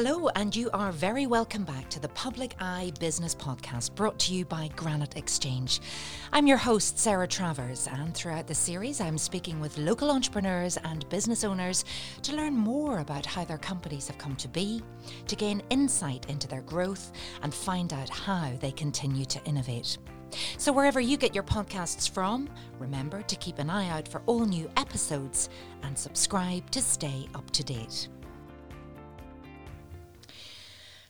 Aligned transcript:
Hello, 0.00 0.28
and 0.36 0.54
you 0.54 0.70
are 0.72 0.92
very 0.92 1.26
welcome 1.26 1.64
back 1.64 1.90
to 1.90 1.98
the 1.98 2.10
Public 2.10 2.54
Eye 2.60 2.92
Business 3.00 3.34
Podcast 3.34 3.96
brought 3.96 4.16
to 4.20 4.32
you 4.32 4.44
by 4.44 4.70
Granite 4.76 5.16
Exchange. 5.16 5.80
I'm 6.32 6.46
your 6.46 6.56
host, 6.56 7.00
Sarah 7.00 7.26
Travers, 7.26 7.88
and 7.88 8.14
throughout 8.14 8.46
the 8.46 8.54
series, 8.54 9.00
I'm 9.00 9.18
speaking 9.18 9.58
with 9.58 9.76
local 9.76 10.12
entrepreneurs 10.12 10.76
and 10.84 11.08
business 11.08 11.42
owners 11.42 11.84
to 12.22 12.36
learn 12.36 12.54
more 12.54 13.00
about 13.00 13.26
how 13.26 13.44
their 13.44 13.58
companies 13.58 14.06
have 14.06 14.18
come 14.18 14.36
to 14.36 14.46
be, 14.46 14.84
to 15.26 15.34
gain 15.34 15.64
insight 15.68 16.30
into 16.30 16.46
their 16.46 16.62
growth, 16.62 17.10
and 17.42 17.52
find 17.52 17.92
out 17.92 18.08
how 18.08 18.52
they 18.60 18.70
continue 18.70 19.24
to 19.24 19.44
innovate. 19.46 19.98
So, 20.58 20.70
wherever 20.70 21.00
you 21.00 21.16
get 21.16 21.34
your 21.34 21.42
podcasts 21.42 22.08
from, 22.08 22.48
remember 22.78 23.22
to 23.22 23.34
keep 23.34 23.58
an 23.58 23.68
eye 23.68 23.88
out 23.88 24.06
for 24.06 24.22
all 24.26 24.46
new 24.46 24.70
episodes 24.76 25.48
and 25.82 25.98
subscribe 25.98 26.70
to 26.70 26.80
stay 26.80 27.26
up 27.34 27.50
to 27.50 27.64
date. 27.64 28.08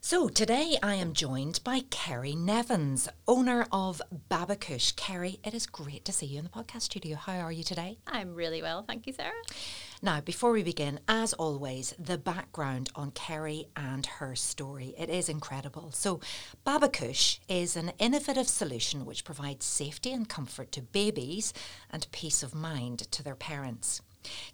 So 0.09 0.27
today 0.27 0.79
I 0.83 0.95
am 0.95 1.13
joined 1.13 1.61
by 1.65 1.81
Kerry 1.91 2.35
Nevins, 2.35 3.11
owner 3.27 3.67
of 3.71 4.01
Babocush. 4.31 4.97
Kerry, 4.97 5.39
it 5.45 5.53
is 5.53 5.67
great 5.67 6.07
to 6.07 6.15
see 6.15 6.25
you 6.25 6.39
in 6.39 6.45
the 6.45 6.51
podcast 6.51 6.81
studio. 6.81 7.15
How 7.15 7.41
are 7.41 7.53
you 7.53 7.63
today? 7.63 7.99
I'm 8.07 8.35
really 8.35 8.63
well, 8.63 8.83
thank 8.83 9.07
you, 9.07 9.13
Sarah. 9.13 9.35
Now, 10.01 10.23
before 10.23 10.53
we 10.53 10.63
begin, 10.63 10.99
as 11.09 11.35
always, 11.35 11.95
the 11.99 12.17
background 12.17 12.89
on 12.95 13.11
Kerry 13.11 13.69
and 13.77 14.07
her 14.07 14.35
story. 14.35 14.95
It 14.97 15.11
is 15.11 15.29
incredible. 15.29 15.91
So, 15.93 16.21
Babocush 16.67 17.41
is 17.47 17.77
an 17.77 17.93
innovative 17.99 18.49
solution 18.49 19.05
which 19.05 19.27
provides 19.27 19.67
safety 19.67 20.11
and 20.15 20.27
comfort 20.27 20.73
to 20.73 20.81
babies 20.81 21.53
and 21.91 22.11
peace 22.13 22.43
of 22.43 22.55
mind 22.55 23.01
to 23.13 23.23
their 23.23 23.37
parents. 23.37 24.01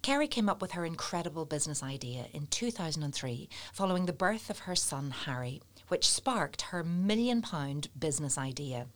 Kerry 0.02 0.28
came 0.28 0.48
up 0.48 0.60
with 0.60 0.73
her 0.73 0.84
incredible 0.84 1.45
business 1.45 1.82
idea 1.82 2.26
in 2.32 2.46
2003 2.46 3.48
following 3.73 4.07
the 4.07 4.12
birth 4.12 4.51
of 4.51 4.60
her 4.60 4.76
son 4.76 5.10
Harry, 5.10 5.60
which 5.88 6.09
sparked 6.09 6.62
her 6.62 6.82
million 6.82 7.43
pound 7.43 7.88
business 7.98 8.38
idea. 8.38 8.87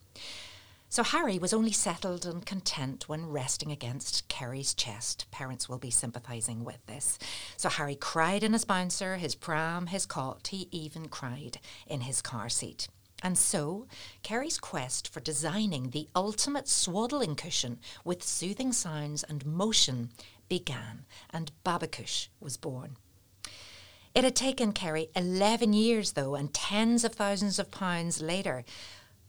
So 0.91 1.02
Harry 1.02 1.39
was 1.39 1.52
only 1.52 1.72
settled 1.72 2.25
and 2.25 2.47
content 2.47 3.08
when 3.08 3.28
resting 3.28 3.70
against 3.70 4.27
Kerry's 4.28 4.72
chest. 4.72 5.27
Parents 5.30 5.69
will 5.69 5.78
be 5.78 5.91
sympathising 5.91 6.64
with 6.64 6.84
this. 6.86 7.19
So 7.58 7.69
Harry 7.69 7.95
cried 7.95 8.42
in 8.42 8.55
his 8.55 8.64
bouncer, 8.64 9.17
his 9.17 9.34
pram, 9.34 9.89
his 9.89 10.06
cot. 10.06 10.48
He 10.48 10.67
even 10.70 11.08
cried 11.08 11.58
in 11.86 12.02
his 12.02 12.22
car 12.22 12.48
seat. 12.48 12.89
And 13.22 13.36
so, 13.36 13.86
Kerry's 14.22 14.58
quest 14.58 15.08
for 15.08 15.20
designing 15.20 15.91
the 15.91 16.08
ultimate 16.14 16.69
swaddling 16.69 17.34
cushion 17.34 17.80
with 18.05 18.22
soothing 18.22 18.72
sounds 18.72 19.24
and 19.24 19.45
motion 19.45 20.11
began, 20.48 21.04
and 21.30 21.52
Babocush 21.64 22.28
was 22.41 22.56
born. 22.56 22.96
It 24.14 24.24
had 24.24 24.34
taken 24.34 24.72
Kerry 24.72 25.10
11 25.14 25.72
years, 25.72 26.12
though, 26.12 26.34
and 26.34 26.52
tens 26.52 27.05
of 27.05 27.14
thousands 27.14 27.58
of 27.58 27.70
pounds 27.70 28.20
later. 28.20 28.64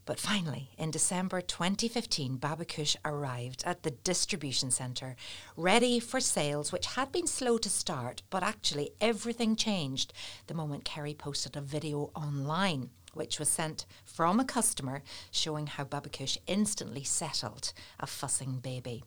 But 0.06 0.20
finally, 0.20 0.72
in 0.76 0.90
December 0.90 1.40
2015, 1.42 2.40
Babocush 2.40 2.96
arrived 3.06 3.64
at 3.68 3.84
the 3.84 3.92
distribution 3.92 4.72
centre, 4.72 5.16
ready 5.56 6.00
for 6.00 6.20
sales, 6.20 6.72
which 6.72 6.88
had 6.88 7.12
been 7.12 7.28
slow 7.28 7.60
to 7.60 7.70
start, 7.70 8.24
but 8.32 8.42
actually 8.42 8.90
everything 9.00 9.56
changed 9.56 10.12
the 10.48 10.56
moment 10.56 10.86
Kerry 10.86 11.14
posted 11.14 11.56
a 11.56 11.62
video 11.62 12.10
online, 12.16 12.90
which 13.14 13.38
was 13.38 13.50
sent 13.50 13.86
from 14.04 14.40
a 14.40 14.46
customer 14.46 15.04
showing 15.30 15.68
how 15.68 15.84
Babocush 15.84 16.40
instantly 16.48 17.04
settled 17.04 17.74
a 18.00 18.08
fussing 18.08 18.58
baby. 18.60 19.04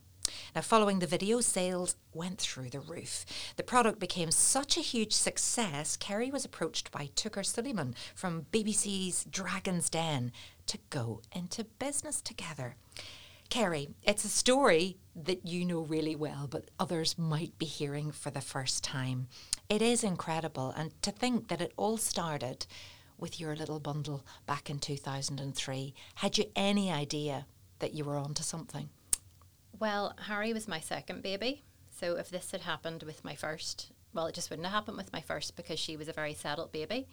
Now, 0.55 0.61
following 0.61 0.99
the 0.99 1.07
video, 1.07 1.41
sales 1.41 1.95
went 2.13 2.39
through 2.39 2.69
the 2.69 2.79
roof. 2.79 3.25
The 3.55 3.63
product 3.63 3.99
became 3.99 4.31
such 4.31 4.77
a 4.77 4.81
huge 4.81 5.13
success, 5.13 5.97
Kerry 5.97 6.31
was 6.31 6.45
approached 6.45 6.91
by 6.91 7.09
Touker 7.15 7.43
Suleyman 7.43 7.95
from 8.15 8.45
BBC's 8.51 9.25
Dragon's 9.25 9.89
Den 9.89 10.31
to 10.67 10.77
go 10.89 11.21
into 11.33 11.65
business 11.65 12.21
together. 12.21 12.75
Kerry, 13.49 13.89
it's 14.03 14.25
a 14.25 14.29
story 14.29 14.97
that 15.15 15.45
you 15.45 15.65
know 15.65 15.81
really 15.81 16.15
well, 16.15 16.47
but 16.49 16.71
others 16.79 17.17
might 17.17 17.57
be 17.59 17.65
hearing 17.65 18.11
for 18.11 18.31
the 18.31 18.41
first 18.41 18.83
time. 18.83 19.27
It 19.69 19.81
is 19.81 20.03
incredible, 20.03 20.73
and 20.75 20.91
to 21.03 21.11
think 21.11 21.49
that 21.49 21.61
it 21.61 21.73
all 21.77 21.97
started 21.97 22.65
with 23.17 23.39
your 23.39 23.55
little 23.55 23.79
bundle 23.79 24.25
back 24.45 24.69
in 24.69 24.79
2003. 24.79 25.93
Had 26.15 26.37
you 26.37 26.45
any 26.55 26.91
idea 26.91 27.45
that 27.79 27.93
you 27.93 28.05
were 28.05 28.17
onto 28.17 28.43
something? 28.43 28.89
Well, 29.79 30.13
Harry 30.27 30.53
was 30.53 30.67
my 30.67 30.79
second 30.79 31.23
baby. 31.23 31.63
So 31.89 32.17
if 32.17 32.29
this 32.29 32.51
had 32.51 32.61
happened 32.61 33.03
with 33.03 33.23
my 33.23 33.35
first, 33.35 33.91
well, 34.13 34.27
it 34.27 34.35
just 34.35 34.49
wouldn't 34.49 34.65
have 34.65 34.73
happened 34.73 34.97
with 34.97 35.13
my 35.13 35.21
first 35.21 35.55
because 35.55 35.79
she 35.79 35.97
was 35.97 36.07
a 36.07 36.13
very 36.13 36.33
settled 36.33 36.71
baby. 36.71 37.07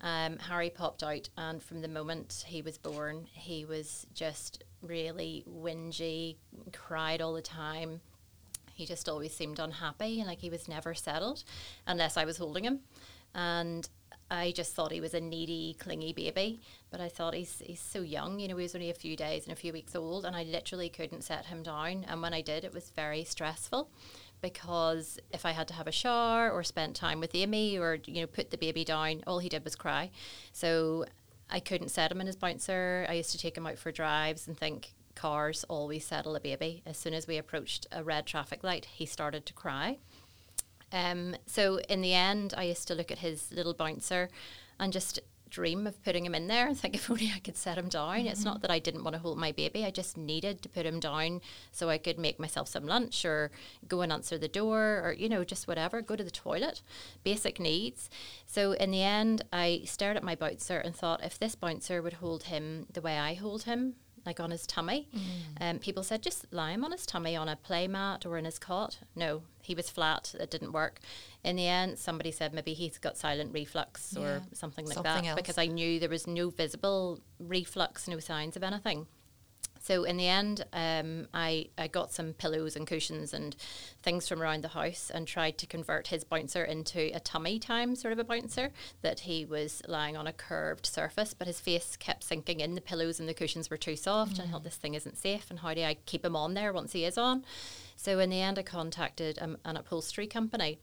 Um, 0.00 0.38
Harry 0.38 0.70
popped 0.70 1.02
out, 1.02 1.28
and 1.36 1.62
from 1.62 1.80
the 1.80 1.88
moment 1.88 2.44
he 2.46 2.62
was 2.62 2.76
born, 2.76 3.26
he 3.32 3.64
was 3.64 4.06
just 4.14 4.64
really 4.82 5.44
whingy, 5.48 6.36
cried 6.72 7.20
all 7.20 7.34
the 7.34 7.42
time. 7.42 8.00
He 8.74 8.86
just 8.86 9.08
always 9.08 9.34
seemed 9.34 9.58
unhappy 9.58 10.18
and 10.18 10.28
like 10.28 10.40
he 10.40 10.50
was 10.50 10.66
never 10.66 10.94
settled 10.94 11.44
unless 11.86 12.16
I 12.16 12.24
was 12.24 12.38
holding 12.38 12.64
him. 12.64 12.80
And 13.34 13.88
I 14.32 14.50
just 14.52 14.74
thought 14.74 14.92
he 14.92 15.00
was 15.00 15.12
a 15.12 15.20
needy, 15.20 15.76
clingy 15.78 16.14
baby. 16.14 16.60
But 16.90 17.00
I 17.00 17.08
thought 17.08 17.34
he's 17.34 17.62
he's 17.64 17.80
so 17.80 18.00
young. 18.00 18.40
You 18.40 18.48
know, 18.48 18.56
he 18.56 18.62
was 18.62 18.74
only 18.74 18.90
a 18.90 18.94
few 18.94 19.14
days 19.14 19.44
and 19.44 19.52
a 19.52 19.56
few 19.56 19.72
weeks 19.72 19.94
old, 19.94 20.24
and 20.24 20.34
I 20.34 20.42
literally 20.44 20.88
couldn't 20.88 21.22
set 21.22 21.46
him 21.46 21.62
down. 21.62 22.06
And 22.08 22.22
when 22.22 22.32
I 22.32 22.40
did, 22.40 22.64
it 22.64 22.72
was 22.72 22.90
very 22.90 23.24
stressful 23.24 23.90
because 24.40 25.18
if 25.30 25.44
I 25.44 25.52
had 25.52 25.68
to 25.68 25.74
have 25.74 25.86
a 25.86 25.92
shower 25.92 26.50
or 26.50 26.64
spend 26.64 26.96
time 26.96 27.20
with 27.20 27.34
Amy 27.34 27.78
or 27.78 27.98
you 28.06 28.22
know 28.22 28.26
put 28.26 28.50
the 28.50 28.56
baby 28.56 28.84
down, 28.84 29.22
all 29.26 29.38
he 29.38 29.50
did 29.50 29.64
was 29.64 29.76
cry. 29.76 30.10
So 30.52 31.04
I 31.50 31.60
couldn't 31.60 31.90
set 31.90 32.10
him 32.10 32.20
in 32.20 32.26
his 32.26 32.36
bouncer. 32.36 33.06
I 33.10 33.12
used 33.12 33.32
to 33.32 33.38
take 33.38 33.56
him 33.56 33.66
out 33.66 33.78
for 33.78 33.92
drives 33.92 34.48
and 34.48 34.56
think 34.56 34.94
cars 35.14 35.64
always 35.68 36.06
settle 36.06 36.34
a 36.36 36.40
baby. 36.40 36.82
As 36.86 36.96
soon 36.96 37.12
as 37.12 37.26
we 37.26 37.36
approached 37.36 37.86
a 37.92 38.02
red 38.02 38.24
traffic 38.24 38.64
light, 38.64 38.86
he 38.86 39.04
started 39.04 39.44
to 39.44 39.52
cry. 39.52 39.98
Um, 40.92 41.36
so 41.46 41.78
in 41.88 42.02
the 42.02 42.14
end, 42.14 42.54
I 42.56 42.64
used 42.64 42.88
to 42.88 42.94
look 42.94 43.10
at 43.10 43.18
his 43.18 43.50
little 43.52 43.74
bouncer 43.74 44.28
and 44.78 44.92
just 44.92 45.20
dream 45.52 45.86
of 45.86 46.02
putting 46.02 46.24
him 46.24 46.34
in 46.34 46.48
there 46.48 46.66
and 46.66 46.78
think 46.80 46.94
if 46.94 47.10
only 47.10 47.30
I 47.32 47.38
could 47.38 47.56
set 47.56 47.78
him 47.78 47.88
down. 47.88 48.18
Mm-hmm. 48.18 48.28
It's 48.28 48.44
not 48.44 48.62
that 48.62 48.70
I 48.70 48.78
didn't 48.78 49.04
want 49.04 49.14
to 49.14 49.22
hold 49.22 49.38
my 49.38 49.52
baby, 49.52 49.84
I 49.84 49.90
just 49.90 50.16
needed 50.16 50.62
to 50.62 50.68
put 50.68 50.86
him 50.86 50.98
down 50.98 51.40
so 51.70 51.88
I 51.88 51.98
could 51.98 52.18
make 52.18 52.40
myself 52.40 52.68
some 52.68 52.86
lunch 52.86 53.24
or 53.24 53.52
go 53.86 54.00
and 54.00 54.12
answer 54.12 54.38
the 54.38 54.48
door 54.48 55.02
or, 55.04 55.14
you 55.16 55.28
know, 55.28 55.44
just 55.44 55.68
whatever, 55.68 56.00
go 56.00 56.16
to 56.16 56.24
the 56.24 56.30
toilet, 56.30 56.82
basic 57.22 57.60
needs. 57.60 58.10
So 58.46 58.72
in 58.72 58.90
the 58.90 59.02
end, 59.02 59.44
I 59.52 59.82
stared 59.84 60.16
at 60.16 60.24
my 60.24 60.34
bouncer 60.34 60.78
and 60.78 60.96
thought 60.96 61.22
if 61.22 61.38
this 61.38 61.54
bouncer 61.54 62.02
would 62.02 62.14
hold 62.14 62.44
him 62.44 62.86
the 62.92 63.02
way 63.02 63.18
I 63.18 63.34
hold 63.34 63.64
him, 63.64 63.94
like 64.24 64.40
on 64.40 64.50
his 64.50 64.66
tummy. 64.66 65.08
Mm. 65.14 65.20
Um, 65.60 65.78
people 65.78 66.02
said 66.02 66.22
just 66.22 66.52
lie 66.52 66.72
him 66.72 66.84
on 66.84 66.92
his 66.92 67.06
tummy 67.06 67.36
on 67.36 67.48
a 67.48 67.56
play 67.56 67.88
mat 67.88 68.24
or 68.26 68.38
in 68.38 68.44
his 68.44 68.58
cot. 68.58 68.98
No, 69.16 69.42
he 69.62 69.74
was 69.74 69.90
flat. 69.90 70.34
It 70.38 70.50
didn't 70.50 70.72
work. 70.72 71.00
In 71.44 71.56
the 71.56 71.66
end, 71.66 71.98
somebody 71.98 72.30
said 72.30 72.52
maybe 72.54 72.74
he's 72.74 72.98
got 72.98 73.16
silent 73.16 73.52
reflux 73.52 74.14
yeah. 74.16 74.24
or 74.24 74.42
something 74.52 74.86
like 74.86 74.94
something 74.94 75.24
that 75.24 75.30
else. 75.30 75.36
because 75.36 75.58
I 75.58 75.66
knew 75.66 75.98
there 75.98 76.08
was 76.08 76.26
no 76.26 76.50
visible 76.50 77.20
reflux, 77.38 78.08
no 78.08 78.18
signs 78.18 78.56
of 78.56 78.62
anything. 78.62 79.06
So 79.82 80.04
in 80.04 80.16
the 80.16 80.28
end, 80.28 80.64
um, 80.72 81.26
I, 81.34 81.66
I 81.76 81.88
got 81.88 82.12
some 82.12 82.34
pillows 82.34 82.76
and 82.76 82.86
cushions 82.86 83.34
and 83.34 83.56
things 84.02 84.28
from 84.28 84.40
around 84.40 84.62
the 84.62 84.68
house 84.68 85.10
and 85.12 85.26
tried 85.26 85.58
to 85.58 85.66
convert 85.66 86.06
his 86.06 86.22
bouncer 86.22 86.62
into 86.62 87.10
a 87.12 87.18
tummy 87.18 87.58
time 87.58 87.96
sort 87.96 88.12
of 88.12 88.20
a 88.20 88.24
bouncer 88.24 88.70
that 89.02 89.20
he 89.20 89.44
was 89.44 89.82
lying 89.88 90.16
on 90.16 90.28
a 90.28 90.32
curved 90.32 90.86
surface, 90.86 91.34
but 91.34 91.48
his 91.48 91.58
face 91.58 91.96
kept 91.96 92.22
sinking 92.22 92.60
in. 92.60 92.76
The 92.76 92.80
pillows 92.80 93.18
and 93.18 93.28
the 93.28 93.34
cushions 93.34 93.70
were 93.70 93.76
too 93.76 93.96
soft, 93.96 94.36
mm. 94.36 94.38
and 94.38 94.48
I 94.48 94.52
thought 94.52 94.64
this 94.64 94.76
thing 94.76 94.94
isn't 94.94 95.18
safe. 95.18 95.50
And 95.50 95.58
how 95.58 95.74
do 95.74 95.82
I 95.82 95.96
keep 96.06 96.24
him 96.24 96.36
on 96.36 96.54
there 96.54 96.72
once 96.72 96.92
he 96.92 97.04
is 97.04 97.18
on? 97.18 97.44
So 97.96 98.20
in 98.20 98.30
the 98.30 98.40
end, 98.40 98.60
I 98.60 98.62
contacted 98.62 99.38
um, 99.40 99.58
an 99.64 99.76
upholstery 99.76 100.28
company 100.28 100.78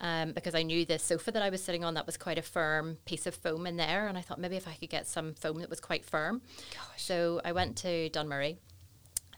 um, 0.00 0.32
because 0.32 0.54
I 0.54 0.62
knew 0.62 0.84
the 0.84 0.98
sofa 0.98 1.30
that 1.32 1.42
I 1.42 1.50
was 1.50 1.62
sitting 1.62 1.84
on 1.84 1.94
that 1.94 2.06
was 2.06 2.16
quite 2.16 2.38
a 2.38 2.42
firm 2.42 2.98
piece 3.04 3.26
of 3.26 3.34
foam 3.34 3.66
in 3.66 3.76
there, 3.76 4.08
and 4.08 4.18
I 4.18 4.20
thought 4.20 4.40
maybe 4.40 4.56
if 4.56 4.68
I 4.68 4.74
could 4.74 4.90
get 4.90 5.06
some 5.06 5.34
foam 5.34 5.60
that 5.60 5.70
was 5.70 5.80
quite 5.80 6.04
firm. 6.04 6.42
Gosh. 6.72 7.02
So 7.02 7.40
I 7.44 7.52
went 7.52 7.76
to 7.78 8.10
Dunmurry. 8.10 8.56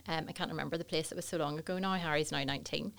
Um, 0.09 0.27
I 0.29 0.33
can't 0.33 0.51
remember 0.51 0.77
the 0.79 0.85
place. 0.85 1.11
It 1.11 1.17
was 1.17 1.27
so 1.27 1.37
long 1.37 1.59
ago 1.59 1.79
now. 1.79 1.95
Harry's 1.95 2.31
now 2.31 2.43
nineteen, 2.45 2.93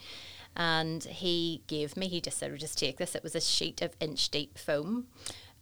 and 0.56 1.04
he 1.04 1.64
gave 1.68 1.96
me. 1.96 2.08
He 2.08 2.20
just 2.20 2.38
said, 2.38 2.52
"We'll 2.52 2.60
just 2.60 2.78
take 2.78 2.98
this." 2.98 3.16
It 3.16 3.24
was 3.24 3.36
a 3.36 3.42
sheet 3.42 3.82
of 3.82 3.96
inch 4.00 4.30
deep 4.30 4.58
foam, 4.58 5.08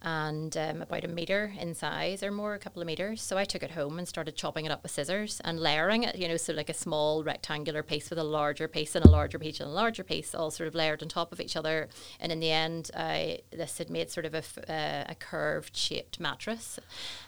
and 0.05 0.55
um, 0.55 0.83
about 0.83 1.03
a 1.03 1.07
meter 1.07 1.51
in 1.59 1.73
size 1.73 2.21
or 2.21 2.31
more, 2.31 2.53
a 2.53 2.59
couple 2.59 2.79
of 2.79 2.85
meters. 2.85 3.23
So 3.23 3.39
I 3.39 3.43
took 3.43 3.63
it 3.63 3.71
home 3.71 3.97
and 3.97 4.07
started 4.07 4.35
chopping 4.35 4.65
it 4.65 4.71
up 4.71 4.83
with 4.83 4.91
scissors 4.91 5.41
and 5.43 5.59
layering 5.59 6.03
it, 6.03 6.15
you 6.15 6.27
know, 6.27 6.37
so 6.37 6.53
like 6.53 6.69
a 6.69 6.75
small 6.75 7.23
rectangular 7.23 7.81
piece 7.81 8.11
with 8.11 8.19
a 8.19 8.23
larger 8.23 8.67
piece 8.67 8.95
and 8.95 9.03
a 9.03 9.09
larger 9.09 9.39
piece 9.39 9.59
and 9.59 9.67
a 9.67 9.73
larger 9.73 10.03
piece, 10.03 10.35
all 10.35 10.51
sort 10.51 10.67
of 10.67 10.75
layered 10.75 11.01
on 11.01 11.09
top 11.09 11.31
of 11.31 11.41
each 11.41 11.55
other. 11.55 11.89
And 12.19 12.31
in 12.31 12.39
the 12.39 12.51
end, 12.51 12.91
I 12.95 13.39
this 13.51 13.79
had 13.79 13.89
made 13.89 14.11
sort 14.11 14.27
of 14.27 14.35
a, 14.35 14.43
uh, 14.71 15.05
a 15.09 15.15
curved 15.15 15.75
shaped 15.75 16.19
mattress. 16.19 16.79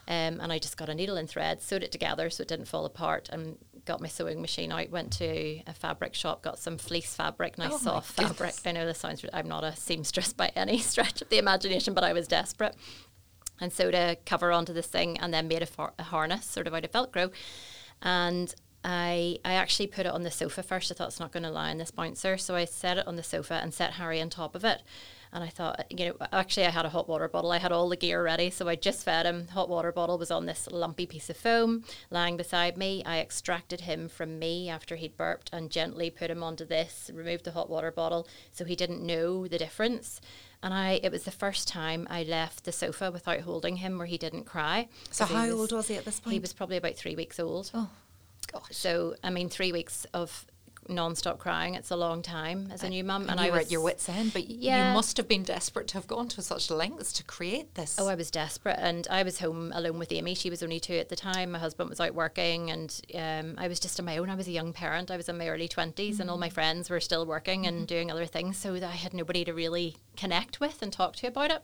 Um, 0.08 0.40
and 0.40 0.54
I 0.54 0.60
just 0.60 0.78
got 0.78 0.88
a 0.88 0.94
needle 0.94 1.18
and 1.18 1.28
thread, 1.28 1.62
sewed 1.64 1.84
it 1.84 1.92
together 1.92 2.30
so 2.30 2.44
it 2.44 2.48
didn't 2.48 2.68
fall 2.68 2.86
apart, 2.86 3.28
and 3.32 3.58
got 3.88 4.02
my 4.02 4.08
sewing 4.08 4.42
machine 4.42 4.72
out, 4.72 4.90
went 4.92 5.12
to 5.14 5.62
a 5.66 5.74
fabric 5.74 6.14
shop, 6.14 6.44
got 6.44 6.60
some 6.60 6.78
fleece 6.78 7.16
fabric, 7.16 7.58
nice 7.58 7.72
Oh 7.74 7.78
soft 7.78 8.12
fabric. 8.12 8.54
I 8.66 8.74
know 8.74 8.86
this 8.86 9.00
sounds, 9.00 9.26
I'm 9.34 9.48
not 9.48 9.64
a 9.64 9.76
seamstress 9.76 10.34
by 10.34 10.52
any 10.56 10.78
stretch 10.92 11.22
of 11.22 11.30
the 11.30 11.40
imagination, 11.40 11.94
but 11.94 12.04
I 12.04 12.14
was 12.14 12.28
desperate. 12.28 12.76
And 13.60 13.74
sewed 13.74 13.96
a 13.96 14.18
cover 14.26 14.52
onto 14.52 14.72
this 14.74 14.86
thing 14.86 15.18
and 15.20 15.34
then 15.34 15.48
made 15.48 15.64
a, 15.64 15.66
for- 15.66 15.94
a 15.98 16.04
harness 16.04 16.46
sort 16.46 16.68
of 16.68 16.76
out 16.76 16.86
of 16.86 16.92
Velcro. 16.92 17.32
And 18.04 18.54
I, 18.84 19.40
I 19.44 19.54
actually 19.54 19.88
put 19.88 20.06
it 20.06 20.12
on 20.14 20.22
the 20.22 20.30
sofa 20.30 20.62
first. 20.62 20.92
I 20.92 20.96
thought 20.96 21.08
it's 21.08 21.20
not 21.20 21.32
going 21.32 21.44
to 21.44 21.50
lie 21.50 21.72
on 21.72 21.78
this 21.78 21.90
bouncer. 21.90 22.38
So 22.38 22.56
I 22.56 22.66
set 22.66 22.98
it 23.00 23.08
on 23.08 23.16
the 23.16 23.24
sofa 23.24 23.56
and 23.56 23.74
set 23.74 23.94
Harry 23.94 24.22
on 24.22 24.30
top 24.30 24.54
of 24.54 24.64
it. 24.64 24.84
And 25.34 25.44
I 25.44 25.50
thought, 25.50 25.86
you 25.90 26.08
know, 26.08 26.28
actually, 26.32 26.66
I 26.66 26.70
had 26.70 26.86
a 26.86 26.90
hot 26.90 27.10
water 27.10 27.28
bottle. 27.28 27.52
I 27.52 27.58
had 27.58 27.72
all 27.72 27.90
the 27.90 27.96
gear 27.96 28.24
ready. 28.24 28.50
So 28.50 28.68
I 28.68 28.76
just 28.76 29.04
fed 29.04 29.26
him. 29.26 29.48
Hot 29.50 29.70
water 29.70 29.92
bottle 29.92 30.18
was 30.18 30.32
on 30.32 30.46
this 30.46 30.68
lumpy 30.72 31.06
piece 31.06 31.30
of 31.30 31.38
foam 31.38 31.84
lying 32.10 32.38
beside 32.38 32.78
me. 32.78 33.04
I 33.06 33.20
extracted 33.20 33.82
him 33.82 34.10
from 34.10 34.40
me 34.40 34.70
after 34.70 34.96
he'd 34.96 35.18
burped 35.18 35.50
and 35.52 35.70
gently 35.70 36.10
put 36.10 36.32
him 36.32 36.44
onto 36.44 36.66
this, 36.66 37.12
removed 37.14 37.44
the 37.44 37.52
hot 37.52 37.70
water 37.70 37.92
bottle 37.92 38.28
so 38.52 38.66
he 38.66 38.76
didn't 38.76 39.06
know 39.06 39.48
the 39.48 39.58
difference. 39.58 40.22
And 40.64 40.74
I, 40.74 41.00
it 41.04 41.12
was 41.12 41.24
the 41.24 41.32
first 41.32 41.68
time 41.68 42.08
I 42.10 42.24
left 42.24 42.64
the 42.64 42.72
sofa 42.72 43.12
without 43.12 43.42
holding 43.42 43.78
him 43.78 43.98
where 43.98 44.08
he 44.08 44.18
didn't 44.18 44.46
cry. 44.46 44.88
So 45.12 45.26
how 45.26 45.50
old 45.52 45.72
was 45.72 45.88
he 45.88 45.96
at 45.96 46.06
this 46.06 46.20
point? 46.20 46.34
He 46.34 46.40
was 46.40 46.54
probably 46.54 46.78
about 46.78 46.96
three 46.96 47.16
weeks 47.16 47.40
old. 47.40 47.70
Oh, 47.74 47.90
gosh. 48.52 48.64
So, 48.72 49.16
I 49.24 49.30
mean, 49.30 49.50
three 49.50 49.72
weeks 49.72 50.06
of 50.14 50.48
non-stop 50.90 51.40
crying, 51.40 51.76
it's 51.76 51.92
a 51.92 51.96
long 51.96 52.22
time 52.22 52.70
as 52.72 52.84
a 52.84 52.88
uh, 52.88 52.90
new 52.90 53.04
mum. 53.04 53.30
And, 53.30 53.40
I 53.40 53.46
you 53.46 53.52
were 53.52 53.58
was, 53.58 53.66
at 53.68 53.72
your 53.72 53.82
wits' 53.82 54.10
end, 54.10 54.34
but 54.34 54.50
Yeah. 54.50 54.90
you 54.90 54.94
must 54.94 55.18
have 55.18 55.28
been 55.28 55.44
desperate 55.44 55.88
to 55.90 55.94
have 55.96 56.08
gone 56.08 56.28
to 56.30 56.42
such 56.42 56.70
lengths 56.70 57.14
to 57.14 57.24
create 57.24 57.76
this. 57.76 57.98
Oh, 58.00 58.08
I 58.08 58.16
was 58.16 58.32
desperate, 58.32 58.78
and 58.80 59.08
I 59.10 59.24
was 59.24 59.40
home 59.40 59.72
alone 59.74 60.00
with 60.00 60.12
Amy. 60.12 60.36
She 60.36 60.50
was 60.50 60.64
only 60.64 60.80
two 60.80 60.96
at 60.96 61.10
the 61.10 61.16
time. 61.16 61.52
My 61.52 61.60
husband 61.60 61.90
was 61.90 62.00
out 62.00 62.14
working, 62.14 62.72
and 62.72 63.02
um, 63.16 63.56
I 63.58 63.68
was 63.68 63.80
just 63.80 64.00
on 64.00 64.06
my 64.06 64.18
own. 64.18 64.30
I 64.30 64.36
was 64.36 64.48
a 64.48 64.52
young 64.52 64.74
parent. 64.74 65.12
I 65.12 65.18
was 65.18 65.30
in 65.30 65.38
my 65.38 65.48
early 65.48 65.68
20s 65.68 66.20
and 66.20 66.30
all 66.30 66.38
my 66.38 66.50
mm. 66.50 66.54
friends 66.54 66.90
were 66.90 67.00
still 67.00 67.26
working 67.26 67.66
and 67.68 67.78
mm-hmm. 67.78 67.86
doing 67.86 68.12
other 68.12 68.26
things, 68.26 68.58
so 68.58 68.74
that 68.74 68.84
I 68.84 68.96
had 68.96 69.14
nobody 69.14 69.46
to 69.46 69.54
really 69.54 69.98
connect 70.16 70.60
with 70.60 70.82
and 70.82 70.92
talk 70.92 71.16
to 71.18 71.28
about 71.28 71.52
it. 71.52 71.64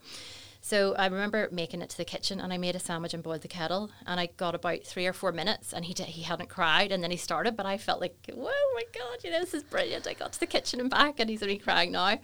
So 0.66 0.96
I 0.96 1.08
remember 1.08 1.50
making 1.52 1.82
it 1.82 1.90
to 1.90 1.98
the 1.98 2.06
kitchen, 2.06 2.40
and 2.40 2.54
I 2.54 2.58
made 2.58 2.74
a 2.74 2.80
sandwich 2.80 3.14
and 3.14 3.22
boiled 3.22 3.42
the 3.42 3.50
kettle, 3.50 3.92
and 4.08 4.18
I 4.18 4.30
got 4.38 4.56
about 4.56 4.86
three 4.86 5.06
or 5.06 5.12
four 5.12 5.34
minutes, 5.34 5.74
and 5.74 5.84
he 5.84 5.94
did, 5.94 6.06
he 6.06 6.22
hadn't 6.22 6.48
cried, 6.48 6.94
and 6.94 7.04
then 7.04 7.12
he 7.12 7.18
started, 7.18 7.58
but 7.58 7.66
I 7.66 7.78
felt 7.78 8.00
like, 8.00 8.16
whoa, 8.34 8.50
my 8.74 8.84
god, 8.94 9.26
you 9.26 9.30
know, 9.30 9.42
this 9.42 9.54
is 9.54 9.62
brilliant. 9.62 10.08
I 10.08 10.14
got 10.14 10.32
to 10.32 10.40
the 10.40 10.46
kitchen 10.46 10.80
and 10.80 10.90
back, 10.90 11.20
and 11.20 11.30
he's 11.30 11.44
only 11.44 11.58
crying 11.58 11.92
now, 11.92 12.08
and 12.08 12.22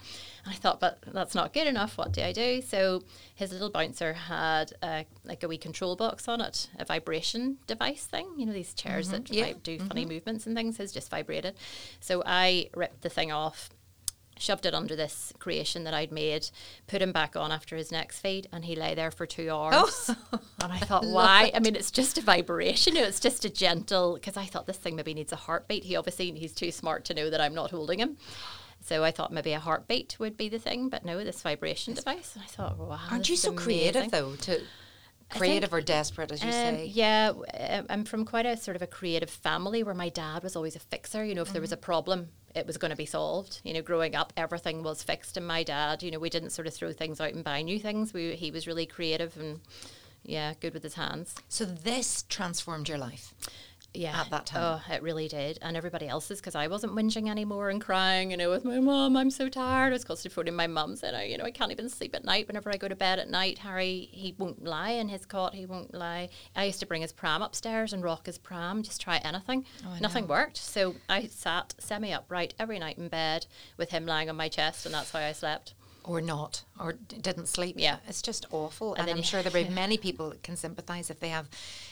I 0.48 0.54
thought, 0.54 0.80
but 0.80 1.00
that's 1.08 1.36
not 1.36 1.52
good 1.52 1.68
enough. 1.68 1.98
What 1.98 2.14
do 2.14 2.22
I 2.22 2.32
do? 2.32 2.62
So 2.62 3.04
his 3.36 3.52
little 3.52 3.70
bouncer 3.70 4.14
had 4.14 4.72
a, 4.82 5.06
like 5.26 5.44
a 5.44 5.50
wee 5.50 5.58
control 5.58 5.98
box 5.98 6.30
on 6.30 6.40
it, 6.40 6.70
a 6.80 6.86
vibration 6.86 7.58
device 7.68 8.06
thing. 8.06 8.30
You 8.38 8.46
know 8.46 8.54
these 8.54 8.74
chairs 8.74 9.10
that 9.10 9.26
mm-hmm. 9.26 9.34
Yeah. 9.34 9.54
do 9.62 9.80
funny 9.80 10.04
mm-hmm. 10.04 10.14
movements 10.14 10.48
and 10.48 10.56
things. 10.56 10.78
His 10.78 10.94
just 10.94 11.12
vibrated. 11.12 11.56
So 12.00 12.24
I 12.26 12.70
ripped 12.74 13.02
the 13.02 13.10
thing 13.10 13.34
off, 13.34 13.70
shoved 14.40 14.66
it 14.66 14.74
under 14.74 14.96
this 14.96 15.32
creation 15.38 15.84
that 15.84 15.94
I'd 15.94 16.12
made, 16.12 16.50
put 16.88 17.02
him 17.02 17.12
back 17.12 17.36
on 17.36 17.52
after 17.52 17.76
his 17.76 17.92
next 17.92 18.20
feed, 18.22 18.48
and 18.52 18.66
he 18.66 18.76
lay 18.76 18.96
there 18.96 19.12
for 19.12 19.26
two 19.28 19.52
hours. 19.52 20.10
and 20.62 20.74
I 20.74 20.80
thought, 20.80 21.06
why? 21.08 21.52
I 21.54 21.60
mean, 21.60 21.76
it's 21.76 21.92
just 21.92 22.18
a 22.18 22.22
vibration. 22.22 22.98
It's 22.98 23.20
just 23.20 23.46
a 23.46 23.50
gentle, 23.50 24.16
because 24.16 24.38
I 24.38 24.46
thought 24.46 24.66
this 24.66 24.78
thing 24.78 24.96
maybe 24.96 25.14
needs 25.14 25.32
a 25.32 25.36
heartbeat. 25.36 25.84
He 25.84 25.96
obviously, 25.96 26.32
he's 26.32 26.54
too 26.54 26.72
smart 26.72 27.06
to 27.06 27.14
know 27.14 27.30
that 27.30 27.40
I'm 27.42 27.54
not 27.54 27.70
holding 27.72 28.00
him. 28.00 28.18
So 28.82 29.04
I 29.04 29.12
thought 29.12 29.34
maybe 29.34 29.52
a 29.52 29.60
heartbeat 29.60 30.16
would 30.20 30.38
be 30.38 30.48
the 30.48 30.58
thing, 30.58 30.88
but 30.90 31.04
no, 31.04 31.22
this 31.24 31.42
vibration 31.42 31.94
device. 31.94 32.34
And 32.36 32.44
I 32.44 32.48
thought, 32.48 32.78
wow. 32.78 32.98
Aren't 33.12 33.30
you 33.30 33.36
so 33.36 33.52
creative 33.52 34.10
though? 34.10 34.36
To 34.36 34.62
creative 35.30 35.74
or 35.74 35.82
desperate, 35.82 36.32
as 36.32 36.42
you 36.42 36.48
Um, 36.48 36.54
say. 36.54 36.86
yeah, 36.86 37.34
um, 37.60 37.86
I'm 37.90 38.06
from 38.06 38.26
quite 38.26 38.46
a 38.46 38.58
sort 38.58 38.76
of 38.76 38.82
a 38.82 38.88
creative 38.88 39.30
family 39.30 39.84
where 39.84 39.94
my 39.94 40.10
dad 40.10 40.44
was 40.44 40.56
always 40.56 40.76
a 40.76 40.80
fixer. 40.80 41.24
You 41.26 41.36
know, 41.36 41.42
if 41.42 41.52
there 41.52 41.62
was 41.62 41.72
a 41.72 41.78
problem, 41.78 42.30
it 42.56 42.66
was 42.66 42.78
going 42.78 42.92
to 42.92 42.98
be 42.98 43.06
solved. 43.06 43.62
You 43.64 43.74
know, 43.74 43.82
growing 43.82 44.16
up, 44.16 44.34
everything 44.36 44.84
was 44.84 45.04
fixed. 45.04 45.38
And 45.38 45.48
my 45.48 45.64
dad, 45.64 46.04
you 46.04 46.12
know, 46.12 46.20
we 46.20 46.30
didn't 46.30 46.52
sort 46.52 46.68
of 46.68 46.74
throw 46.74 46.92
things 46.92 47.22
out 47.22 47.34
and 47.34 47.44
buy 47.44 47.62
new 47.62 47.80
things. 47.80 48.14
We 48.14 48.36
he 48.36 48.52
was 48.52 48.68
really 48.68 48.86
creative 48.86 49.38
and 49.38 49.60
yeah, 50.24 50.54
good 50.60 50.74
with 50.74 50.84
his 50.84 50.96
hands. 50.96 51.36
So 51.48 51.66
this 51.66 52.24
transformed 52.28 52.90
your 52.90 52.98
life. 52.98 53.34
Yeah, 53.94 54.22
At 54.22 54.30
that 54.30 54.46
time. 54.46 54.62
oh, 54.88 54.94
it 54.94 55.02
really 55.02 55.28
did, 55.28 55.58
and 55.64 55.76
everybody 55.76 56.08
else's 56.08 56.40
because 56.40 56.54
I 56.54 56.68
wasn't 56.68 56.94
whinging 56.94 57.28
anymore 57.28 57.70
and 57.70 57.82
crying. 57.82 58.30
You 58.30 58.38
know, 58.38 58.52
with 58.52 58.64
my 58.64 58.80
mum, 58.80 59.18
I'm 59.18 59.32
so 59.32 59.50
tired. 59.50 59.88
I 59.88 59.94
was 59.94 60.04
constantly 60.06 60.36
phoning 60.36 60.56
my 60.56 60.68
mum 60.68 60.96
saying, 60.96 61.16
"I, 61.16 61.24
you 61.26 61.38
know, 61.40 61.44
I 61.44 61.50
can't 61.50 61.72
even 61.72 61.90
sleep 61.90 62.14
at 62.16 62.24
night. 62.24 62.48
Whenever 62.48 62.70
I 62.72 62.78
go 62.78 62.88
to 62.88 62.96
bed 62.96 63.18
at 63.18 63.30
night, 63.30 63.58
Harry, 63.60 64.08
he 64.12 64.36
won't 64.38 64.64
lie 64.64 64.92
in 64.92 65.10
his 65.10 65.26
cot. 65.26 65.56
He 65.56 65.66
won't 65.66 65.94
lie. 65.94 66.30
I 66.56 66.66
used 66.66 66.80
to 66.82 66.86
bring 66.86 67.02
his 67.02 67.12
pram 67.12 67.42
upstairs 67.42 67.92
and 67.92 68.04
rock 68.04 68.28
his 68.28 68.38
pram, 68.38 68.84
just 68.84 69.02
try 69.02 69.18
anything. 69.18 69.66
Oh, 69.84 69.98
Nothing 70.00 70.26
know. 70.26 70.36
worked. 70.36 70.58
So 70.58 70.96
I 71.10 71.26
sat 71.26 71.74
semi 71.80 72.14
upright 72.14 72.54
every 72.60 72.78
night 72.78 73.00
in 73.00 73.08
bed 73.08 73.48
with 73.76 73.90
him 73.90 74.06
lying 74.06 74.30
on 74.30 74.36
my 74.36 74.50
chest, 74.50 74.86
and 74.86 74.94
that's 74.94 75.12
how 75.12 75.20
I 75.20 75.32
slept. 75.32 75.74
Or 76.04 76.22
not, 76.22 76.64
or 76.80 76.94
didn't 76.94 77.48
sleep. 77.48 77.76
Yeah. 77.78 77.98
It's 78.08 78.22
just 78.22 78.46
awful. 78.52 78.96
And, 78.96 79.08
then 79.08 79.18
I'm 79.18 79.24
sure 79.24 79.44
there 79.44 79.64
are 79.66 79.70
many 79.72 79.98
people 79.98 80.30
that 80.30 80.42
can 80.44 80.56
sympathise 80.56 81.10
if 81.10 81.20
they 81.20 81.30
have, 81.30 81.48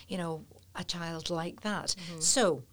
you 0.07 0.17
know, 0.17 0.43
a 0.77 0.83
child 0.83 1.29
like 1.29 1.61
that. 1.61 1.95
So 2.19 2.63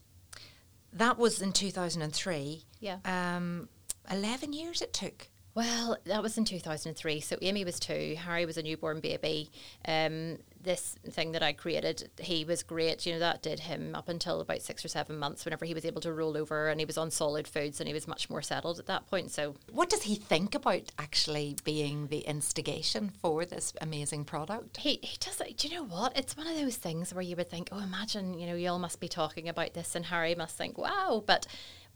that 0.93 1.19
was 1.19 1.43
in 1.43 1.53
2003. 1.53 2.62
Yeah. 2.81 2.99
Um, 3.05 3.69
11 4.11 4.53
years 4.53 4.83
it 4.83 4.93
took. 4.93 5.29
Well, 5.55 5.97
that 6.05 6.23
was 6.23 6.37
in 6.37 6.45
2003. 6.45 7.21
So 7.21 7.37
Amy 7.41 7.65
was 7.65 7.79
two, 7.79 8.17
Harry 8.19 8.45
was 8.45 8.56
a 8.56 8.62
newborn 8.62 9.01
baby. 9.01 9.51
Um, 9.87 10.39
this 10.65 10.97
thing 11.09 11.33
that 11.33 11.43
I 11.43 11.53
created, 11.53 12.11
he 12.19 12.45
was 12.45 12.63
great. 12.63 13.07
You 13.07 13.13
know, 13.15 13.19
that 13.21 13.43
did 13.43 13.61
him 13.61 13.95
up 13.95 14.09
until 14.09 14.41
about 14.41 14.63
six 14.63 14.85
or 14.85 14.89
seven 14.89 15.19
months, 15.19 15.45
whenever 15.45 15.65
he 15.65 15.75
was 15.75 15.85
able 15.85 16.01
to 16.03 16.13
roll 16.13 16.37
over 16.37 16.69
and 16.69 16.81
he 16.81 16.87
was 16.87 16.99
on 16.99 17.11
solid 17.11 17.47
foods 17.47 17.81
and 17.81 17.87
he 17.89 17.95
was 17.95 18.09
much 18.09 18.29
more 18.29 18.43
settled 18.43 18.79
at 18.79 18.87
that 18.87 19.07
point. 19.09 19.31
So 19.31 19.55
What 19.71 19.91
does 19.91 20.03
he 20.03 20.17
think 20.17 20.55
about 20.55 20.91
actually 20.99 21.57
being 21.65 22.09
the 22.09 22.21
instigation 22.21 23.13
for 23.23 23.45
this 23.45 23.73
amazing 23.81 24.25
product? 24.25 24.79
he, 24.79 24.99
he 25.03 25.17
does. 25.21 25.41
Do 25.57 25.69
you 25.69 25.75
know 25.77 25.85
what? 25.85 26.17
It's 26.17 26.37
one 26.37 26.47
of 26.47 26.57
those 26.57 26.77
things 26.77 27.13
where 27.15 27.23
you 27.23 27.37
would 27.37 27.51
think, 27.51 27.69
oh, 27.73 27.79
imagine, 27.81 28.39
you 28.39 28.47
know, 28.47 28.55
you 28.55 28.71
all 28.71 28.79
must 28.79 29.01
be 29.01 29.09
talking 29.09 29.49
about 29.49 29.75
this 29.75 29.95
and 29.95 30.07
Harry 30.07 30.35
must 30.35 30.57
think, 30.57 30.79
wow. 30.79 31.23
But 31.27 31.47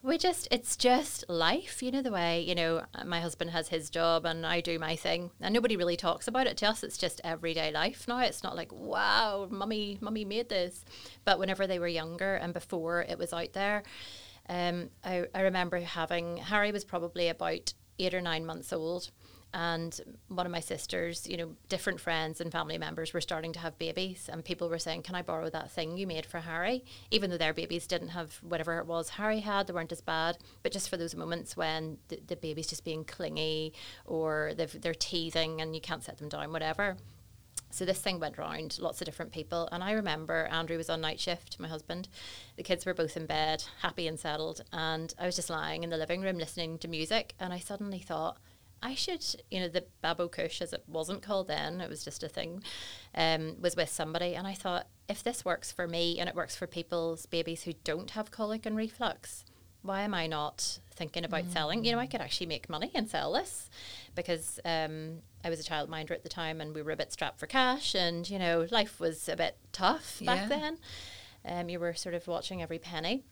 we 0.02 0.16
just, 0.16 0.46
it's 0.50 0.76
just 0.76 1.24
life, 1.28 1.82
you 1.82 1.90
know, 1.90 2.02
the 2.02 2.12
way, 2.12 2.40
you 2.40 2.54
know, 2.54 2.84
my 3.04 3.20
husband 3.20 3.50
has 3.50 3.68
his 3.68 3.90
job 3.90 4.24
and 4.24 4.46
I 4.46 4.60
do 4.60 4.78
my 4.78 4.94
thing. 4.94 5.30
And 5.40 5.52
nobody 5.52 5.76
really 5.76 5.96
talks 5.96 6.28
about 6.28 6.46
it 6.46 6.56
to 6.58 6.68
us. 6.68 6.84
It's 6.84 6.98
just 6.98 7.20
everyday 7.24 7.72
life 7.72 8.06
now. 8.06 8.20
It's 8.20 8.44
not 8.44 8.54
like, 8.54 8.72
wow, 8.72 9.48
mummy, 9.50 9.98
mummy 10.00 10.24
made 10.24 10.48
this. 10.48 10.84
But 11.24 11.38
whenever 11.38 11.66
they 11.66 11.78
were 11.78 11.88
younger 11.88 12.36
and 12.36 12.54
before 12.54 13.02
it 13.02 13.18
was 13.18 13.32
out 13.32 13.52
there, 13.54 13.82
um, 14.48 14.90
I, 15.04 15.26
I 15.34 15.42
remember 15.42 15.80
having, 15.80 16.36
Harry 16.38 16.70
was 16.70 16.84
probably 16.84 17.28
about 17.28 17.74
eight 17.98 18.14
or 18.14 18.20
nine 18.20 18.46
months 18.46 18.72
old 18.72 19.10
and 19.52 20.00
one 20.28 20.46
of 20.46 20.52
my 20.52 20.60
sisters, 20.60 21.26
you 21.26 21.36
know, 21.36 21.56
different 21.68 22.00
friends 22.00 22.40
and 22.40 22.52
family 22.52 22.78
members 22.78 23.12
were 23.12 23.20
starting 23.20 23.52
to 23.54 23.58
have 23.60 23.78
babies, 23.78 24.28
and 24.30 24.44
people 24.44 24.68
were 24.68 24.78
saying, 24.78 25.02
"Can 25.02 25.14
I 25.14 25.22
borrow 25.22 25.50
that 25.50 25.70
thing 25.70 25.96
you 25.96 26.06
made 26.06 26.26
for 26.26 26.40
Harry?" 26.40 26.84
Even 27.10 27.30
though 27.30 27.38
their 27.38 27.54
babies 27.54 27.86
didn't 27.86 28.08
have 28.08 28.36
whatever 28.42 28.78
it 28.78 28.86
was 28.86 29.10
Harry 29.10 29.40
had, 29.40 29.66
they 29.66 29.72
weren't 29.72 29.92
as 29.92 30.00
bad, 30.00 30.38
but 30.62 30.72
just 30.72 30.88
for 30.88 30.96
those 30.96 31.14
moments 31.14 31.56
when 31.56 31.98
the, 32.08 32.20
the 32.26 32.36
baby's 32.36 32.68
just 32.68 32.84
being 32.84 33.04
clingy 33.04 33.72
or 34.04 34.52
they're 34.54 34.94
teething 34.94 35.60
and 35.60 35.74
you 35.74 35.80
can't 35.80 36.04
set 36.04 36.18
them 36.18 36.28
down, 36.28 36.52
whatever. 36.52 36.96
So 37.70 37.84
this 37.84 38.00
thing 38.00 38.18
went 38.18 38.38
round, 38.38 38.78
lots 38.78 39.00
of 39.00 39.04
different 39.04 39.32
people. 39.32 39.68
And 39.70 39.84
I 39.84 39.92
remember 39.92 40.46
Andrew 40.50 40.78
was 40.78 40.88
on 40.88 41.02
night 41.02 41.20
shift, 41.20 41.60
my 41.60 41.68
husband. 41.68 42.08
The 42.56 42.62
kids 42.62 42.86
were 42.86 42.94
both 42.94 43.16
in 43.16 43.26
bed, 43.26 43.64
happy 43.82 44.06
and 44.06 44.18
settled. 44.18 44.62
And 44.72 45.14
I 45.18 45.26
was 45.26 45.36
just 45.36 45.50
lying 45.50 45.84
in 45.84 45.90
the 45.90 45.98
living 45.98 46.22
room 46.22 46.38
listening 46.38 46.78
to 46.78 46.88
music. 46.88 47.34
And 47.38 47.52
I 47.52 47.58
suddenly 47.58 47.98
thought, 47.98 48.38
I 48.82 48.94
should, 48.94 49.24
you 49.50 49.60
know, 49.60 49.68
the 49.68 49.84
Babocush, 50.04 50.60
as 50.62 50.72
it 50.72 50.84
wasn't 50.86 51.22
called 51.22 51.48
then, 51.48 51.80
it 51.80 51.88
was 51.90 52.04
just 52.04 52.22
a 52.22 52.28
thing, 52.28 52.62
um, 53.14 53.56
was 53.60 53.74
with 53.76 53.88
somebody. 53.90 54.34
And 54.34 54.46
I 54.46 54.54
thought, 54.54 54.86
if 55.08 55.22
this 55.22 55.44
works 55.44 55.72
for 55.72 55.88
me 55.88 56.18
and 56.20 56.28
it 56.28 56.34
works 56.34 56.54
for 56.54 56.66
people's 56.66 57.26
babies 57.26 57.64
who 57.64 57.72
don't 57.84 58.10
have 58.12 58.30
colic 58.30 58.66
and 58.66 58.76
reflux, 58.76 59.44
why 59.82 60.02
am 60.02 60.14
I 60.14 60.26
not 60.26 60.78
thinking 60.94 61.24
about 61.24 61.46
selling? 61.50 61.84
You 61.84 61.92
know, 61.92 61.98
I 61.98 62.06
could 62.06 62.20
actually 62.20 62.46
make 62.46 62.68
money 62.68 62.90
and 62.94 63.08
sell 63.08 63.32
this 63.32 63.70
because 64.14 64.60
um, 64.64 65.18
I 65.44 65.50
was 65.50 65.60
a 65.60 65.68
childminder 65.70 66.10
at 66.10 66.22
the 66.24 66.28
time 66.28 66.60
and 66.60 66.74
we 66.74 66.82
were 66.82 66.90
a 66.92 66.96
bit 66.96 67.12
strapped 67.12 67.38
for 67.38 67.46
cash 67.46 67.94
and, 67.94 68.28
you 68.28 68.38
know, 68.38 68.66
life 68.70 69.00
was 69.00 69.28
a 69.28 69.36
bit 69.36 69.56
tough 69.72 70.20
back 70.24 70.42
Yeah. 70.42 70.48
then. 70.48 70.78
Um, 71.44 71.68
you 71.68 71.78
were 71.80 71.94
sort 71.94 72.14
of 72.14 72.26
watching 72.26 72.60
every 72.62 72.78
penny. 72.78 73.24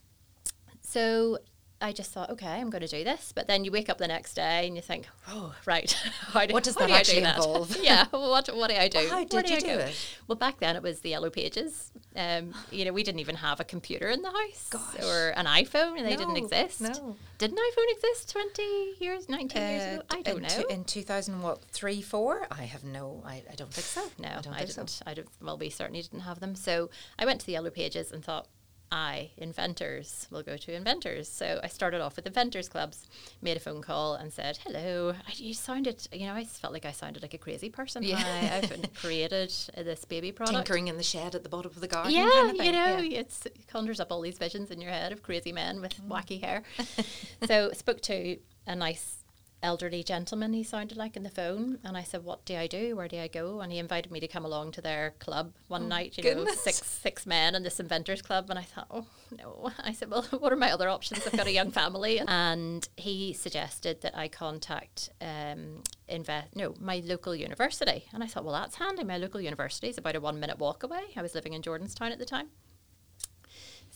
So 0.81 1.38
I 1.78 1.92
just 1.92 2.11
thought, 2.11 2.30
okay, 2.30 2.47
I'm 2.47 2.71
going 2.71 2.80
to 2.80 2.88
do 2.88 3.04
this. 3.04 3.33
But 3.33 3.49
then 3.49 3.62
you 3.64 3.71
wake 3.71 3.90
up 3.90 3.99
the 3.99 4.09
next 4.09 4.33
day 4.35 4.66
and 4.66 4.75
you 4.76 4.80
think, 4.83 5.06
oh, 5.28 5.54
right. 5.66 5.90
how 6.21 6.47
do, 6.47 6.54
What 6.54 6.64
does 6.64 6.75
that 6.76 6.87
do 6.88 6.95
I 6.95 6.97
do 6.97 7.00
actually 7.00 7.21
that? 7.21 7.37
involve? 7.37 7.76
yeah. 7.83 8.06
What, 8.11 8.49
what 8.56 8.71
do 8.71 8.76
I 8.76 8.88
do? 8.88 9.06
How 9.11 9.16
Where 9.25 9.42
did 9.42 9.50
you 9.50 9.56
I 9.56 9.61
do 9.61 9.66
go? 9.66 9.78
it? 9.80 10.16
Well, 10.26 10.37
back 10.37 10.59
then 10.59 10.75
it 10.76 10.83
was 10.83 11.00
the 11.00 11.11
yellow 11.11 11.28
pages. 11.28 11.90
Um, 12.16 12.54
you 12.71 12.87
know, 12.87 12.92
we 12.95 13.02
didn't 13.02 13.21
even 13.21 13.37
have 13.37 13.61
a 13.61 13.64
computer 13.64 14.09
in 14.09 14.23
the 14.23 14.30
house 14.30 14.68
Gosh. 14.71 15.04
or 15.04 15.30
an 15.37 15.45
iPhone. 15.45 15.99
And 15.99 16.06
they 16.06 16.16
didn't 16.16 16.38
exist. 16.38 16.80
no. 16.80 17.16
Did 17.38 17.50
an 17.52 17.59
iPhone 17.59 17.92
exist 17.97 18.30
20 18.33 18.95
years, 18.99 19.28
19 19.28 19.61
years 19.62 19.83
Uh, 19.83 19.95
ago? 19.97 20.02
I 20.09 20.23
don't 20.23 20.37
in, 20.38 20.42
know. 20.45 20.49
two- 20.49 20.66
in 20.71 20.85
2000, 20.85 21.42
what, 21.42 21.62
three, 21.64 22.00
four? 22.00 22.47
I 22.50 22.62
have 22.64 22.85
no, 22.85 23.23
I, 23.26 23.42
I 23.52 23.54
don't 23.54 23.71
think 23.71 23.85
so. 23.87 24.02
No, 24.18 24.28
I 24.28 24.40
don't 24.40 24.54
I, 24.54 24.59
think 24.61 24.71
didn't. 24.71 24.88
so. 24.90 25.02
I 25.06 25.12
don't. 25.12 25.28
Well, 25.42 25.59
we 25.59 25.68
certainly 25.68 26.00
didn't 26.00 26.21
have 26.21 26.40
them. 26.40 26.54
So 26.54 26.88
I 27.18 27.26
went 27.26 27.40
to 27.40 27.47
the 27.47 27.52
yellow 27.52 27.68
pages 27.68 28.11
and 28.12 28.25
thought, 28.25 28.47
I, 28.90 29.31
inventors, 29.37 30.28
will 30.31 30.43
go 30.43 30.57
to 30.57 30.73
inventors. 30.73 31.28
So 31.28 31.61
I 31.62 31.69
started 31.69 32.00
off 32.00 32.16
with 32.16 32.26
inventors 32.26 32.69
clubs, 32.69 33.07
made 33.43 33.57
a 33.57 33.61
phone 33.61 33.83
call 33.83 34.14
and 34.14 34.33
said, 34.33 34.59
hello. 34.64 35.14
I, 35.26 35.33
you 35.35 35.55
sounded, 35.55 36.07
you 36.12 36.26
know, 36.26 36.35
I 36.35 36.45
felt 36.45 36.73
like 36.73 36.85
I 36.85 36.93
sounded 36.93 37.23
like 37.23 37.35
a 37.35 37.38
crazy 37.38 37.69
person. 37.69 38.02
Yeah. 38.02 38.23
I, 38.25 38.57
I've 38.59 38.95
created 38.95 39.52
this 39.76 40.05
baby 40.05 40.33
product. 40.33 40.66
Tinkering 40.66 40.88
in 40.88 40.97
the 40.97 41.02
shed 41.02 41.35
at 41.35 41.43
the 41.43 41.49
bottom 41.49 41.73
of 41.73 41.81
the 41.81 41.88
garden. 41.88 42.12
Yeah, 42.12 42.31
kind 42.31 42.61
of 42.61 42.64
you 42.64 42.73
know, 42.73 42.99
yeah. 42.99 43.21
it 43.21 43.47
conjures 43.66 44.00
up 44.00 44.12
all 44.12 44.21
these 44.21 44.38
visions 44.38 44.71
in 44.71 44.81
your 44.81 44.90
head 44.90 45.12
of 45.12 45.23
crazy 45.23 45.52
men 45.52 45.81
with 45.81 46.00
mm. 46.00 46.09
wacky 46.09 46.40
hair. 46.40 46.62
so 47.47 47.73
spoke 47.73 48.00
to 48.02 48.38
a 48.66 48.76
nice 48.76 49.25
elderly 49.66 50.04
gentleman 50.04 50.52
he 50.52 50.62
sounded 50.62 50.96
like 50.96 51.16
in 51.16 51.25
the 51.25 51.28
phone 51.28 51.78
and 51.82 51.96
I 51.96 52.04
said 52.04 52.23
what 52.23 52.44
do 52.44 52.54
I 52.56 52.68
do? 52.68 52.94
Where 52.94 53.08
do 53.08 53.18
I 53.18 53.26
go? 53.26 53.61
And 53.61 53.73
he 53.73 53.78
invited 53.78 54.12
me 54.12 54.20
to 54.20 54.28
come 54.28 54.44
along 54.44 54.70
to 54.73 54.80
their 54.80 55.14
club 55.18 55.52
one 55.66 55.85
oh 55.85 55.88
night 55.88 56.16
you 56.16 56.23
goodness. 56.23 56.46
know 56.46 56.52
six 56.52 56.76
six 56.87 57.26
men 57.26 57.56
in 57.56 57.64
this 57.64 57.80
inventors 57.80 58.23
club 58.23 58.49
and 58.49 58.61
I 58.61 58.62
thought 58.62 58.87
oh 58.92 59.06
no. 59.37 59.73
I 59.80 59.92
said 59.92 60.08
well 60.08 60.23
what 60.38 60.52
are 60.52 60.56
my 60.56 60.70
other 60.70 60.88
options? 60.88 61.26
I've 61.26 61.37
got 61.37 61.49
a 61.49 61.52
young 61.52 61.73
family. 61.73 62.23
And 62.28 62.88
he 62.96 63.32
suggested 63.32 64.02
that 64.02 64.16
I 64.16 64.28
contact 64.28 65.11
um, 65.20 65.82
invest 66.08 66.54
no 66.54 66.75
my 66.78 67.02
local 67.04 67.35
university. 67.35 68.04
And 68.12 68.23
I 68.23 68.26
thought 68.28 68.44
well 68.44 68.54
that's 68.54 68.76
handy. 68.76 69.02
My 69.02 69.18
local 69.18 69.40
university 69.40 69.88
is 69.88 69.99
about 69.99 70.14
a 70.14 70.20
one 70.20 70.38
minute 70.38 70.58
walk 70.58 70.85
away. 70.85 71.04
I 71.16 71.23
was 71.23 71.35
living 71.35 71.54
in 71.54 71.62
Jordanstown 71.62 72.12
at 72.12 72.18
the 72.18 72.25
time 72.25 72.49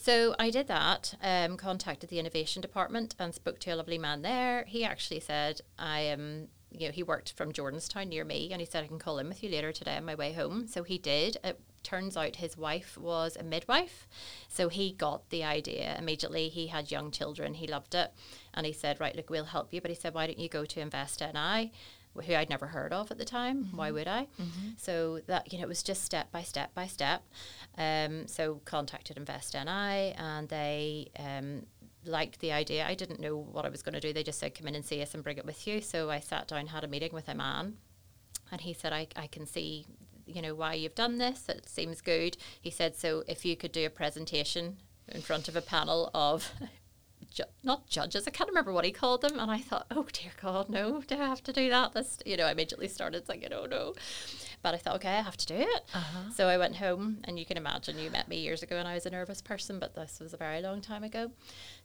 so 0.00 0.35
I 0.38 0.49
did 0.49 0.66
that, 0.69 1.14
um, 1.23 1.59
contacted 1.59 2.09
the 2.09 2.19
innovation 2.19 2.62
department 2.62 3.14
and 3.19 3.35
spoke 3.35 3.59
to 3.61 3.71
a 3.71 3.76
lovely 3.76 3.99
man 3.99 4.23
there. 4.23 4.64
He 4.66 4.83
actually 4.83 5.21
said, 5.21 5.61
I 5.78 6.00
am, 6.00 6.49
you 6.71 6.87
know, 6.87 6.92
he 6.92 7.02
worked 7.02 7.35
from 7.35 7.52
Jordanstown 7.52 8.09
near 8.09 8.25
me 8.25 8.49
and 8.50 8.62
he 8.62 8.66
said, 8.66 8.83
I 8.83 8.87
can 8.87 8.99
call 8.99 9.19
in 9.19 9.28
with 9.28 9.42
you 9.42 9.50
later 9.50 9.73
today 9.73 9.99
on 9.99 10.07
my 10.07 10.14
way 10.14 10.33
home. 10.33 10.66
So 10.69 10.85
he 10.85 10.97
did. 10.97 11.37
It 11.45 11.61
turns 11.83 12.16
out 12.16 12.37
his 12.37 12.57
wife 12.57 12.97
was 12.97 13.37
a 13.37 13.42
midwife. 13.42 14.09
So 14.49 14.71
he 14.71 14.92
got 14.92 15.28
the 15.28 15.45
idea 15.45 15.97
immediately. 15.99 16.49
He 16.49 16.69
had 16.69 16.90
young 16.90 17.11
children, 17.11 17.52
he 17.52 17.66
loved 17.66 17.95
it. 17.95 18.11
And 18.54 18.64
he 18.64 18.73
said, 18.73 19.00
Right, 19.00 19.14
look, 19.14 19.28
we'll 19.28 19.45
help 19.45 19.75
you. 19.75 19.83
But 19.83 19.90
he 19.90 19.97
said, 19.97 20.14
Why 20.14 20.26
don't 20.26 20.38
you 20.38 20.49
go 20.49 20.64
to 20.64 20.80
Invest 20.80 21.21
NI? 21.21 21.73
Who 22.14 22.34
I'd 22.34 22.50
never 22.50 22.66
heard 22.66 22.92
of 22.92 23.10
at 23.10 23.18
the 23.18 23.24
time. 23.24 23.64
Mm-hmm. 23.64 23.76
Why 23.76 23.90
would 23.90 24.08
I? 24.08 24.22
Mm-hmm. 24.40 24.68
So 24.76 25.20
that 25.26 25.52
you 25.52 25.58
know 25.58 25.64
it 25.64 25.68
was 25.68 25.82
just 25.82 26.04
step 26.04 26.30
by 26.32 26.42
step 26.42 26.74
by 26.74 26.86
step. 26.86 27.22
Um, 27.78 28.26
so 28.26 28.60
contacted 28.64 29.16
Invest 29.16 29.54
NI 29.54 30.12
and 30.16 30.48
they 30.48 31.10
um, 31.18 31.66
liked 32.04 32.40
the 32.40 32.52
idea. 32.52 32.86
I 32.86 32.94
didn't 32.94 33.20
know 33.20 33.36
what 33.36 33.64
I 33.64 33.68
was 33.68 33.82
going 33.82 33.94
to 33.94 34.00
do. 34.00 34.12
They 34.12 34.22
just 34.22 34.38
said 34.38 34.54
come 34.54 34.66
in 34.66 34.74
and 34.74 34.84
see 34.84 35.00
us 35.02 35.14
and 35.14 35.22
bring 35.22 35.38
it 35.38 35.46
with 35.46 35.66
you. 35.66 35.80
So 35.80 36.10
I 36.10 36.20
sat 36.20 36.48
down, 36.48 36.66
had 36.68 36.84
a 36.84 36.88
meeting 36.88 37.12
with 37.12 37.28
a 37.28 37.34
man, 37.34 37.76
and 38.50 38.60
he 38.60 38.72
said 38.72 38.92
I 38.92 39.06
I 39.16 39.26
can 39.26 39.46
see 39.46 39.86
you 40.26 40.42
know 40.42 40.54
why 40.54 40.74
you've 40.74 40.94
done 40.94 41.18
this. 41.18 41.48
It 41.48 41.68
seems 41.68 42.00
good. 42.00 42.36
He 42.60 42.70
said 42.70 42.96
so 42.96 43.22
if 43.28 43.44
you 43.44 43.56
could 43.56 43.72
do 43.72 43.86
a 43.86 43.90
presentation 43.90 44.78
in 45.08 45.22
front 45.22 45.48
of 45.48 45.56
a 45.56 45.62
panel 45.62 46.10
of 46.14 46.52
ju- 47.30 47.44
not 47.62 47.88
judges. 47.88 48.26
I 48.26 48.30
can't 48.30 48.49
remember 48.49 48.72
what 48.72 48.84
he 48.84 48.92
called 48.92 49.22
them, 49.22 49.38
and 49.38 49.50
I 49.50 49.58
thought, 49.58 49.87
oh 49.90 50.06
dear 50.12 50.32
God, 50.40 50.68
no, 50.68 51.00
do 51.02 51.14
I 51.14 51.26
have 51.26 51.42
to 51.44 51.52
do 51.52 51.68
that? 51.70 51.92
This, 51.92 52.18
you 52.26 52.37
know, 52.37 52.46
I 52.46 52.52
immediately 52.52 52.88
started 52.88 53.26
thinking, 53.26 53.52
oh 53.52 53.66
no. 53.66 53.94
But 54.62 54.75
I 54.75 54.76
thought, 54.76 54.96
okay, 54.96 55.16
I 55.16 55.22
have 55.22 55.38
to 55.38 55.46
do 55.46 55.54
it. 55.54 55.84
Uh-huh. 55.94 56.30
So 56.34 56.49
I 56.49 56.58
went 56.58 56.76
home, 56.76 57.18
and 57.25 57.38
you 57.38 57.46
can 57.46 57.56
imagine 57.56 57.99
you 57.99 58.10
met 58.10 58.28
me 58.28 58.38
years 58.38 58.62
ago, 58.62 58.76
and 58.76 58.87
I 58.87 58.94
was 58.94 59.06
a 59.06 59.10
nervous 59.10 59.40
person, 59.40 59.78
but 59.78 59.94
this 59.94 60.20
was 60.20 60.34
a 60.34 60.37
very 60.37 60.60
long 60.60 60.82
time 60.82 61.02
ago. 61.02 61.30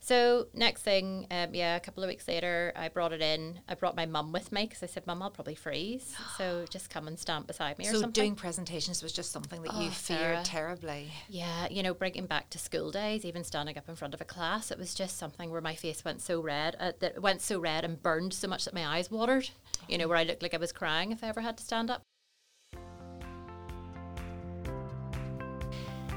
So 0.05 0.45
next 0.53 0.83
thing, 0.83 1.25
um, 1.31 1.55
yeah, 1.55 1.75
a 1.75 1.79
couple 1.79 2.03
of 2.03 2.09
weeks 2.09 2.27
later, 2.27 2.71
I 2.75 2.89
brought 2.89 3.11
it 3.11 3.23
in. 3.23 3.61
I 3.67 3.73
brought 3.73 3.95
my 3.95 4.05
mum 4.05 4.31
with 4.31 4.51
me 4.51 4.65
because 4.67 4.83
I 4.83 4.85
said, 4.85 5.07
Mum, 5.07 5.23
I'll 5.23 5.31
probably 5.31 5.55
freeze. 5.55 6.15
so 6.37 6.63
just 6.69 6.91
come 6.91 7.07
and 7.07 7.17
stand 7.17 7.47
beside 7.47 7.79
me 7.79 7.85
so 7.85 7.89
or 7.89 7.93
something. 8.01 8.11
doing 8.11 8.35
presentations 8.35 9.01
was 9.01 9.11
just 9.11 9.31
something 9.31 9.63
that 9.63 9.71
oh, 9.73 9.81
you 9.81 9.89
feared 9.89 10.19
Sarah. 10.19 10.41
terribly. 10.43 11.11
Yeah, 11.27 11.67
you 11.71 11.81
know, 11.81 11.95
bringing 11.95 12.27
back 12.27 12.51
to 12.51 12.59
school 12.59 12.91
days, 12.91 13.25
even 13.25 13.43
standing 13.43 13.79
up 13.79 13.89
in 13.89 13.95
front 13.95 14.13
of 14.13 14.21
a 14.21 14.25
class, 14.25 14.69
it 14.69 14.77
was 14.77 14.93
just 14.93 15.17
something 15.17 15.49
where 15.49 15.59
my 15.59 15.73
face 15.73 16.05
went 16.05 16.21
so 16.21 16.39
red, 16.39 16.75
uh, 16.79 16.91
that 16.99 17.19
went 17.19 17.41
so 17.41 17.59
red 17.59 17.83
and 17.83 17.99
burned 17.99 18.31
so 18.35 18.47
much 18.47 18.65
that 18.65 18.75
my 18.75 18.85
eyes 18.85 19.09
watered. 19.09 19.49
You 19.89 19.97
know, 19.97 20.07
where 20.07 20.17
I 20.17 20.23
looked 20.23 20.43
like 20.43 20.53
I 20.53 20.57
was 20.57 20.71
crying 20.71 21.13
if 21.13 21.23
I 21.23 21.29
ever 21.29 21.41
had 21.41 21.57
to 21.57 21.63
stand 21.63 21.89
up. 21.89 22.03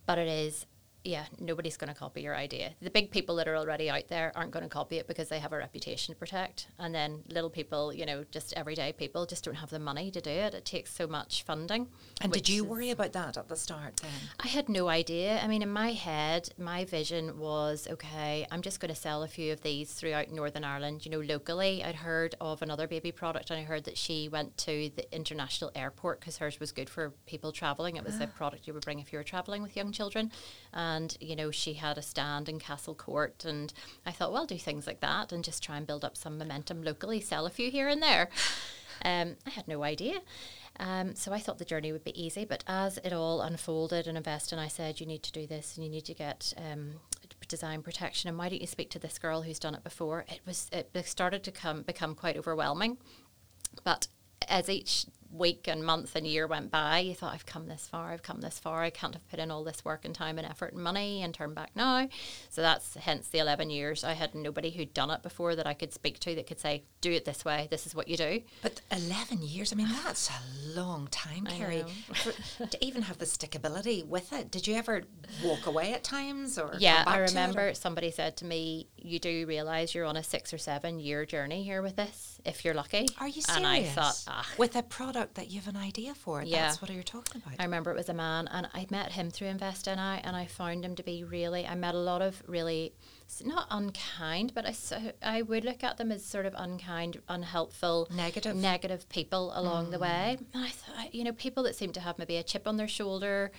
But 0.05 0.19
it 0.19 0.29
is 0.29 0.67
yeah, 1.05 1.25
nobody's 1.41 1.77
going 1.77 1.93
to 1.93 1.99
copy 1.99 2.23
your 2.23 2.37
idea. 2.37 2.75
The 2.81 2.91
big 2.91 3.11
people 3.11 3.35
that 3.37 3.49
are 3.49 3.57
already 3.57 3.91
out 3.91 4.07
there 4.09 4.31
aren't 4.37 4.53
going 4.53 4.63
to 4.63 4.69
copy 4.69 4.99
it 4.99 5.09
because 5.09 5.29
they 5.29 5.41
have 5.41 5.53
a 5.53 5.57
reputation 5.57 6.15
to 6.15 6.19
protect. 6.19 6.69
And 6.79 6.95
then 6.95 7.25
little 7.29 7.51
people, 7.51 7.93
you 7.93 8.07
know, 8.07 8.25
just 8.31 8.53
everyday 8.55 8.93
people 8.93 9.27
just 9.27 9.45
don't 9.45 9.57
have 9.57 9.71
the 9.71 9.81
money 9.81 10.13
to 10.13 10.21
do 10.21 10.31
it. 10.31 10.55
It 10.55 10.65
takes 10.65 10.95
so 10.95 11.09
much 11.09 11.43
funding. 11.43 11.89
And 12.21 12.33
did 12.33 12.49
you 12.49 12.65
worry 12.65 12.91
about 12.91 13.13
that 13.15 13.37
at 13.37 13.49
the 13.49 13.57
start 13.57 13.97
then? 13.97 14.11
I 14.39 14.47
had 14.47 14.69
no 14.69 14.89
idea. 14.89 15.41
I 15.43 15.49
mean, 15.49 15.63
in 15.63 15.71
my 15.71 15.93
head, 15.93 16.51
my 16.57 16.85
vision 16.85 17.39
was 17.39 17.89
okay, 17.91 18.47
I'm 18.53 18.63
just 18.63 18.79
going 18.79 18.95
to 18.95 19.01
sell 19.01 19.25
a 19.25 19.29
few 19.29 19.53
of 19.53 19.63
these 19.63 19.93
throughout 19.93 20.31
Northern 20.31 20.65
Ireland. 20.65 21.05
You 21.05 21.11
know, 21.11 21.21
locally, 21.21 21.83
I'd 21.83 21.97
heard 21.97 22.37
of 22.41 22.63
another 22.63 22.87
baby 22.87 23.11
product 23.11 23.51
and 23.51 23.59
I 23.59 23.65
heard 23.65 23.85
that 23.85 23.99
she 23.99 24.29
went 24.29 24.57
to 24.59 24.91
the 24.95 25.13
international 25.13 25.73
airport 25.75 26.21
because 26.21 26.39
hers 26.39 26.61
was 26.61 26.71
good 26.71 26.89
for 26.89 27.11
people 27.27 27.51
traveling. 27.51 27.97
It 27.97 28.05
was 28.05 28.21
ah. 28.21 28.25
a 28.25 28.27
product 28.29 28.69
you 28.69 28.75
would 28.75 28.85
bring 28.85 29.01
if 29.01 29.13
you 29.13 29.19
were 29.19 29.25
traveling 29.25 29.63
with 29.63 29.77
young 29.77 29.91
children 29.91 30.31
and 30.73 31.17
you 31.21 31.37
know 31.37 31.51
she 31.51 31.75
had 31.75 31.99
a 31.99 32.03
stand 32.03 32.49
in 32.49 32.59
Castle 32.59 32.95
Court, 32.95 33.45
and 33.45 33.73
I 34.07 34.13
thought, 34.13 34.33
well, 34.33 34.47
do 34.47 34.59
things 34.59 34.87
like 34.87 35.01
that 35.01 35.33
and 35.33 35.45
just 35.45 35.63
try 35.63 35.77
and 35.77 35.87
build 35.87 36.05
up 36.05 36.17
some 36.17 36.39
momentum 36.39 36.83
locally, 36.83 37.21
sell 37.21 37.47
a 37.47 37.51
few 37.51 37.71
here 37.71 37.89
and 37.89 38.03
there. 38.03 38.29
Um, 39.05 39.35
I 39.45 39.51
had 39.51 39.67
no 39.67 39.83
idea. 39.83 40.21
Um, 40.79 41.17
so 41.17 41.33
I 41.33 41.41
thought 41.41 41.59
the 41.59 41.65
journey 41.65 41.91
would 41.91 42.05
be 42.05 42.23
easy, 42.23 42.45
but 42.45 42.63
as 42.69 42.99
it 42.99 43.13
all 43.13 43.43
unfolded 43.43 44.07
and 44.07 44.17
invested, 44.17 44.55
and 44.55 44.61
I 44.61 44.69
said, 44.69 45.01
you 45.01 45.07
need 45.07 45.25
to 45.25 45.33
do 45.33 45.45
this 45.45 45.77
and 45.77 45.85
you 45.85 45.91
need 45.91 46.05
to 46.05 46.15
get 46.15 46.53
um, 46.57 46.93
design 47.49 47.83
protection, 47.83 48.29
and 48.29 48.39
why 48.39 48.49
don't 48.49 48.61
you 48.61 48.67
speak 48.67 48.91
to 48.91 48.99
this 48.99 49.19
girl 49.19 49.43
who's 49.43 49.59
done 49.59 49.75
it 49.75 49.85
before? 49.85 50.25
It 50.29 50.41
was 50.47 50.71
it 50.73 50.91
started 51.07 51.43
to 51.45 51.53
come 51.53 51.83
become 51.83 52.15
quite 52.15 52.37
overwhelming, 52.37 52.99
but 53.85 54.09
as 54.49 54.69
each 54.69 55.07
week 55.33 55.67
and 55.67 55.85
month 55.85 56.15
and 56.15 56.27
year 56.27 56.47
went 56.47 56.71
by, 56.71 56.99
you 56.99 57.15
thought, 57.15 57.33
I've 57.33 57.47
come 57.47 57.69
this 57.69 57.87
far, 57.87 58.13
I've 58.13 58.23
come 58.23 58.41
this 58.41 58.59
far, 58.59 58.83
I 58.83 58.91
can't 58.91 59.15
have 59.15 59.29
put 59.29 59.39
in 59.39 59.51
all 59.51 59.65
this 59.65 59.85
work 59.85 60.05
and 60.05 60.15
time 60.15 60.39
and 60.39 60.47
effort 60.47 60.75
and 60.75 60.83
money 60.83 61.23
and 61.23 61.33
turn 61.33 61.55
back 61.55 61.71
now. 61.75 62.09
So 62.51 62.61
that's 62.63 62.95
hence 62.95 63.29
the 63.29 63.39
11 63.39 63.71
years. 63.71 64.05
I 64.05 64.13
had 64.13 64.35
nobody 64.35 64.71
who'd 64.71 64.95
done 64.95 65.11
it 65.11 65.23
before 65.23 65.57
that 65.57 65.67
I 65.67 65.75
could 65.75 65.93
speak 65.93 66.19
to 66.21 66.35
that 66.35 66.47
could 66.47 66.61
say, 66.61 66.85
do 67.01 67.11
it 67.11 67.25
this 67.25 67.45
way, 67.45 67.69
this 67.71 67.87
is 67.87 67.95
what 67.95 68.09
you 68.09 68.17
do. 68.17 68.43
But 68.63 68.83
11 68.91 69.43
years, 69.43 69.73
I 69.73 69.77
mean, 69.77 69.89
that's 70.05 70.31
a 70.31 70.79
long 70.79 71.09
time. 71.11 71.47
For, 72.15 72.67
to 72.67 72.85
even 72.85 73.03
have 73.03 73.19
the 73.19 73.25
stickability 73.25 74.07
with 74.07 74.33
it. 74.33 74.51
Did 74.51 74.67
you 74.67 74.75
ever 74.75 75.03
walk 75.43 75.67
away 75.67 75.95
at 75.95 76.05
times 76.05 76.59
or 76.59 76.75
Yeah, 76.79 77.05
I 77.07 77.19
remember 77.19 77.75
somebody 77.75 78.11
said 78.11 78.37
to 78.39 78.45
me, 78.45 78.89
you 78.97 79.19
do 79.19 79.47
realise 79.47 79.95
you're 79.95 80.05
on 80.05 80.17
a 80.17 80.23
six 80.23 80.53
or 80.53 80.59
seven 80.59 81.01
year 81.01 81.25
journey 81.25 81.63
here 81.63 81.83
with 81.83 81.97
this, 81.97 82.41
if 82.45 82.65
you're 82.65 82.75
lucky. 82.75 83.09
Are 83.19 83.29
you 83.29 83.43
serious? 83.43 83.57
And 83.57 83.67
I 83.67 83.83
thought, 83.85 84.23
ah. 84.29 84.47
With 84.59 84.77
a 84.77 84.83
product 84.83 85.22
that 85.35 85.51
you 85.51 85.61
have 85.61 85.75
an 85.75 85.81
idea 85.81 86.15
for, 86.15 86.43
yeah. 86.43 86.63
that's 86.63 86.81
what 86.81 86.91
you're 86.91 87.03
talking 87.03 87.43
about. 87.45 87.57
I 87.59 87.65
remember 87.65 87.91
it 87.91 87.97
was 87.97 88.09
a 88.09 88.15
man 88.15 88.49
and 88.49 88.69
I 88.73 88.87
met 88.91 89.13
him 89.13 89.31
through 89.31 89.49
Invest 89.49 89.87
NI 89.87 90.21
and 90.23 90.37
I 90.37 90.47
found 90.47 90.85
him 90.85 90.95
to 90.97 91.03
be 91.03 91.25
really, 91.25 91.67
I 91.67 91.75
met 91.75 91.95
a 91.95 91.99
lot 91.99 92.23
of 92.23 92.43
really, 92.47 92.93
not 93.45 93.67
unkind, 93.71 94.53
but 94.55 94.67
I, 94.67 94.75
I 95.23 95.43
would 95.43 95.65
look 95.65 95.83
at 95.83 95.97
them 95.97 96.13
as 96.13 96.25
sort 96.25 96.47
of 96.47 96.55
unkind, 96.57 97.21
unhelpful, 97.29 98.09
negative, 98.15 98.57
negative 98.57 99.09
people 99.09 99.53
along 99.55 99.87
mm. 99.87 99.91
the 99.93 99.99
way. 99.99 100.39
And 100.55 100.65
I 100.65 100.69
thought, 100.69 101.15
you 101.15 101.25
know, 101.25 101.33
people 101.33 101.63
that 101.65 101.77
seem 101.77 101.93
to 101.93 102.01
have 102.01 102.19
maybe 102.19 102.37
a 102.37 102.43
chip 102.43 102.67
on 102.67 102.77
their 102.77 102.89
shoulder, 102.89 103.53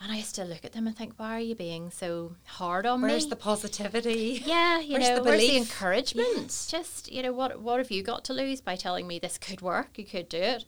and 0.00 0.12
I 0.12 0.16
used 0.16 0.36
to 0.36 0.44
look 0.44 0.64
at 0.64 0.72
them 0.72 0.86
and 0.86 0.96
think, 0.96 1.14
why 1.16 1.36
are 1.36 1.40
you 1.40 1.56
being 1.56 1.90
so 1.90 2.36
hard 2.44 2.86
on 2.86 3.00
where's 3.00 3.10
me? 3.10 3.14
Where's 3.14 3.26
the 3.26 3.36
positivity? 3.36 4.42
Yeah, 4.44 4.78
you 4.78 4.92
where's 4.92 5.08
know, 5.08 5.16
the 5.16 5.22
where's 5.24 5.40
the 5.40 5.56
encouragement? 5.56 6.28
Yes. 6.36 6.68
Just, 6.70 7.10
you 7.10 7.22
know, 7.22 7.32
what 7.32 7.60
what 7.60 7.78
have 7.78 7.90
you 7.90 8.02
got 8.04 8.24
to 8.26 8.32
lose 8.32 8.60
by 8.60 8.76
telling 8.76 9.08
me 9.08 9.18
this 9.18 9.38
could 9.38 9.60
work? 9.60 9.98
You 9.98 10.04
could 10.04 10.28
do 10.28 10.38
it. 10.38 10.64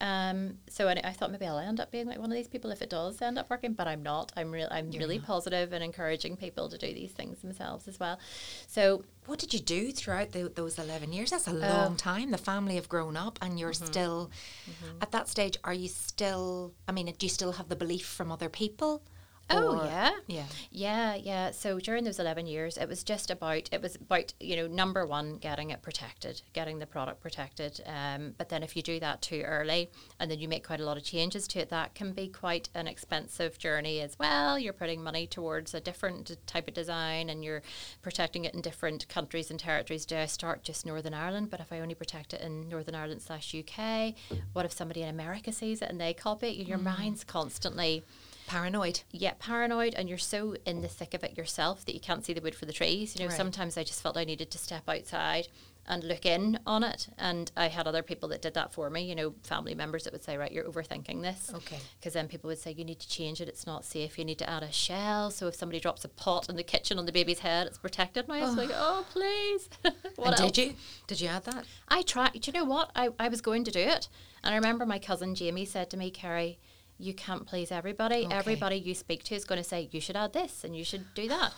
Um, 0.00 0.58
so 0.68 0.88
I, 0.88 1.00
I 1.04 1.12
thought 1.12 1.30
maybe 1.30 1.46
I'll 1.46 1.58
end 1.58 1.78
up 1.78 1.90
being 1.90 2.06
like 2.06 2.18
one 2.18 2.30
of 2.30 2.36
these 2.36 2.48
people 2.48 2.70
if 2.70 2.80
it 2.80 2.90
does 2.90 3.20
end 3.20 3.38
up 3.38 3.50
working, 3.50 3.74
but 3.74 3.86
I'm 3.86 4.02
not. 4.02 4.32
I'm 4.36 4.50
real. 4.50 4.68
I'm 4.70 4.90
You're 4.90 5.00
really 5.00 5.18
positive 5.18 5.72
and 5.72 5.84
encouraging 5.84 6.36
people 6.36 6.68
to 6.70 6.78
do 6.78 6.86
these 6.86 7.12
things 7.12 7.40
themselves 7.40 7.86
as 7.86 8.00
well. 8.00 8.18
So 8.66 9.04
what 9.26 9.38
did 9.38 9.52
you 9.52 9.60
do 9.60 9.92
throughout 9.92 10.32
the, 10.32 10.50
those 10.54 10.78
11 10.78 11.12
years? 11.12 11.30
That's 11.30 11.48
a 11.48 11.52
long 11.52 11.88
um, 11.88 11.96
time. 11.96 12.30
The 12.30 12.38
family 12.38 12.76
have 12.76 12.88
grown 12.88 13.16
up 13.16 13.38
and 13.42 13.60
you're 13.60 13.72
mm-hmm. 13.72 13.86
still, 13.86 14.30
mm-hmm. 14.70 14.98
at 15.02 15.12
that 15.12 15.28
stage, 15.28 15.58
are 15.64 15.74
you 15.74 15.88
still, 15.88 16.72
I 16.88 16.92
mean, 16.92 17.06
do 17.06 17.26
you 17.26 17.30
still 17.30 17.52
have 17.52 17.68
the 17.68 17.76
belief 17.76 18.06
from 18.06 18.32
other 18.32 18.48
people? 18.48 19.02
Oh 19.50 19.84
yeah, 19.84 20.10
yeah, 20.26 20.44
yeah, 20.70 21.14
yeah. 21.14 21.50
So 21.50 21.78
during 21.78 22.04
those 22.04 22.18
eleven 22.18 22.46
years, 22.46 22.76
it 22.76 22.88
was 22.88 23.02
just 23.02 23.30
about 23.30 23.68
it 23.72 23.82
was 23.82 23.96
about 23.96 24.32
you 24.38 24.56
know 24.56 24.66
number 24.66 25.04
one 25.06 25.36
getting 25.38 25.70
it 25.70 25.82
protected, 25.82 26.42
getting 26.52 26.78
the 26.78 26.86
product 26.86 27.20
protected. 27.20 27.80
Um, 27.86 28.34
but 28.38 28.48
then 28.48 28.62
if 28.62 28.76
you 28.76 28.82
do 28.82 29.00
that 29.00 29.22
too 29.22 29.42
early, 29.44 29.90
and 30.18 30.30
then 30.30 30.38
you 30.38 30.48
make 30.48 30.66
quite 30.66 30.80
a 30.80 30.84
lot 30.84 30.96
of 30.96 31.02
changes 31.02 31.48
to 31.48 31.60
it, 31.60 31.70
that 31.70 31.94
can 31.94 32.12
be 32.12 32.28
quite 32.28 32.68
an 32.74 32.86
expensive 32.86 33.58
journey 33.58 34.00
as 34.00 34.18
well. 34.18 34.58
You're 34.58 34.72
putting 34.72 35.02
money 35.02 35.26
towards 35.26 35.74
a 35.74 35.80
different 35.80 36.36
type 36.46 36.68
of 36.68 36.74
design, 36.74 37.28
and 37.28 37.44
you're 37.44 37.62
protecting 38.02 38.44
it 38.44 38.54
in 38.54 38.60
different 38.60 39.08
countries 39.08 39.50
and 39.50 39.58
territories. 39.58 40.06
Do 40.06 40.16
I 40.16 40.26
start 40.26 40.62
just 40.62 40.86
Northern 40.86 41.14
Ireland? 41.14 41.50
But 41.50 41.60
if 41.60 41.72
I 41.72 41.80
only 41.80 41.94
protect 41.94 42.34
it 42.34 42.40
in 42.40 42.68
Northern 42.68 42.94
Ireland 42.94 43.22
slash 43.22 43.54
UK, 43.54 44.14
what 44.52 44.64
if 44.64 44.72
somebody 44.72 45.02
in 45.02 45.08
America 45.08 45.52
sees 45.52 45.82
it 45.82 45.90
and 45.90 46.00
they 46.00 46.14
copy 46.14 46.48
it? 46.48 46.66
Your 46.66 46.78
mm. 46.78 46.84
mind's 46.84 47.24
constantly 47.24 48.04
paranoid. 48.50 49.02
Yeah, 49.12 49.34
paranoid, 49.38 49.94
and 49.94 50.08
you're 50.08 50.18
so 50.18 50.56
in 50.66 50.82
the 50.82 50.88
thick 50.88 51.14
of 51.14 51.22
it 51.22 51.38
yourself 51.38 51.84
that 51.84 51.94
you 51.94 52.00
can't 52.00 52.24
see 52.24 52.32
the 52.32 52.40
wood 52.40 52.56
for 52.56 52.66
the 52.66 52.72
trees. 52.72 53.14
You 53.14 53.24
know, 53.24 53.28
right. 53.28 53.36
sometimes 53.36 53.78
I 53.78 53.84
just 53.84 54.02
felt 54.02 54.16
I 54.16 54.24
needed 54.24 54.50
to 54.50 54.58
step 54.58 54.88
outside 54.88 55.46
and 55.86 56.02
look 56.02 56.26
in 56.26 56.58
on 56.66 56.82
it. 56.82 57.08
And 57.16 57.50
I 57.56 57.68
had 57.68 57.86
other 57.86 58.02
people 58.02 58.28
that 58.30 58.42
did 58.42 58.54
that 58.54 58.72
for 58.72 58.90
me, 58.90 59.02
you 59.02 59.14
know, 59.14 59.34
family 59.44 59.76
members 59.76 60.02
that 60.02 60.12
would 60.12 60.24
say, 60.24 60.36
right, 60.36 60.50
you're 60.50 60.64
overthinking 60.64 61.22
this. 61.22 61.52
Okay. 61.54 61.78
Because 62.00 62.12
then 62.12 62.26
people 62.26 62.48
would 62.48 62.58
say, 62.58 62.72
you 62.72 62.84
need 62.84 62.98
to 62.98 63.08
change 63.08 63.40
it. 63.40 63.46
It's 63.46 63.68
not 63.68 63.84
safe. 63.84 64.18
You 64.18 64.24
need 64.24 64.38
to 64.38 64.50
add 64.50 64.64
a 64.64 64.72
shell. 64.72 65.30
So 65.30 65.46
if 65.46 65.54
somebody 65.54 65.78
drops 65.78 66.04
a 66.04 66.08
pot 66.08 66.48
in 66.48 66.56
the 66.56 66.64
kitchen 66.64 66.98
on 66.98 67.06
the 67.06 67.12
baby's 67.12 67.38
head, 67.38 67.68
it's 67.68 67.78
protected. 67.78 68.24
And 68.24 68.32
I 68.32 68.40
was 68.40 68.50
oh. 68.50 68.54
like, 68.54 68.70
oh, 68.72 69.06
please. 69.10 69.68
what 70.16 70.36
did 70.36 70.58
you? 70.58 70.74
Did 71.06 71.20
you 71.20 71.28
add 71.28 71.44
that? 71.44 71.64
I 71.88 72.02
tried. 72.02 72.32
Do 72.32 72.40
you 72.44 72.52
know 72.52 72.64
what? 72.64 72.90
I, 72.96 73.10
I 73.20 73.28
was 73.28 73.40
going 73.40 73.62
to 73.62 73.70
do 73.70 73.80
it. 73.80 74.08
And 74.42 74.52
I 74.52 74.56
remember 74.56 74.86
my 74.86 74.98
cousin 74.98 75.36
Jamie 75.36 75.64
said 75.64 75.88
to 75.90 75.96
me, 75.96 76.10
Kerry, 76.10 76.58
you 77.00 77.14
can't 77.14 77.46
please 77.46 77.72
everybody. 77.72 78.26
Okay. 78.26 78.34
Everybody 78.34 78.76
you 78.76 78.94
speak 78.94 79.24
to 79.24 79.34
is 79.34 79.44
going 79.44 79.60
to 79.60 79.68
say 79.68 79.88
you 79.90 80.00
should 80.00 80.16
add 80.16 80.32
this 80.32 80.64
and 80.64 80.76
you 80.76 80.84
should 80.84 81.12
do 81.14 81.28
that. 81.28 81.52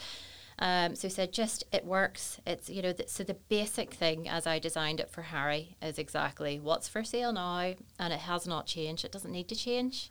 Um, 0.59 0.95
so 0.95 1.09
he 1.09 1.15
said, 1.15 1.33
just 1.33 1.65
it 1.73 1.85
works. 1.85 2.41
It's 2.47 2.71
you 2.71 2.83
know, 2.83 2.93
th- 2.93 3.09
so 3.09 3.25
the 3.25 3.35
basic 3.35 3.95
thing 3.95 4.29
as 4.29 4.47
I 4.47 4.59
designed 4.59 5.01
it 5.01 5.11
for 5.11 5.23
Harry 5.23 5.77
is 5.83 5.99
exactly 5.99 6.61
what's 6.61 6.89
for 6.89 7.03
sale 7.03 7.33
now, 7.33 7.75
and 7.99 8.13
it 8.13 8.21
has 8.21 8.47
not 8.47 8.67
changed. 8.67 9.05
It 9.05 9.13
doesn't 9.13 9.33
need 9.33 9.49
to 9.49 9.57
change. 9.57 10.11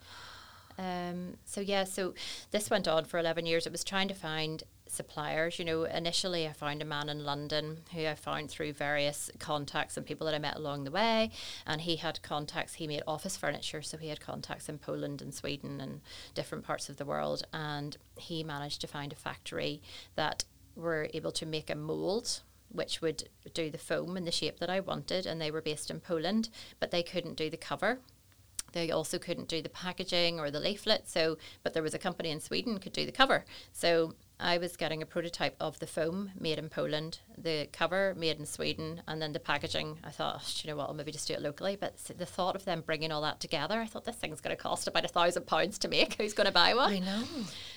Um, 0.77 1.37
so 1.45 1.61
yeah, 1.61 1.83
so 1.83 2.13
this 2.49 2.69
went 2.69 2.87
on 2.87 3.05
for 3.05 3.19
eleven 3.19 3.45
years. 3.45 3.65
It 3.65 3.71
was 3.71 3.83
trying 3.83 4.07
to 4.07 4.13
find 4.13 4.63
suppliers. 4.91 5.57
You 5.59 5.65
know, 5.65 5.83
initially 5.83 6.47
I 6.47 6.53
found 6.53 6.81
a 6.81 6.85
man 6.85 7.09
in 7.09 7.23
London 7.23 7.79
who 7.93 8.05
I 8.05 8.15
found 8.15 8.49
through 8.49 8.73
various 8.73 9.29
contacts 9.39 9.97
and 9.97 10.05
people 10.05 10.25
that 10.25 10.35
I 10.35 10.39
met 10.39 10.57
along 10.57 10.83
the 10.83 10.91
way, 10.91 11.31
and 11.65 11.81
he 11.81 11.95
had 11.95 12.21
contacts. 12.21 12.75
He 12.75 12.87
made 12.87 13.03
office 13.07 13.37
furniture, 13.37 13.81
so 13.81 13.97
he 13.97 14.09
had 14.09 14.19
contacts 14.19 14.69
in 14.69 14.77
Poland 14.77 15.21
and 15.21 15.33
Sweden 15.33 15.81
and 15.81 16.01
different 16.33 16.63
parts 16.63 16.89
of 16.89 16.97
the 16.97 17.05
world, 17.05 17.43
and 17.53 17.97
he 18.17 18.43
managed 18.43 18.81
to 18.81 18.87
find 18.87 19.11
a 19.11 19.15
factory 19.15 19.81
that 20.15 20.43
were 20.75 21.09
able 21.13 21.31
to 21.31 21.45
make 21.45 21.69
a 21.69 21.75
mold 21.75 22.41
which 22.69 23.01
would 23.01 23.27
do 23.53 23.69
the 23.69 23.77
foam 23.77 24.15
in 24.15 24.23
the 24.23 24.31
shape 24.31 24.59
that 24.59 24.69
I 24.69 24.79
wanted, 24.79 25.25
and 25.25 25.41
they 25.41 25.51
were 25.51 25.61
based 25.61 25.91
in 25.91 25.99
Poland, 25.99 26.49
but 26.79 26.91
they 26.91 27.03
couldn't 27.03 27.35
do 27.35 27.49
the 27.49 27.57
cover. 27.57 27.99
They 28.71 28.89
also 28.91 29.19
couldn't 29.19 29.49
do 29.49 29.61
the 29.61 29.69
packaging 29.69 30.39
or 30.39 30.49
the 30.49 30.59
leaflet. 30.59 31.09
So, 31.09 31.37
but 31.63 31.73
there 31.73 31.83
was 31.83 31.93
a 31.93 31.99
company 31.99 32.29
in 32.29 32.39
Sweden 32.39 32.79
could 32.79 32.93
do 32.93 33.05
the 33.05 33.11
cover. 33.11 33.43
So 33.73 34.15
I 34.41 34.57
was 34.57 34.75
getting 34.75 35.01
a 35.01 35.05
prototype 35.05 35.55
of 35.59 35.79
the 35.79 35.87
foam 35.87 36.31
made 36.39 36.57
in 36.57 36.69
Poland, 36.69 37.19
the 37.37 37.67
cover 37.71 38.15
made 38.17 38.39
in 38.39 38.45
Sweden, 38.45 39.01
and 39.07 39.21
then 39.21 39.33
the 39.33 39.39
packaging. 39.39 39.99
I 40.03 40.09
thought, 40.09 40.41
oh, 40.43 40.51
you 40.63 40.69
know 40.69 40.75
what, 40.75 40.89
I'll 40.89 40.95
maybe 40.95 41.11
just 41.11 41.27
do 41.27 41.33
it 41.33 41.41
locally. 41.41 41.77
But 41.79 41.97
the 42.17 42.25
thought 42.25 42.55
of 42.55 42.65
them 42.65 42.81
bringing 42.85 43.11
all 43.11 43.21
that 43.21 43.39
together, 43.39 43.79
I 43.79 43.85
thought 43.85 44.05
this 44.05 44.15
thing's 44.15 44.41
going 44.41 44.55
to 44.55 44.61
cost 44.61 44.87
about 44.87 45.05
a 45.05 45.07
thousand 45.07 45.45
pounds 45.45 45.77
to 45.79 45.87
make. 45.87 46.13
Who's 46.19 46.33
going 46.33 46.47
to 46.47 46.53
buy 46.53 46.73
one? 46.73 46.93
I 46.93 46.99
know. 46.99 47.23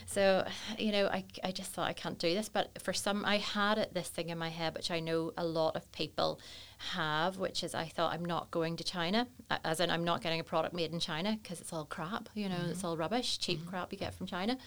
So, 0.07 0.47
you 0.79 0.93
know, 0.93 1.07
I, 1.07 1.25
I 1.43 1.53
just 1.53 1.73
thought 1.73 1.89
I 1.89 1.93
can't 1.93 2.19
do 2.19 2.35
this. 2.35 2.49
But 2.49 2.83
for 2.83 2.93
some, 2.93 3.25
I 3.25 3.39
had 3.39 3.89
this 3.93 4.09
thing 4.09 4.31
in 4.31 4.39
my 4.39 4.49
head, 4.49 4.75
which 4.75 4.91
I 4.91 5.01
know 5.01 5.33
a 5.37 5.45
lot 5.45 5.77
of 5.77 5.91
people 5.93 6.41
have, 6.79 7.39
which 7.39 7.63
is 7.63 7.75
I 7.75 7.87
thought 7.87 8.13
I'm 8.13 8.25
not 8.25 8.51
going 8.51 8.77
to 8.77 8.85
China, 8.85 9.27
as 9.65 9.81
in 9.81 9.91
I'm 9.91 10.05
not 10.05 10.23
getting 10.23 10.41
a 10.41 10.45
product 10.45 10.75
made 10.75 10.93
in 10.93 11.01
China 11.01 11.39
because 11.43 11.61
it's 11.61 11.73
all 11.73 11.85
crap, 11.85 12.29
you 12.35 12.49
know, 12.49 12.57
mm-hmm. 12.57 12.71
it's 12.71 12.85
all 12.85 12.97
rubbish, 12.97 13.39
cheap 13.39 13.61
mm-hmm. 13.61 13.71
crap 13.71 13.93
you 13.93 13.99
get 13.99 14.15
from 14.15 14.27
China. 14.27 14.59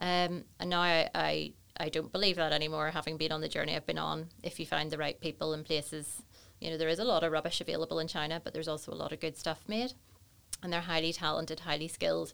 Um, 0.00 0.44
and 0.60 0.70
now 0.70 0.80
I, 0.80 1.08
I, 1.14 1.52
I 1.78 1.88
don't 1.88 2.12
believe 2.12 2.36
that 2.36 2.52
anymore, 2.52 2.90
having 2.90 3.16
been 3.16 3.32
on 3.32 3.40
the 3.40 3.48
journey 3.48 3.74
I've 3.74 3.86
been 3.86 3.98
on. 3.98 4.28
If 4.42 4.60
you 4.60 4.66
find 4.66 4.90
the 4.90 4.98
right 4.98 5.20
people 5.20 5.52
and 5.54 5.64
places, 5.64 6.22
you 6.60 6.70
know, 6.70 6.76
there 6.76 6.88
is 6.88 6.98
a 6.98 7.04
lot 7.04 7.24
of 7.24 7.32
rubbish 7.32 7.60
available 7.60 7.98
in 7.98 8.08
China, 8.08 8.40
but 8.42 8.52
there's 8.52 8.68
also 8.68 8.92
a 8.92 8.94
lot 8.94 9.12
of 9.12 9.20
good 9.20 9.36
stuff 9.36 9.62
made. 9.68 9.92
And 10.62 10.72
they're 10.72 10.80
highly 10.80 11.12
talented, 11.12 11.60
highly 11.60 11.88
skilled, 11.88 12.32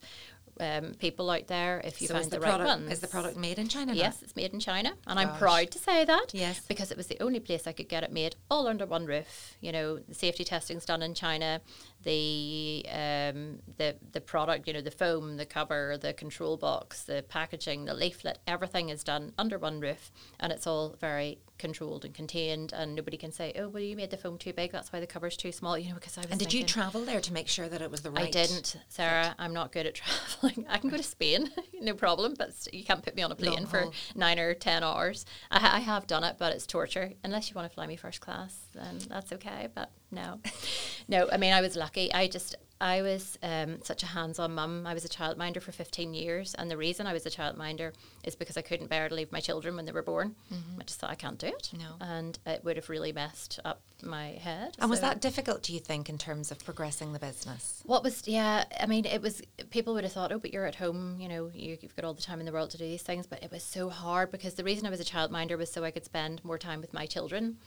um, 0.61 0.95
people 0.99 1.31
out 1.31 1.47
there 1.47 1.81
if 1.85 2.01
you 2.01 2.09
so 2.09 2.15
find 2.15 2.27
the, 2.27 2.37
the, 2.37 2.41
right 2.41 2.57
product, 2.57 2.69
ones. 2.69 2.93
Is 2.93 3.01
the 3.01 3.09
product 3.09 3.37
made 3.37 3.59
in 3.59 3.69
China? 3.69 3.95
Yes, 3.95 4.23
it's 4.23 4.37
made 4.37 4.53
in 4.53 4.61
China, 4.61 4.95
and 5.07 5.19
Gosh. 5.19 5.27
I'm 5.27 5.39
proud 5.39 5.71
to 5.73 5.79
say 5.79 6.05
that. 6.05 6.27
Yes, 6.33 6.61
because 6.67 6.91
it 6.91 6.97
was 6.97 7.07
the 7.07 7.21
only 7.23 7.41
place 7.41 7.67
I 7.67 7.73
could 7.73 7.89
get 7.89 8.03
it 8.03 8.13
made 8.13 8.37
all 8.51 8.67
under 8.67 8.87
one 8.87 9.07
roof. 9.07 9.57
You 9.61 9.73
know, 9.73 9.99
the 9.99 10.15
safety 10.15 10.45
testing's 10.45 10.85
done 10.85 11.03
in 11.03 11.15
China. 11.15 11.61
The 12.03 12.85
um, 12.91 13.61
the 13.77 13.97
the 14.13 14.21
product, 14.21 14.67
you 14.67 14.75
know, 14.75 14.83
the 14.83 14.91
foam, 14.91 15.37
the 15.37 15.47
cover, 15.47 15.97
the 15.99 16.13
control 16.13 16.57
box, 16.57 17.05
the 17.05 17.25
packaging, 17.29 17.85
the 17.87 17.95
leaflet, 17.95 18.39
everything 18.47 18.89
is 18.91 19.05
done 19.05 19.33
under 19.39 19.59
one 19.59 19.81
roof, 19.81 20.13
and 20.41 20.53
it's 20.53 20.67
all 20.67 20.97
very 21.01 21.39
controlled 21.59 22.05
and 22.05 22.15
contained, 22.15 22.73
and 22.73 22.95
nobody 22.95 23.17
can 23.17 23.33
say, 23.33 23.53
"Oh, 23.57 23.69
well, 23.69 23.83
you 23.83 23.97
made 23.97 24.11
the 24.11 24.17
foam 24.17 24.39
too 24.39 24.53
big. 24.53 24.73
That's 24.73 24.93
why 24.93 25.01
the 25.01 25.07
cover's 25.07 25.37
too 25.37 25.53
small." 25.53 25.79
You 25.79 25.91
know, 25.91 25.95
because 25.95 26.19
I 26.19 26.23
was. 26.23 26.31
And 26.31 26.39
did 26.39 26.47
thinking, 26.47 26.61
you 26.61 26.67
travel 26.67 27.05
there 27.05 27.21
to 27.21 27.33
make 27.33 27.49
sure 27.49 27.69
that 27.69 27.81
it 27.81 27.91
was 27.91 28.03
the 28.03 28.11
right? 28.11 28.27
I 28.27 28.31
didn't, 28.31 28.77
Sarah. 28.89 29.35
I'm 29.39 29.55
not 29.55 29.73
good 29.73 29.87
at 29.87 30.01
traveling. 30.45 30.67
I 30.69 30.79
can 30.79 30.91
go 30.91 30.97
to 30.97 31.03
Spain, 31.03 31.51
no 31.81 31.95
problem, 31.95 32.35
but 32.39 32.51
you 32.73 32.85
can't 32.85 33.03
put 33.03 33.15
me 33.15 33.23
on 33.23 33.33
a 33.33 33.35
plane 33.35 33.55
Long 33.55 33.67
for 33.67 33.81
haul. 33.81 33.95
nine 34.15 34.39
or 34.39 34.55
ten 34.55 34.83
hours. 34.83 35.25
I, 35.51 35.77
I 35.77 35.81
have 35.81 36.07
done 36.07 36.25
it, 36.25 36.37
but 36.39 36.53
it's 36.53 36.67
torture. 36.67 37.13
Unless 37.23 37.51
you 37.51 37.55
want 37.55 37.69
to 37.71 37.75
fly 37.75 37.87
me 37.87 37.97
first 37.97 38.21
class, 38.21 38.67
then 38.75 38.99
that's 39.09 39.33
okay. 39.33 39.69
But 39.75 39.91
no, 40.11 40.41
no. 41.09 41.29
I 41.33 41.37
mean, 41.37 41.53
I 41.53 41.61
was 41.61 41.77
lucky. 41.77 42.13
I 42.13 42.29
just 42.29 42.57
I 42.81 43.03
was 43.03 43.39
um, 43.43 43.83
such 43.83 44.03
a 44.03 44.07
hands-on 44.07 44.55
mum. 44.55 44.87
I 44.87 44.95
was 44.95 45.05
a 45.05 45.09
childminder 45.09 45.63
for 45.63 45.73
15 45.73 46.13
years, 46.13 46.55
and 46.55 46.71
the 46.71 46.77
reason 46.77 47.07
I 47.07 47.13
was 47.13 47.25
a 47.25 47.31
childminder 47.31 47.93
is 48.25 48.35
because 48.35 48.57
I 48.57 48.63
couldn't 48.63 48.89
bear 48.89 49.09
to 49.09 49.15
leave 49.15 49.31
my 49.31 49.41
children 49.41 49.77
when 49.77 49.87
they 49.87 49.93
were 49.93 50.03
born. 50.03 50.35
Mm-hmm. 50.53 50.81
I 50.81 50.85
just 50.85 51.01
thought 51.01 51.11
I 51.11 51.15
can't 51.15 51.39
do 51.39 51.47
it, 51.47 51.71
no. 51.73 51.97
and 52.01 52.39
it 52.47 52.65
would 52.65 52.77
have 52.77 52.89
really 52.89 53.13
messed 53.13 53.61
up 53.65 53.81
my 54.03 54.33
head. 54.33 54.75
And 54.79 54.83
so 54.83 54.89
was 54.89 55.01
that 55.01 55.21
difficult? 55.21 55.63
Do 55.63 55.73
you 55.73 55.81
think 55.81 56.09
in 56.09 56.19
terms 56.19 56.51
of 56.51 56.65
progressing 56.65 57.13
the 57.13 57.19
business? 57.19 57.83
What 57.87 58.03
was 58.03 58.27
yeah? 58.27 58.65
I 58.81 58.87
mean, 58.87 59.05
it 59.05 59.23
was. 59.23 59.41
People 59.71 59.95
would 59.95 60.05
have 60.05 60.13
thought, 60.13 60.33
oh, 60.33 60.39
but 60.39 60.53
you're 60.53 60.67
at 60.67 60.75
home. 60.75 61.19
You 61.21 61.29
know, 61.29 61.51
you, 61.55 61.79
you've 61.81 61.97
got 61.97 62.05
all 62.05 62.15
the 62.15 62.23
time 62.23 62.41
in 62.41 62.47
the 62.47 62.53
world 62.53 62.71
to 62.71 62.79
do 62.79 62.85
these 62.85 63.03
things. 63.03 63.27
But 63.27 63.43
it 63.43 63.51
was 63.51 63.63
so 63.63 63.89
hard 63.89 64.31
because 64.31 64.55
the 64.55 64.65
reason 64.65 64.87
I 64.87 64.91
was 64.91 65.01
a 65.01 65.05
childminder 65.05 65.57
was 65.57 65.71
so 65.71 65.85
I 65.85 65.91
could 65.91 66.05
spend 66.05 66.45
more 66.45 66.59
time 66.59 66.81
with 66.81 66.93
my 66.93 67.07
children 67.07 67.59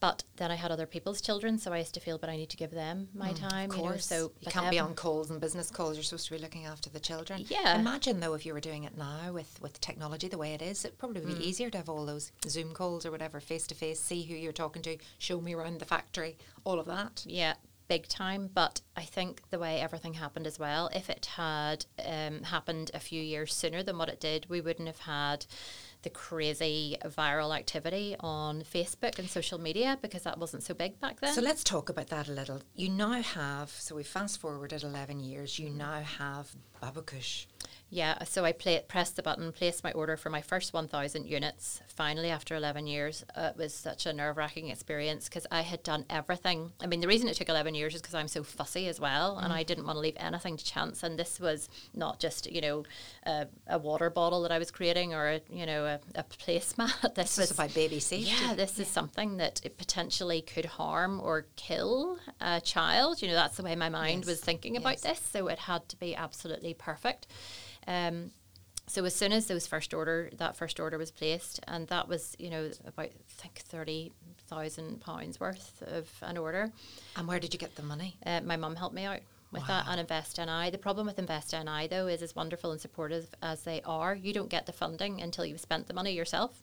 But 0.00 0.24
then 0.36 0.50
I 0.50 0.54
had 0.54 0.70
other 0.72 0.86
people's 0.86 1.20
children, 1.20 1.58
so 1.58 1.72
I 1.74 1.78
used 1.78 1.92
to 1.94 2.00
feel, 2.00 2.16
but 2.16 2.30
I 2.30 2.36
need 2.36 2.48
to 2.50 2.56
give 2.56 2.70
them 2.70 3.08
my 3.14 3.32
time. 3.34 3.70
Of 3.70 3.76
You 3.76 3.82
know, 3.82 3.88
course. 3.90 4.06
so 4.06 4.32
you 4.40 4.50
can't 4.50 4.70
be 4.70 4.78
on 4.78 4.94
calls 4.94 5.30
and 5.30 5.38
business 5.40 5.70
calls. 5.70 5.96
You're 5.96 6.04
supposed 6.04 6.26
to 6.28 6.32
be 6.32 6.38
looking 6.38 6.64
after 6.64 6.88
the 6.88 7.00
children. 7.00 7.44
Yeah. 7.48 7.78
Imagine 7.78 8.20
though 8.20 8.32
if 8.32 8.46
you 8.46 8.54
were 8.54 8.60
doing 8.60 8.84
it 8.84 8.96
now 8.96 9.32
with 9.32 9.60
with 9.60 9.78
technology 9.80 10.26
the 10.28 10.38
way 10.38 10.54
it 10.54 10.62
is, 10.62 10.84
it'd 10.86 10.98
probably 10.98 11.20
Mm. 11.20 11.38
be 11.38 11.46
easier 11.46 11.68
to 11.70 11.76
have 11.78 11.90
all 11.90 12.06
those 12.06 12.32
Zoom 12.48 12.72
calls 12.72 13.04
or 13.04 13.10
whatever 13.10 13.40
face 13.40 13.66
to 13.66 13.74
face, 13.74 14.00
see 14.00 14.22
who 14.22 14.34
you're 14.34 14.52
talking 14.52 14.80
to, 14.82 14.96
show 15.18 15.38
me 15.40 15.54
around 15.54 15.80
the 15.80 15.84
factory, 15.84 16.38
all 16.64 16.80
of 16.80 16.86
that. 16.86 17.22
Yeah, 17.26 17.54
big 17.88 18.08
time. 18.08 18.48
But 18.54 18.80
I 18.96 19.02
think 19.02 19.42
the 19.50 19.58
way 19.58 19.80
everything 19.80 20.14
happened 20.14 20.46
as 20.46 20.58
well, 20.58 20.88
if 20.94 21.10
it 21.10 21.26
had 21.36 21.84
um, 22.02 22.44
happened 22.44 22.90
a 22.94 23.00
few 23.00 23.20
years 23.22 23.52
sooner 23.54 23.82
than 23.82 23.98
what 23.98 24.08
it 24.08 24.18
did, 24.20 24.48
we 24.48 24.62
wouldn't 24.62 24.88
have 24.88 25.00
had 25.00 25.44
the 26.02 26.10
crazy 26.10 26.96
viral 27.04 27.56
activity 27.56 28.16
on 28.20 28.62
Facebook 28.62 29.18
and 29.18 29.28
social 29.28 29.60
media 29.60 29.98
because 30.00 30.22
that 30.22 30.38
wasn't 30.38 30.62
so 30.62 30.74
big 30.74 30.98
back 31.00 31.20
then. 31.20 31.34
So 31.34 31.40
let's 31.40 31.62
talk 31.64 31.88
about 31.88 32.08
that 32.08 32.28
a 32.28 32.32
little. 32.32 32.62
You 32.74 32.88
now 32.88 33.20
have, 33.22 33.70
so 33.70 33.94
we 33.96 34.02
fast 34.02 34.40
forwarded 34.40 34.82
11 34.82 35.20
years, 35.20 35.58
you 35.58 35.70
now 35.70 36.00
have 36.00 36.54
Yeah, 37.92 38.22
so 38.22 38.44
I 38.44 38.52
play, 38.52 38.80
pressed 38.86 39.16
the 39.16 39.22
button, 39.22 39.50
placed 39.50 39.82
my 39.82 39.90
order 39.90 40.16
for 40.16 40.30
my 40.30 40.40
first 40.42 40.72
1,000 40.72 41.26
units. 41.26 41.80
Finally, 41.88 42.30
after 42.30 42.54
11 42.54 42.86
years, 42.86 43.24
uh, 43.34 43.50
it 43.52 43.56
was 43.56 43.74
such 43.74 44.06
a 44.06 44.12
nerve 44.12 44.36
wracking 44.36 44.68
experience 44.68 45.28
because 45.28 45.44
I 45.50 45.62
had 45.62 45.82
done 45.82 46.04
everything. 46.08 46.70
I 46.80 46.86
mean, 46.86 47.00
the 47.00 47.08
reason 47.08 47.28
it 47.28 47.34
took 47.34 47.48
11 47.48 47.74
years 47.74 47.96
is 47.96 48.00
because 48.00 48.14
I'm 48.14 48.28
so 48.28 48.44
fussy 48.44 48.86
as 48.86 49.00
well, 49.00 49.38
and 49.38 49.52
I 49.52 49.64
didn't 49.64 49.86
want 49.86 49.96
to 49.96 50.00
leave 50.00 50.14
anything 50.18 50.56
to 50.56 50.64
chance. 50.64 51.02
And 51.02 51.18
this 51.18 51.40
was 51.40 51.68
not 51.92 52.20
just, 52.20 52.48
you 52.48 52.60
know, 52.60 52.84
a, 53.26 53.48
a 53.66 53.76
water 53.78 54.08
bottle 54.08 54.42
that 54.42 54.52
I 54.52 54.60
was 54.60 54.70
creating 54.70 55.12
or, 55.12 55.26
a, 55.28 55.40
you 55.50 55.66
know, 55.66 55.84
a, 55.84 55.98
a 56.14 56.22
placemat. 56.22 57.14
This, 57.16 57.34
This 57.34 57.38
was 57.38 57.50
is 57.50 57.58
about 57.58 57.74
baby 57.74 57.98
safety. 57.98 58.30
yeah, 58.40 58.54
this 58.54 58.78
is 58.78 58.86
something 58.86 59.38
that 59.38 59.60
it 59.64 59.76
potentially 59.78 60.42
could 60.42 60.64
harm 60.64 61.20
or 61.20 61.46
kill 61.56 62.20
a 62.40 62.60
child. 62.60 63.20
You 63.20 63.26
know, 63.28 63.34
that's 63.34 63.56
the 63.56 63.64
way 63.64 63.74
my 63.74 63.88
mind 63.88 64.18
Yes, 64.20 64.26
was 64.26 64.40
thinking 64.40 64.76
about 64.76 64.92
yes. 64.92 65.00
this. 65.02 65.20
So 65.32 65.48
it 65.48 65.58
had 65.58 65.88
to 65.88 65.96
be 65.96 66.14
absolutely 66.14 66.69
perfect. 66.74 67.26
Um, 67.86 68.30
so 68.86 69.04
as 69.04 69.14
soon 69.14 69.32
as 69.32 69.46
those 69.46 69.66
first 69.66 69.94
order, 69.94 70.30
that 70.38 70.56
first 70.56 70.80
order 70.80 70.98
was 70.98 71.10
placed, 71.12 71.60
and 71.68 71.86
that 71.88 72.08
was, 72.08 72.34
you 72.38 72.50
know, 72.50 72.70
about 72.86 73.06
I 73.06 73.12
think 73.28 73.58
thirty 73.58 74.12
thousand 74.48 75.00
pounds 75.00 75.38
worth 75.38 75.82
of 75.86 76.10
an 76.22 76.36
order. 76.36 76.72
And 77.16 77.28
where 77.28 77.38
did 77.38 77.54
you 77.54 77.58
get 77.58 77.76
the 77.76 77.82
money? 77.82 78.16
Uh, 78.26 78.40
my 78.40 78.56
mum 78.56 78.74
helped 78.74 78.94
me 78.94 79.04
out 79.04 79.20
with 79.52 79.66
that 79.66 79.86
and 79.88 80.00
Invest 80.00 80.38
NI. 80.38 80.70
The 80.70 80.78
problem 80.78 81.06
with 81.06 81.18
Invest 81.18 81.52
NI 81.52 81.86
though 81.88 82.06
is 82.06 82.22
as 82.22 82.34
wonderful 82.34 82.72
and 82.72 82.80
supportive 82.80 83.28
as 83.42 83.62
they 83.62 83.80
are, 83.82 84.14
you 84.14 84.32
don't 84.32 84.48
get 84.48 84.66
the 84.66 84.72
funding 84.72 85.20
until 85.20 85.44
you've 85.44 85.60
spent 85.60 85.86
the 85.86 85.94
money 85.94 86.12
yourself. 86.12 86.62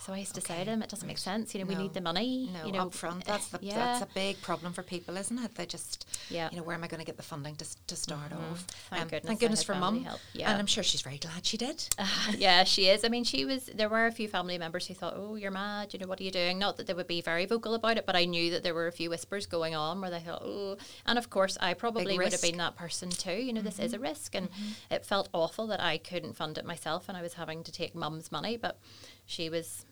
So 0.00 0.14
I 0.14 0.18
used 0.18 0.34
to 0.36 0.40
say 0.40 0.54
to 0.54 0.60
Okay, 0.62 0.64
them, 0.64 0.82
it 0.82 0.88
doesn't 0.88 1.06
make 1.06 1.18
sense. 1.18 1.54
You 1.54 1.60
know, 1.60 1.66
we 1.66 1.74
need 1.74 1.92
the 1.92 2.00
money. 2.00 2.48
No, 2.54 2.64
you 2.64 2.72
know, 2.72 2.86
up 2.86 2.94
front. 2.94 3.20
Eh, 3.28 3.32
that's 3.32 3.48
the, 3.48 3.58
yeah. 3.60 3.74
that's 3.74 4.02
a 4.02 4.08
big 4.14 4.40
problem 4.40 4.72
for 4.72 4.82
people, 4.82 5.14
isn't 5.18 5.38
it? 5.38 5.54
They 5.54 5.66
just, 5.66 6.08
Yeah. 6.30 6.48
you 6.50 6.56
know, 6.56 6.62
where 6.62 6.74
am 6.74 6.82
I 6.82 6.86
going 6.86 7.00
to 7.00 7.06
get 7.06 7.18
the 7.18 7.22
funding 7.22 7.54
to, 7.56 7.66
to 7.86 7.96
start 7.96 8.30
mm-hmm. 8.30 8.52
off? 8.52 8.66
Thank 8.88 9.02
um, 9.02 9.08
goodness 9.08 9.28
Thank 9.28 9.40
goodness 9.40 9.62
for 9.62 9.74
mum. 9.74 10.02
help, 10.02 10.20
yeah. 10.32 10.50
And 10.50 10.58
I'm 10.58 10.66
sure 10.66 10.82
she's 10.82 11.02
very 11.02 11.18
glad 11.18 11.44
she 11.44 11.58
did. 11.58 11.86
yeah, 12.38 12.64
she 12.64 12.88
is. 12.88 13.04
I 13.04 13.08
mean, 13.08 13.24
she 13.24 13.44
was. 13.44 13.66
There 13.66 13.90
were 13.90 14.06
a 14.06 14.12
few 14.12 14.26
family 14.26 14.56
members 14.56 14.86
who 14.86 14.94
thought, 14.94 15.14
"Oh, 15.16 15.34
you're 15.34 15.50
mad. 15.50 15.92
You 15.92 15.98
know, 15.98 16.06
what 16.06 16.18
are 16.18 16.24
you 16.24 16.30
doing?" 16.30 16.58
Not 16.58 16.78
that 16.78 16.86
they 16.86 16.94
would 16.94 17.06
be 17.06 17.20
very 17.20 17.44
vocal 17.44 17.74
about 17.74 17.98
it, 17.98 18.06
but 18.06 18.16
I 18.16 18.24
knew 18.24 18.50
that 18.52 18.62
there 18.62 18.74
were 18.74 18.86
a 18.86 18.92
few 18.92 19.10
whispers 19.10 19.44
going 19.44 19.74
on 19.74 20.00
where 20.00 20.10
they 20.10 20.20
thought, 20.20 20.42
"Oh," 20.42 20.78
and 21.04 21.18
of 21.18 21.28
course, 21.28 21.58
I 21.60 21.74
probably 21.74 22.16
would 22.16 22.32
have. 22.32 22.40
Mm-hmm. 22.40 22.50
been 22.52 22.58
that 22.58 22.74
person 22.74 23.10
too. 23.10 23.34
You 23.34 23.52
know, 23.52 23.60
this 23.60 23.78
is 23.78 23.92
a 23.92 23.96
mm-hmm. 23.96 24.04
risk, 24.04 24.34
and 24.34 24.50
mm-hmm. 24.50 24.94
it 24.94 25.04
felt 25.04 25.28
awful 25.34 25.66
that 25.66 25.80
I 25.80 25.98
couldn't 25.98 26.36
fund 26.36 26.56
it 26.56 26.64
myself, 26.64 27.06
and 27.06 27.18
I 27.18 27.22
was 27.22 27.34
having 27.34 27.62
to 27.64 27.72
take 27.72 27.94
mum's 27.94 28.32
money, 28.32 28.56
but 28.56 28.78
she 29.26 29.50
was, 29.50 29.84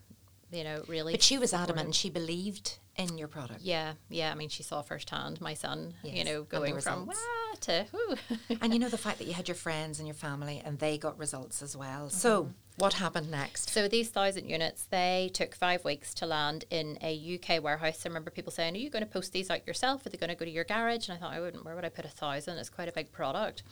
you 0.51 0.63
know, 0.63 0.83
really. 0.87 1.13
But 1.13 1.21
she 1.21 1.37
was 1.37 1.51
supportive. 1.51 1.69
adamant 1.71 1.85
and 1.87 1.95
she 1.95 2.09
believed 2.09 2.77
in 2.97 3.17
your 3.17 3.27
product. 3.27 3.61
Yeah, 3.61 3.93
yeah. 4.09 4.31
I 4.31 4.35
mean, 4.35 4.49
she 4.49 4.63
saw 4.63 4.81
firsthand 4.81 5.39
my 5.41 5.53
son. 5.53 5.93
Yes, 6.03 6.15
You 6.17 6.23
know, 6.25 6.43
going 6.43 6.79
from 6.81 7.07
results. 7.07 7.25
to 7.61 7.85
whoo. 7.93 8.15
and 8.61 8.73
you 8.73 8.79
know 8.83 8.89
the 8.89 8.97
fact 8.97 9.19
that 9.19 9.25
you 9.27 9.33
had 9.33 9.47
your 9.47 9.55
friends 9.55 9.99
and 9.99 10.07
your 10.07 10.15
family 10.15 10.61
and 10.65 10.79
they 10.79 10.97
got 10.97 11.17
results 11.17 11.61
as 11.61 11.75
well. 11.77 12.07
Mm-hmm. 12.07 12.17
So 12.17 12.49
what 12.79 12.93
happened 12.93 13.29
next? 13.29 13.69
So 13.69 13.87
these 13.89 14.09
thousand 14.09 14.49
units, 14.49 14.85
they 14.85 15.29
took 15.33 15.53
five 15.53 15.83
weeks 15.83 16.13
to 16.15 16.25
land 16.25 16.63
in 16.69 16.97
a 17.01 17.39
UK 17.39 17.61
warehouse. 17.61 18.05
I 18.05 18.09
remember 18.09 18.31
people 18.31 18.51
saying, 18.51 18.75
"Are 18.75 18.79
you 18.79 18.89
going 18.89 19.03
to 19.03 19.09
post 19.09 19.33
these 19.33 19.49
out 19.49 19.67
yourself? 19.67 20.05
Are 20.05 20.09
they 20.09 20.17
going 20.17 20.29
to 20.29 20.35
go 20.35 20.45
to 20.45 20.51
your 20.51 20.63
garage?" 20.63 21.09
And 21.09 21.17
I 21.17 21.19
thought, 21.19 21.33
"I 21.33 21.41
wouldn't. 21.41 21.65
Where 21.65 21.75
would 21.75 21.85
I 21.85 21.89
put 21.89 22.05
a 22.05 22.09
thousand? 22.09 22.57
It's 22.57 22.69
quite 22.69 22.87
a 22.87 22.93
big 22.93 23.11
product." 23.11 23.63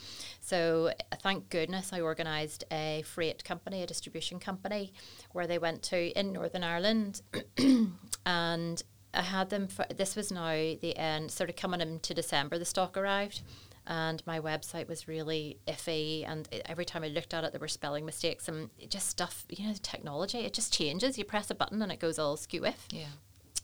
So 0.41 0.91
thank 1.21 1.49
goodness 1.49 1.93
I 1.93 2.01
organised 2.01 2.65
a 2.69 3.03
freight 3.05 3.43
company, 3.45 3.81
a 3.81 3.87
distribution 3.87 4.39
company, 4.39 4.93
where 5.31 5.47
they 5.47 5.57
went 5.57 5.83
to 5.83 6.09
in 6.19 6.33
Northern 6.33 6.63
Ireland, 6.63 7.21
and 8.25 8.83
I 9.13 9.21
had 9.21 9.49
them. 9.49 9.67
For, 9.67 9.85
this 9.95 10.17
was 10.17 10.31
now 10.31 10.51
the 10.51 10.97
end, 10.97 11.31
sort 11.31 11.49
of 11.49 11.55
coming 11.55 11.79
into 11.79 12.13
December. 12.13 12.59
The 12.59 12.65
stock 12.65 12.97
arrived 12.97 13.41
and 13.87 14.21
my 14.27 14.39
website 14.39 14.87
was 14.87 15.07
really 15.07 15.57
iffy 15.67 16.23
and 16.27 16.47
it- 16.51 16.61
every 16.65 16.85
time 16.85 17.03
i 17.03 17.07
looked 17.07 17.33
at 17.33 17.43
it 17.43 17.51
there 17.53 17.59
were 17.61 17.67
spelling 17.67 18.05
mistakes 18.05 18.47
and 18.47 18.69
it 18.77 18.91
just 18.91 19.07
stuff 19.07 19.45
you 19.49 19.65
know 19.65 19.73
the 19.73 19.79
technology 19.79 20.39
it 20.39 20.53
just 20.53 20.73
changes. 20.73 21.17
You 21.17 21.23
press 21.25 21.49
a 21.49 21.55
button 21.55 21.81
and 21.81 21.91
it 21.91 21.99
goes 21.99 22.19
all 22.19 22.35
skew 22.37 22.65
if 22.65 22.85
Yeah. 22.91 23.05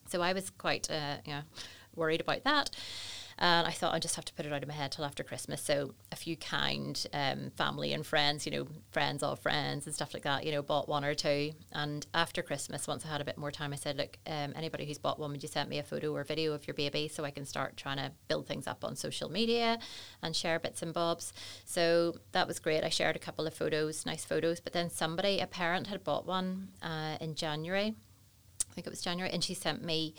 so 0.08 0.22
i 0.22 0.32
was 0.34 0.50
quite 0.50 0.90
uh, 0.90 1.18
you 1.26 1.34
know, 1.34 1.42
worried 1.96 2.22
about 2.22 2.44
that 2.46 2.70
and 3.38 3.67
I 3.67 3.72
thought 3.72 3.93
I'd 3.93 4.02
just 4.02 4.15
have 4.15 4.26
to 4.26 4.34
put 4.34 4.46
it 4.46 4.54
out 4.54 4.62
of 4.62 4.67
my 4.67 4.74
head 4.74 4.91
till 4.91 5.06
after 5.06 5.24
Christmas. 5.24 5.62
So 5.62 5.93
a 6.12 6.15
few 6.15 6.36
kind 6.36 7.06
um, 7.13 7.52
family 7.56 7.93
and 7.93 8.06
friends, 8.06 8.46
you 8.46 8.52
know, 8.52 8.67
friends 8.91 9.24
of 9.24 9.39
friends 9.39 9.86
and 9.86 9.96
stuff 9.96 10.13
like 10.13 10.24
that, 10.24 10.46
you 10.46 10.52
know, 10.52 10.62
bought 10.62 10.88
one 10.88 11.04
or 11.04 11.13
two. 11.13 11.52
And 11.72 12.06
after 12.13 12.41
Christmas, 12.41 12.88
once 12.88 13.06
I 13.06 13.10
had 13.10 13.22
a 13.22 13.26
bit 13.26 13.38
more 13.38 13.52
time, 13.52 13.74
I 13.74 13.76
said, 13.76 13.98
look, 13.98 14.17
um, 14.28 14.54
anybody 14.56 14.86
who's 14.86 14.98
bought 14.98 15.19
one, 15.19 15.32
would 15.32 15.43
you 15.43 15.50
send 15.50 15.69
me 15.69 15.80
a 15.80 15.84
photo 15.84 16.13
or 16.13 16.24
video 16.24 16.54
of 16.54 16.67
your 16.67 16.74
baby 16.74 17.08
so 17.08 17.24
I 17.24 17.32
can 17.32 17.46
start 17.46 17.78
trying 17.78 17.98
to 17.98 18.12
build 18.28 18.48
things 18.48 18.67
up 18.67 18.84
on 18.84 18.96
social 18.96 19.30
media 19.30 19.80
and 20.22 20.36
share 20.36 20.60
bits 20.60 20.82
and 20.82 20.93
bobs. 20.93 21.34
So 21.65 22.15
that 22.32 22.48
was 22.48 22.60
great. 22.60 22.84
I 22.84 22.89
shared 22.89 23.15
a 23.15 23.19
couple 23.19 23.48
of 23.48 23.54
photos, 23.54 24.06
nice 24.06 24.26
photos. 24.26 24.60
But 24.60 24.74
then 24.74 24.89
somebody, 24.89 25.39
a 25.39 25.48
parent, 25.48 25.88
had 25.88 26.04
bought 26.04 26.26
one 26.26 26.69
uh, 26.82 27.17
in 27.19 27.36
January. 27.36 27.96
I 28.69 28.74
think 28.74 28.88
it 28.88 28.89
was 28.89 29.02
January, 29.02 29.32
and 29.32 29.43
she 29.43 29.54
sent 29.54 29.84
me 29.84 30.15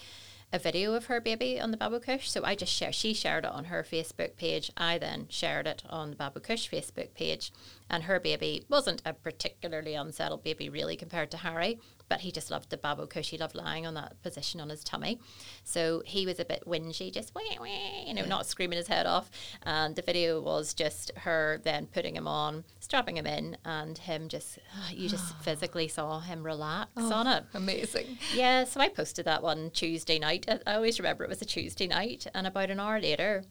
a 0.54 0.58
video 0.58 0.94
of 0.94 1.06
her 1.06 1.20
baby 1.20 1.60
on 1.60 1.72
the 1.72 1.76
Babocush. 1.76 2.28
So 2.28 2.44
I 2.44 2.54
just 2.54 2.72
share. 2.72 2.92
She 2.92 3.12
shared 3.12 3.44
it 3.44 3.50
on 3.50 3.64
her 3.64 3.82
Facebook 3.82 4.36
page. 4.36 4.70
I 4.76 4.98
then 4.98 5.26
shared 5.28 5.66
it 5.66 5.82
on 5.90 6.10
the 6.10 6.16
Babocush 6.16 6.70
Facebook 6.70 7.12
page, 7.12 7.52
and 7.90 8.04
her 8.04 8.20
baby 8.20 8.64
wasn't 8.68 9.02
a 9.04 9.14
particularly 9.14 9.94
unsettled 9.94 10.44
baby, 10.44 10.68
really, 10.68 10.94
compared 10.94 11.32
to 11.32 11.38
Harry. 11.38 11.80
But 12.08 12.20
he 12.20 12.30
just 12.32 12.50
loved 12.50 12.70
the 12.70 12.76
Babocush. 12.76 13.30
He 13.30 13.38
loved 13.38 13.54
lying 13.54 13.86
on 13.86 13.94
that 13.94 14.22
position 14.22 14.60
on 14.60 14.68
his 14.68 14.84
tummy. 14.84 15.20
So 15.62 16.02
he 16.04 16.26
was 16.26 16.38
a 16.38 16.44
bit 16.44 16.62
whingy, 16.66 17.12
just 17.12 17.34
wah, 17.34 17.40
wah, 17.58 18.04
you 18.06 18.14
know, 18.14 18.24
not 18.26 18.46
screaming 18.46 18.76
his 18.76 18.88
head 18.88 19.06
off. 19.06 19.30
And 19.62 19.96
the 19.96 20.02
video 20.02 20.40
was 20.40 20.74
just 20.74 21.10
her 21.18 21.60
then 21.64 21.86
putting 21.86 22.16
him 22.16 22.28
on, 22.28 22.64
strapping 22.80 23.16
him 23.16 23.26
in, 23.26 23.56
and 23.64 23.96
him 23.96 24.28
just, 24.28 24.58
you 24.92 25.08
just 25.08 25.36
physically 25.42 25.88
saw 25.88 26.20
him 26.20 26.42
relax 26.42 26.90
oh, 26.96 27.12
on 27.12 27.26
it. 27.26 27.44
Amazing. 27.54 28.18
Yeah, 28.34 28.64
so 28.64 28.80
I 28.80 28.88
posted 28.88 29.24
that 29.24 29.42
one 29.42 29.70
Tuesday 29.70 30.18
night. 30.18 30.46
I- 30.48 30.60
I 30.66 30.74
always 30.74 30.98
remember 30.98 31.24
it 31.24 31.30
was 31.30 31.42
a 31.42 31.44
Tuesday 31.44 31.86
night, 31.86 32.26
and 32.34 32.46
about 32.46 32.70
an 32.70 32.80
hour 32.80 33.00
later, 33.00 33.44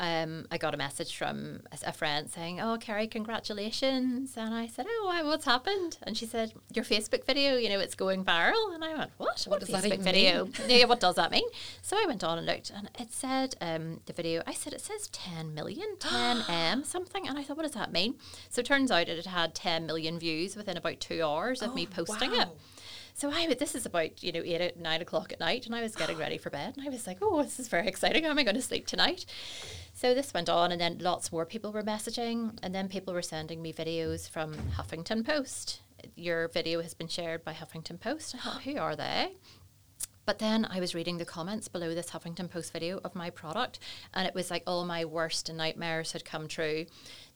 um, 0.00 0.46
I 0.50 0.58
got 0.58 0.74
a 0.74 0.76
message 0.76 1.16
from 1.16 1.60
a, 1.72 1.88
a 1.88 1.92
friend 1.92 2.30
saying, 2.30 2.60
"Oh, 2.60 2.76
Kerry, 2.78 3.06
congratulations!" 3.06 4.36
And 4.36 4.54
I 4.54 4.66
said, 4.66 4.86
"Oh, 4.88 5.04
why, 5.06 5.22
what's 5.22 5.44
happened?" 5.44 5.98
And 6.02 6.16
she 6.16 6.26
said, 6.26 6.52
"Your 6.72 6.84
Facebook 6.84 7.24
video, 7.24 7.56
you 7.56 7.68
know, 7.68 7.78
it's 7.78 7.94
going 7.94 8.24
viral." 8.24 8.74
And 8.74 8.84
I 8.84 8.96
went, 8.96 9.10
"What? 9.18 9.44
What 9.48 9.60
does 9.60 9.68
that 9.70 9.84
Facebook 9.84 9.94
even 9.94 10.02
video? 10.02 10.48
yeah, 10.68 10.84
what 10.86 11.00
does 11.00 11.14
that 11.16 11.30
mean?" 11.30 11.48
So 11.82 11.96
I 11.96 12.04
went 12.06 12.24
on 12.24 12.38
and 12.38 12.46
looked, 12.46 12.70
and 12.70 12.90
it 12.98 13.12
said 13.12 13.54
um, 13.60 14.00
the 14.06 14.12
video. 14.12 14.42
I 14.46 14.52
said 14.52 14.72
it 14.72 14.80
says 14.80 15.08
10 15.08 15.54
million, 15.54 15.96
10 15.98 16.44
m 16.48 16.84
something, 16.84 17.28
and 17.28 17.38
I 17.38 17.42
thought, 17.42 17.56
"What 17.56 17.64
does 17.64 17.72
that 17.72 17.92
mean?" 17.92 18.16
So 18.50 18.60
it 18.60 18.66
turns 18.66 18.90
out 18.90 19.08
it 19.08 19.26
had 19.26 19.54
10 19.54 19.86
million 19.86 20.18
views 20.18 20.56
within 20.56 20.76
about 20.76 21.00
two 21.00 21.22
hours 21.22 21.62
of 21.62 21.74
me 21.74 21.86
posting 21.86 22.34
it. 22.34 22.48
So 23.16 23.30
I 23.32 23.46
would- 23.46 23.60
this 23.60 23.76
is 23.76 23.86
about 23.86 24.22
you 24.24 24.32
know 24.32 24.42
eight 24.44 24.60
at 24.60 24.76
nine 24.76 25.00
o'clock 25.00 25.32
at 25.32 25.38
night, 25.38 25.66
and 25.66 25.74
I 25.74 25.80
was 25.82 25.94
getting 25.94 26.18
ready 26.18 26.36
for 26.36 26.50
bed, 26.50 26.76
and 26.76 26.84
I 26.84 26.90
was 26.90 27.06
like, 27.06 27.18
"Oh, 27.22 27.42
this 27.44 27.60
is 27.60 27.68
very 27.68 27.86
exciting. 27.86 28.24
How 28.24 28.30
am 28.30 28.38
I 28.38 28.42
going 28.42 28.56
to 28.56 28.62
sleep 28.62 28.88
tonight?" 28.88 29.24
So 29.94 30.14
this 30.14 30.34
went 30.34 30.48
on, 30.48 30.72
and 30.72 30.80
then 30.80 30.98
lots 30.98 31.30
more 31.30 31.46
people 31.46 31.70
were 31.70 31.84
messaging, 31.84 32.58
and 32.60 32.74
then 32.74 32.88
people 32.88 33.14
were 33.14 33.22
sending 33.22 33.62
me 33.62 33.72
videos 33.72 34.28
from 34.28 34.54
Huffington 34.72 35.24
Post. 35.24 35.80
Your 36.16 36.48
video 36.48 36.82
has 36.82 36.92
been 36.92 37.08
shared 37.08 37.44
by 37.44 37.54
Huffington 37.54 38.00
Post. 38.00 38.34
I 38.34 38.38
thought, 38.38 38.62
who 38.64 38.76
are 38.78 38.96
they? 38.96 39.36
But 40.26 40.38
then 40.38 40.64
I 40.64 40.80
was 40.80 40.94
reading 40.94 41.18
the 41.18 41.24
comments 41.26 41.68
below 41.68 41.94
this 41.94 42.10
Huffington 42.10 42.50
Post 42.50 42.72
video 42.72 42.98
of 43.04 43.14
my 43.14 43.30
product, 43.30 43.78
and 44.12 44.26
it 44.26 44.34
was 44.34 44.50
like 44.50 44.64
all 44.66 44.84
my 44.84 45.04
worst 45.04 45.52
nightmares 45.52 46.12
had 46.12 46.24
come 46.24 46.48
true. 46.48 46.86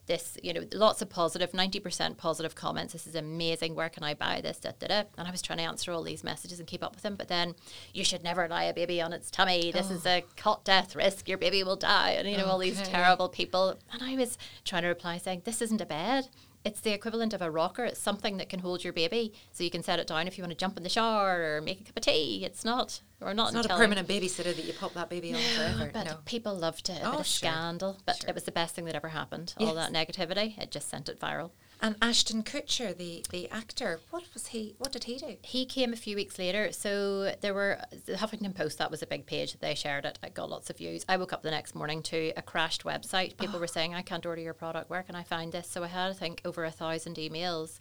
This, 0.09 0.37
you 0.43 0.53
know, 0.53 0.65
lots 0.73 1.03
of 1.03 1.09
positive, 1.09 1.53
90% 1.53 2.17
positive 2.17 2.55
comments. 2.55 2.93
This 2.93 3.07
is 3.07 3.15
amazing. 3.15 3.75
Where 3.75 3.89
can 3.89 4.03
I 4.03 4.15
buy 4.15 4.41
this? 4.41 4.59
Da, 4.59 4.73
da, 4.79 4.89
da. 4.89 5.03
And 5.17 5.29
I 5.29 5.31
was 5.31 5.43
trying 5.43 5.59
to 5.59 5.65
answer 5.65 5.93
all 5.93 6.03
these 6.03 6.25
messages 6.25 6.59
and 6.59 6.67
keep 6.67 6.83
up 6.83 6.95
with 6.95 7.03
them. 7.03 7.15
But 7.15 7.29
then, 7.29 7.55
you 7.95 8.05
should 8.05 8.25
never 8.25 8.49
lie 8.49 8.65
a 8.65 8.75
baby 8.75 9.01
on 9.01 9.13
its 9.13 9.31
tummy. 9.31 9.71
This 9.71 9.91
is 9.91 10.05
a 10.07 10.23
oh. 10.23 10.31
cot 10.37 10.65
death 10.65 10.97
risk. 10.97 11.29
Your 11.29 11.39
baby 11.39 11.63
will 11.63 11.77
die. 11.77 12.11
And, 12.13 12.29
you 12.29 12.37
know, 12.37 12.47
all 12.47 12.59
these 12.59 12.83
terrible 12.83 13.29
people. 13.29 13.79
And 13.93 14.03
I 14.03 14.17
was 14.17 14.37
trying 14.65 14.83
to 14.83 14.89
reply 14.89 15.19
saying, 15.19 15.43
this 15.45 15.63
isn't 15.63 15.81
a 15.81 15.87
bed. 15.87 16.29
It's 16.69 16.81
the 16.81 16.93
equivalent 16.93 17.33
of 17.33 17.43
a 17.43 17.51
rocker. 17.51 17.85
It's 17.85 17.99
something 18.01 18.37
that 18.37 18.49
can 18.49 18.61
hold 18.61 18.85
your 18.85 18.93
baby, 18.93 19.33
so 19.53 19.65
you 19.65 19.71
can 19.71 19.83
set 19.83 19.99
it 19.99 20.07
down 20.07 20.27
if 20.29 20.37
you 20.39 20.43
want 20.45 20.53
to 20.53 20.57
jump 20.57 20.77
in 20.77 20.83
the 20.83 20.89
shower 20.89 21.57
or 21.57 21.61
make 21.63 21.81
a 21.81 21.85
cup 21.85 21.97
of 21.97 22.03
tea. 22.03 22.45
It's 22.45 22.65
not, 22.65 23.01
or 23.21 23.33
not. 23.35 23.47
It's 23.49 23.55
not 23.55 23.67
a 23.67 23.77
permanent 23.77 24.07
babysitter 24.07 24.55
that 24.55 24.65
you 24.65 24.73
pop 24.75 24.93
that 24.95 25.09
baby 25.09 25.35
on 25.35 25.41
forever. 25.41 25.91
But 25.93 26.05
no. 26.07 26.17
people 26.27 26.55
loved 26.55 26.89
it. 26.91 27.01
A 27.03 27.07
Oh, 27.09 27.11
bit 27.13 27.21
of 27.21 27.27
sure. 27.27 27.49
scandal, 27.51 27.97
but 28.07 28.17
Sure. 28.21 28.29
it 28.31 28.35
was 28.35 28.45
the 28.45 28.53
best 28.53 28.75
thing 28.75 28.85
that 28.85 28.95
ever 28.95 29.09
happened. 29.09 29.55
All 29.59 29.75
that 29.75 29.93
negativity, 29.93 30.59
it 30.59 30.71
just 30.71 30.89
sent 30.89 31.09
it 31.09 31.19
viral. 31.19 31.51
And 31.81 31.95
Ashton 32.03 32.43
Kutcher, 32.43 32.97
the, 32.97 33.25
the 33.31 33.49
actor, 33.51 34.01
what 34.11 34.25
was 34.35 34.49
he? 34.49 34.75
What 34.79 34.91
did 34.91 35.05
he 35.05 35.17
do? 35.17 35.37
He 35.43 35.65
came 35.65 35.93
a 35.93 35.97
few 35.97 36.17
weeks 36.17 36.37
later, 36.37 36.73
so 36.73 37.35
there 37.41 37.55
were 37.55 37.79
the 38.07 38.15
Huffington 38.15 38.53
Post. 38.55 38.79
That 38.79 38.91
was 38.91 39.01
a 39.01 39.07
big 39.07 39.27
page 39.27 39.53
that 39.53 39.61
they 39.61 39.77
shared 39.77 40.05
it. 40.05 40.19
It 40.23 40.35
got 40.35 40.51
lots 40.51 40.71
of 40.71 40.79
views. 40.79 41.05
I 41.09 41.17
woke 41.17 41.33
up 41.33 41.43
the 41.43 41.53
next 41.53 41.77
morning 41.77 42.03
to 42.05 42.33
a 42.37 42.43
crashed 42.43 42.83
website. 42.83 43.37
People 43.37 43.57
oh. 43.57 43.61
were 43.61 43.69
saying, 43.69 43.95
"I 43.95 44.03
can't 44.03 44.27
order 44.27 44.41
your 44.41 44.55
product. 44.55 44.91
Where 44.91 45.05
can 45.05 45.15
I 45.15 45.23
find 45.23 45.53
this?" 45.53 45.69
So 45.69 45.85
I 45.85 45.87
had, 45.87 46.11
I 46.11 46.15
think, 46.15 46.43
over 46.45 46.65
a 46.65 46.71
thousand 46.73 47.15
emails. 47.17 47.79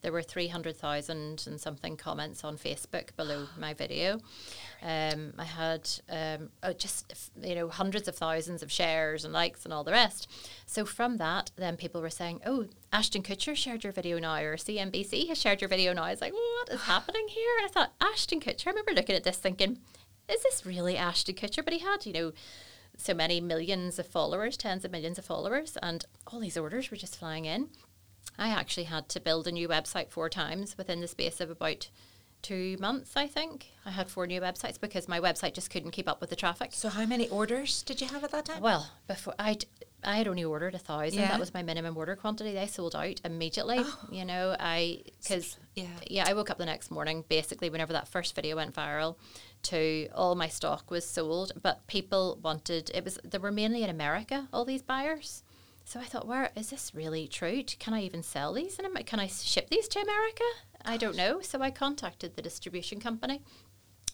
There 0.00 0.12
were 0.12 0.22
three 0.22 0.48
hundred 0.48 0.76
thousand 0.76 1.44
and 1.46 1.60
something 1.60 1.96
comments 1.96 2.44
on 2.44 2.56
Facebook 2.56 3.16
below 3.16 3.46
my 3.58 3.74
video. 3.74 4.20
Um, 4.82 5.34
I 5.38 5.44
had 5.44 5.90
um, 6.08 6.50
oh, 6.62 6.72
just 6.72 7.30
you 7.42 7.54
know 7.54 7.68
hundreds 7.68 8.06
of 8.06 8.14
thousands 8.14 8.62
of 8.62 8.70
shares 8.70 9.24
and 9.24 9.32
likes 9.32 9.64
and 9.64 9.74
all 9.74 9.84
the 9.84 9.92
rest. 9.92 10.30
So 10.66 10.84
from 10.84 11.16
that, 11.16 11.50
then 11.56 11.76
people 11.76 12.00
were 12.00 12.10
saying, 12.10 12.40
"Oh, 12.46 12.66
Ashton 12.92 13.22
Kutcher 13.22 13.56
shared 13.56 13.82
your 13.82 13.92
video 13.92 14.18
now, 14.18 14.36
or 14.36 14.56
CNBC 14.56 15.28
has 15.28 15.38
shared 15.38 15.60
your 15.60 15.68
video 15.68 15.92
now." 15.92 16.04
I 16.04 16.10
was 16.10 16.20
like, 16.20 16.32
"What 16.32 16.68
is 16.70 16.80
happening 16.82 17.26
here?" 17.28 17.56
And 17.58 17.66
I 17.66 17.72
thought, 17.72 17.92
Ashton 18.00 18.40
Kutcher. 18.40 18.68
I 18.68 18.70
remember 18.70 18.92
looking 18.92 19.16
at 19.16 19.24
this 19.24 19.38
thinking, 19.38 19.78
"Is 20.30 20.42
this 20.42 20.64
really 20.64 20.96
Ashton 20.96 21.34
Kutcher?" 21.34 21.64
But 21.64 21.72
he 21.74 21.80
had, 21.80 22.06
you 22.06 22.12
know. 22.12 22.32
So 23.00 23.14
many 23.14 23.40
millions 23.40 24.00
of 24.00 24.08
followers, 24.08 24.56
tens 24.56 24.84
of 24.84 24.90
millions 24.90 25.18
of 25.18 25.24
followers, 25.24 25.78
and 25.80 26.04
all 26.26 26.40
these 26.40 26.56
orders 26.58 26.90
were 26.90 26.96
just 26.96 27.16
flying 27.16 27.44
in. 27.44 27.68
I 28.36 28.48
actually 28.48 28.84
had 28.84 29.08
to 29.10 29.20
build 29.20 29.46
a 29.46 29.52
new 29.52 29.68
website 29.68 30.10
four 30.10 30.28
times 30.28 30.76
within 30.76 31.00
the 31.00 31.08
space 31.08 31.40
of 31.40 31.50
about 31.50 31.88
two 32.42 32.76
months, 32.78 33.16
I 33.16 33.26
think. 33.26 33.66
I 33.84 33.90
had 33.90 34.08
four 34.08 34.26
new 34.26 34.40
websites 34.40 34.80
because 34.80 35.08
my 35.08 35.20
website 35.20 35.54
just 35.54 35.70
couldn't 35.70 35.90
keep 35.90 36.08
up 36.08 36.20
with 36.20 36.30
the 36.30 36.36
traffic. 36.36 36.70
So 36.72 36.88
how 36.88 37.04
many 37.06 37.28
orders 37.28 37.82
did 37.82 38.00
you 38.00 38.06
have 38.08 38.22
at 38.24 38.30
that 38.30 38.44
time? 38.44 38.62
Well, 38.62 38.90
before 39.08 39.34
I, 39.38 39.58
I 40.04 40.18
had 40.18 40.28
only 40.28 40.44
ordered 40.44 40.74
a 40.74 40.78
thousand. 40.78 41.18
Yeah. 41.18 41.28
That 41.28 41.40
was 41.40 41.52
my 41.52 41.62
minimum 41.64 41.96
order 41.96 42.14
quantity. 42.14 42.52
They 42.52 42.66
sold 42.68 42.94
out 42.94 43.20
immediately. 43.24 43.78
Oh. 43.80 43.98
You 44.10 44.24
know, 44.24 44.54
I 44.58 45.02
because 45.20 45.58
Yeah. 45.74 45.86
yeah, 46.06 46.24
I 46.28 46.34
woke 46.34 46.50
up 46.50 46.58
the 46.58 46.66
next 46.66 46.90
morning 46.92 47.24
basically 47.28 47.70
whenever 47.70 47.92
that 47.92 48.06
first 48.06 48.34
video 48.36 48.56
went 48.56 48.74
viral, 48.74 49.16
to 49.64 50.08
all 50.14 50.36
my 50.36 50.48
stock 50.48 50.90
was 50.92 51.04
sold, 51.04 51.52
but 51.60 51.86
people 51.88 52.38
wanted 52.40 52.92
it 52.94 53.04
was 53.04 53.18
there 53.24 53.40
were 53.40 53.50
mainly 53.50 53.82
in 53.82 53.90
America 53.90 54.48
all 54.52 54.64
these 54.64 54.82
buyers. 54.82 55.42
So 55.88 55.98
I 55.98 56.04
thought, 56.04 56.26
where 56.26 56.50
is 56.54 56.68
this 56.68 56.92
really 56.94 57.26
true? 57.26 57.64
Can 57.78 57.94
I 57.94 58.02
even 58.02 58.22
sell 58.22 58.52
these? 58.52 58.78
And 58.78 59.06
can 59.06 59.18
I 59.18 59.26
ship 59.26 59.70
these 59.70 59.88
to 59.88 60.00
America? 60.00 60.44
I 60.84 60.98
don't 60.98 61.16
know. 61.16 61.40
So 61.40 61.62
I 61.62 61.70
contacted 61.70 62.36
the 62.36 62.42
distribution 62.42 63.00
company 63.00 63.40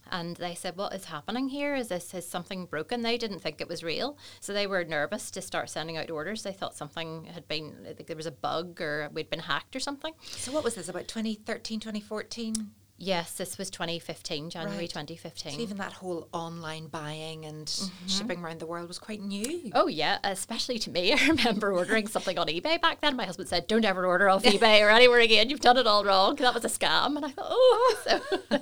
and 0.09 0.37
they 0.37 0.55
said, 0.55 0.77
What 0.77 0.95
is 0.95 1.07
happening 1.07 1.49
here? 1.49 1.75
Is 1.75 1.89
this 1.89 2.15
is 2.15 2.29
something 2.29 2.67
broken? 2.67 3.03
They 3.03 3.19
didn't 3.19 3.41
think 3.41 3.61
it 3.61 3.67
was 3.67 3.83
real. 3.83 4.17
So 4.39 4.53
they 4.53 4.69
were 4.69 4.85
nervous 4.85 5.33
to 5.33 5.43
start 5.43 5.69
sending 5.69 5.97
out 5.97 6.13
orders. 6.13 6.45
They 6.45 6.53
thought 6.53 6.77
something 6.77 7.25
had 7.25 7.49
been, 7.49 7.75
I 7.91 7.93
think 7.93 8.07
there 8.07 8.17
was 8.17 8.27
a 8.27 8.31
bug 8.31 8.81
or 8.81 9.11
we'd 9.13 9.29
been 9.29 9.41
hacked 9.41 9.75
or 9.75 9.81
something. 9.81 10.15
So 10.23 10.53
what 10.53 10.63
was 10.63 10.77
this, 10.77 10.89
about 10.89 11.09
2013, 11.09 11.81
2014? 11.81 12.71
Yes, 12.97 13.33
this 13.33 13.59
was 13.59 13.71
2015, 13.71 14.51
January 14.51 14.79
Right. 14.79 14.89
2015. 14.89 15.53
So 15.53 15.61
even 15.61 15.77
that 15.79 15.95
whole 15.95 16.29
online 16.33 16.87
buying 16.87 17.45
and 17.45 17.69
shipping 18.07 18.41
around 18.43 18.61
the 18.61 18.67
world 18.67 18.87
was 18.87 19.01
quite 19.01 19.21
new. 19.21 19.73
Oh 19.75 19.89
yeah, 19.89 20.19
especially 20.23 20.79
to 20.79 20.91
me. 20.91 21.13
I 21.19 21.27
remember 21.27 21.73
ordering 21.73 22.07
something 22.07 22.39
on 22.39 22.47
eBay 22.47 22.81
back 22.81 23.01
then. 23.01 23.17
My 23.17 23.25
husband 23.25 23.49
said, 23.49 23.67
"Don't 23.67 23.85
ever 23.85 24.07
order 24.07 24.29
off 24.31 24.43
eBay 24.45 24.81
or 24.81 24.91
anywhere 24.91 25.19
again. 25.21 25.51
You've 25.51 25.61
done 25.61 25.77
it 25.77 25.89
all 25.89 26.05
wrong." 26.05 26.37
That 26.37 26.55
was 26.55 26.65
a 26.65 26.69
scam, 26.69 27.17
and 27.17 27.25
I 27.25 27.31
thought, 27.31 27.49
"Oh." 27.51 27.97
So, 28.05 28.61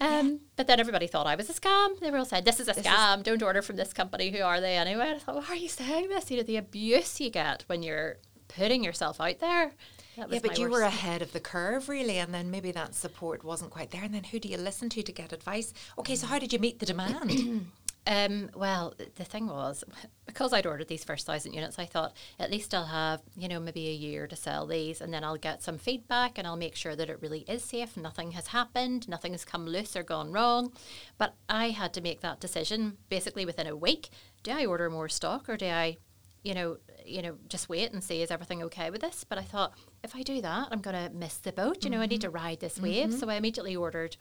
um, 0.00 0.40
but 0.56 0.66
then 0.66 0.78
everybody 0.80 1.06
thought 1.06 1.26
I 1.26 1.34
was 1.34 1.48
a 1.48 1.54
scam. 1.54 1.98
They 1.98 2.10
were 2.10 2.18
all 2.18 2.24
saying, 2.24 2.44
"This 2.44 2.60
is 2.60 2.68
a 2.68 2.74
scam. 2.74 3.22
Don't 3.22 3.42
order 3.42 3.62
from 3.62 3.76
this 3.76 3.92
company. 3.92 4.30
Who 4.30 4.42
are 4.42 4.60
they 4.60 4.76
anyway?" 4.76 5.06
And 5.08 5.16
I 5.16 5.18
thought, 5.18 5.36
"Why 5.36 5.46
are 5.48 5.56
you 5.56 5.68
saying 5.68 6.08
this? 6.08 6.30
You 6.30 6.36
know 6.38 6.42
the 6.44 6.56
abuse 6.56 7.20
you 7.20 7.30
get 7.30 7.64
when 7.66 7.82
you're 7.82 8.18
putting 8.48 8.84
yourself 8.84 9.20
out 9.20 9.40
there." 9.40 9.72
Yeah, 10.16 10.38
but 10.42 10.58
you 10.58 10.68
were 10.68 10.82
ahead 10.82 11.22
of 11.22 11.32
the 11.32 11.40
curve, 11.40 11.88
really, 11.88 12.18
and 12.18 12.32
then 12.32 12.50
maybe 12.50 12.70
that 12.72 12.94
support 12.94 13.44
wasn't 13.44 13.70
quite 13.70 13.90
there. 13.90 14.04
And 14.04 14.14
then 14.14 14.24
who 14.24 14.38
do 14.38 14.48
you 14.48 14.56
listen 14.56 14.88
to 14.90 15.02
to 15.02 15.12
get 15.12 15.32
advice? 15.32 15.72
Okay, 15.98 16.16
so 16.16 16.26
how 16.26 16.38
did 16.38 16.52
you 16.52 16.58
meet 16.58 16.78
the 16.78 16.86
demand? 16.86 17.66
Um, 18.06 18.50
well, 18.54 18.94
the 19.16 19.24
thing 19.24 19.46
was, 19.46 19.82
because 20.26 20.52
I'd 20.52 20.66
ordered 20.66 20.88
these 20.88 21.04
first 21.04 21.26
thousand 21.26 21.54
units, 21.54 21.78
I 21.78 21.86
thought 21.86 22.14
at 22.38 22.50
least 22.50 22.74
I'll 22.74 22.86
have, 22.86 23.22
you 23.36 23.48
know, 23.48 23.60
maybe 23.60 23.88
a 23.88 23.92
year 23.92 24.26
to 24.26 24.36
sell 24.36 24.66
these 24.66 25.00
and 25.00 25.12
then 25.12 25.24
I'll 25.24 25.36
get 25.36 25.62
some 25.62 25.78
feedback 25.78 26.36
and 26.36 26.46
I'll 26.46 26.56
make 26.56 26.76
sure 26.76 26.94
that 26.96 27.08
it 27.08 27.22
really 27.22 27.44
is 27.48 27.64
safe. 27.64 27.96
Nothing 27.96 28.32
has 28.32 28.48
happened, 28.48 29.08
nothing 29.08 29.32
has 29.32 29.44
come 29.44 29.66
loose 29.66 29.96
or 29.96 30.02
gone 30.02 30.32
wrong. 30.32 30.72
But 31.18 31.34
I 31.48 31.70
had 31.70 31.94
to 31.94 32.00
make 32.00 32.20
that 32.20 32.40
decision 32.40 32.98
basically 33.08 33.46
within 33.46 33.66
a 33.66 33.76
week. 33.76 34.10
Do 34.42 34.52
I 34.52 34.66
order 34.66 34.90
more 34.90 35.08
stock 35.08 35.48
or 35.48 35.56
do 35.56 35.66
I, 35.66 35.96
you 36.42 36.54
know, 36.54 36.76
you 37.04 37.22
know, 37.22 37.36
just 37.48 37.68
wait 37.68 37.92
and 37.92 38.02
see 38.02 38.22
is 38.22 38.30
everything 38.30 38.62
okay 38.64 38.90
with 38.90 39.00
this? 39.00 39.24
But 39.24 39.38
I 39.38 39.42
thought 39.42 39.74
if 40.02 40.14
I 40.16 40.22
do 40.22 40.40
that, 40.40 40.68
I'm 40.70 40.80
going 40.80 40.96
to 40.96 41.14
miss 41.14 41.36
the 41.38 41.52
boat. 41.52 41.84
You 41.84 41.90
know, 41.90 42.00
I 42.00 42.06
need 42.06 42.20
to 42.22 42.30
ride 42.30 42.60
this 42.60 42.80
wave. 42.80 43.12
So 43.14 43.28
I 43.28 43.34
immediately 43.34 43.76
ordered 43.76 44.16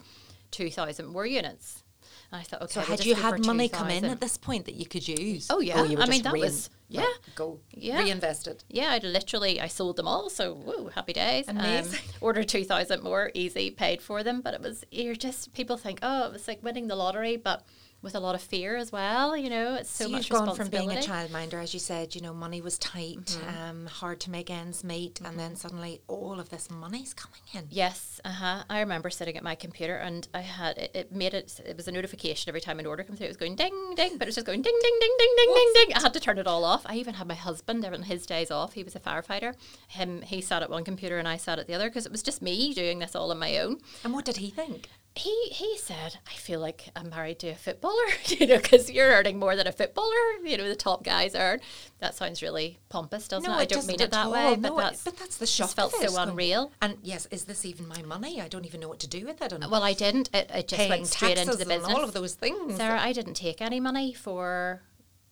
2,000 0.52 1.06
more 1.08 1.26
units. 1.26 1.84
And 2.32 2.42
I 2.42 2.44
thought, 2.44 2.62
okay, 2.64 2.74
so 2.74 2.80
we'll 2.82 2.90
had 2.98 3.06
you 3.06 3.16
had 3.16 3.46
money 3.46 3.70
come 3.70 3.90
in 3.90 4.06
at 4.06 4.20
this 4.20 4.38
point 4.38 4.66
that 4.66 4.76
you 4.76 4.86
could 4.86 5.08
use? 5.08 5.48
Oh, 5.50 5.60
yeah. 5.62 5.82
I 5.82 6.06
mean, 6.08 6.24
that 6.24 6.34
rein- 6.34 6.42
was- 6.44 6.70
yeah. 6.90 7.02
right, 7.02 7.18
go 7.36 7.60
Yeah. 7.72 8.04
reinvested. 8.04 8.64
Yeah, 8.70 8.92
I 8.92 9.00
literally 9.00 9.60
I 9.60 9.68
sold 9.68 9.96
them 9.96 10.08
all, 10.08 10.30
so 10.30 10.54
woo, 10.54 10.92
happy 10.94 11.14
days. 11.14 11.48
Um, 11.48 11.58
Amazing. 11.58 12.02
ordered 12.22 12.48
two 12.48 12.64
thousand 12.66 13.02
more, 13.02 13.32
easy, 13.34 13.72
paid 13.72 14.00
for 14.02 14.22
them. 14.22 14.42
But 14.42 14.54
it 14.54 14.62
was 14.62 14.84
you're 14.92 15.16
just 15.16 15.54
people 15.54 15.78
think, 15.78 16.00
oh, 16.04 16.28
it 16.28 16.34
was 16.34 16.48
like 16.48 16.62
winning 16.62 16.88
the 16.88 16.96
lottery, 16.96 17.36
but 17.36 17.66
with 18.04 18.14
a 18.14 18.20
lot 18.20 18.36
of 18.36 18.42
fear 18.42 18.76
as 18.76 18.92
well. 18.92 19.36
You 19.36 19.50
know, 19.50 19.74
it's 19.76 19.90
so, 19.90 20.04
So, 20.06 20.10
much 20.12 20.30
you've 20.30 20.38
gone 20.40 20.56
from 20.56 20.68
being 20.70 20.92
a 20.92 20.96
childminder, 20.96 21.56
as 21.64 21.74
you 21.74 21.80
said, 21.80 22.14
you 22.14 22.22
know, 22.22 22.34
money 22.34 22.62
was 22.62 22.78
tight, 22.78 23.18
Mm-hmm. 23.26 23.58
um, 23.70 23.86
hard 23.88 24.20
to 24.22 24.30
make 24.30 24.50
ends 24.52 24.84
meet, 24.84 25.20
and 25.26 25.40
then 25.40 25.56
suddenly 25.56 26.02
all 26.08 26.40
of 26.40 26.50
this 26.50 26.70
money's 26.70 27.14
coming 27.14 27.40
in. 27.54 27.66
Yes, 27.72 28.20
uh 28.26 28.30
huh. 28.30 28.64
I 28.70 28.82
remember 28.82 29.10
sitting 29.10 29.38
at 29.38 29.44
my 29.44 29.56
computer 29.56 29.96
and 29.96 30.28
I 30.34 30.42
had 30.42 30.78
it, 30.78 30.92
it 30.94 31.12
made 31.12 31.34
it. 31.34 31.60
It 31.66 31.78
was 31.78 31.88
a 31.88 31.92
notification 31.92 32.50
every 32.50 32.62
time 32.62 32.78
an 32.80 32.86
order 32.86 33.04
came 33.04 33.16
through. 33.16 33.26
It 33.26 33.30
was 33.30 33.38
going 33.38 33.56
ding 33.56 33.94
ding, 33.96 34.18
but 34.18 34.24
it 34.24 34.30
was 34.30 34.36
just 34.36 34.46
going 34.48 34.62
ding 34.62 34.78
ding 34.82 34.98
ding 35.00 35.16
ding 35.18 35.34
ding 35.38 35.54
ding 35.56 35.72
ding. 35.76 35.94
I 35.96 36.02
had 36.02 36.14
to 36.14 36.20
turn 36.20 36.38
it 36.38 36.46
all 36.48 36.66
off. 36.66 36.84
I 36.86 36.96
even 36.98 37.14
had 37.16 37.28
my 37.28 37.36
husband 37.36 37.86
on 37.86 38.04
his 38.04 38.26
days 38.26 38.52
off. 38.52 38.74
He 38.74 38.84
was 38.84 38.96
a 38.96 39.00
firefighter. 39.00 39.56
Him, 39.88 40.22
he 40.24 40.42
sat 40.42 40.62
at 40.62 40.70
one 40.70 40.84
computer 40.84 41.18
and 41.20 41.28
I 41.28 41.38
sat 41.38 41.58
at 41.60 41.68
the 41.68 41.74
other 41.74 41.90
because 41.90 42.06
it 42.06 42.12
was 42.12 42.22
just 42.24 42.42
me 42.42 42.74
doing 42.74 43.00
this 43.00 43.16
all 43.16 43.32
on 43.32 43.40
my 43.40 43.58
own. 43.60 43.78
And 44.04 44.14
what 44.14 44.26
did 44.26 44.38
he 44.38 44.50
think? 44.50 44.90
He 45.16 45.50
he 45.52 45.78
said, 45.78 46.18
"I 46.28 46.34
feel 46.34 46.60
like 46.60 46.90
I'm 46.96 47.12
married 47.12 47.38
to 47.40 47.50
a 47.50 47.56
footballer, 47.56 48.04
you 48.26 48.48
know, 48.48 48.58
because 48.58 48.90
you're 48.90 49.12
earning 49.12 49.38
more 49.38 49.56
than 49.56 49.68
a 49.68 49.72
footballer. 49.72 50.16
You 50.44 50.58
know, 50.58 50.68
the 50.68 50.76
top 50.76 51.04
guys 51.04 51.36
earn. 51.36 51.60
That 52.00 52.16
sounds 52.16 52.42
really 52.42 52.80
pompous, 52.90 53.28
doesn't 53.28 53.48
it? 53.50 53.54
I 53.54 53.66
don't 53.66 53.86
mean 53.86 54.02
it 54.02 54.10
that 54.10 54.26
at 54.26 54.32
way, 54.32 54.40
all. 54.46 54.56
but 54.56 54.70
No, 54.70 54.78
that's 54.78 55.04
but 55.04 55.16
that's 55.18 55.38
the 55.38 55.46
shock. 55.46 55.66
just 55.68 55.76
felt 55.76 55.94
it. 56.02 56.10
so 56.10 56.20
unreal. 56.20 56.72
And 56.82 56.98
yes, 57.04 57.28
is 57.30 57.44
this 57.46 57.64
even 57.64 57.88
my 57.88 58.02
money? 58.02 58.42
I 58.42 58.48
don't 58.48 58.66
even 58.66 58.80
know 58.80 58.88
what 58.90 59.00
to 59.02 59.08
do 59.08 59.24
with 59.26 59.40
it. 59.42 59.54
And 59.54 59.70
Well, 59.70 59.84
I 59.84 59.94
didn't. 59.94 60.32
It, 60.34 60.50
it 60.52 60.68
just 60.68 60.90
went 60.90 61.06
straight 61.08 61.38
into 61.38 61.58
the 61.58 61.66
business. 61.66 61.94
all 61.94 62.04
of 62.04 62.14
those 62.14 62.34
things. 62.34 62.76
Sarah, 62.76 63.00
I 63.00 63.14
didn't 63.14 63.36
take 63.36 63.62
any 63.62 63.80
money 63.80 64.14
for, 64.14 64.82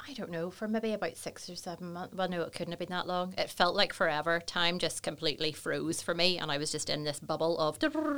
I 0.08 0.14
don't 0.14 0.32
know, 0.32 0.50
for 0.50 0.68
maybe 0.68 0.94
about 0.94 1.16
six 1.16 1.50
or 1.50 1.56
seven 1.56 1.94
months. 1.94 2.16
Well, 2.16 2.28
no, 2.28 2.42
it 2.42 2.54
couldn't 2.54 2.72
have 2.72 2.80
been 2.80 2.90
that 2.90 3.08
long. 3.08 3.34
It 3.38 3.50
felt 3.50 3.76
like 3.76 3.94
forever. 3.94 4.40
Time 4.40 4.80
just 4.80 5.04
completely 5.04 5.52
froze 5.52 6.02
for 6.02 6.14
me, 6.16 6.38
and 6.38 6.52
I 6.52 6.58
was 6.58 6.72
just 6.72 6.90
in 6.90 7.04
this 7.04 7.20
bubble 7.20 7.58
of, 7.60 7.78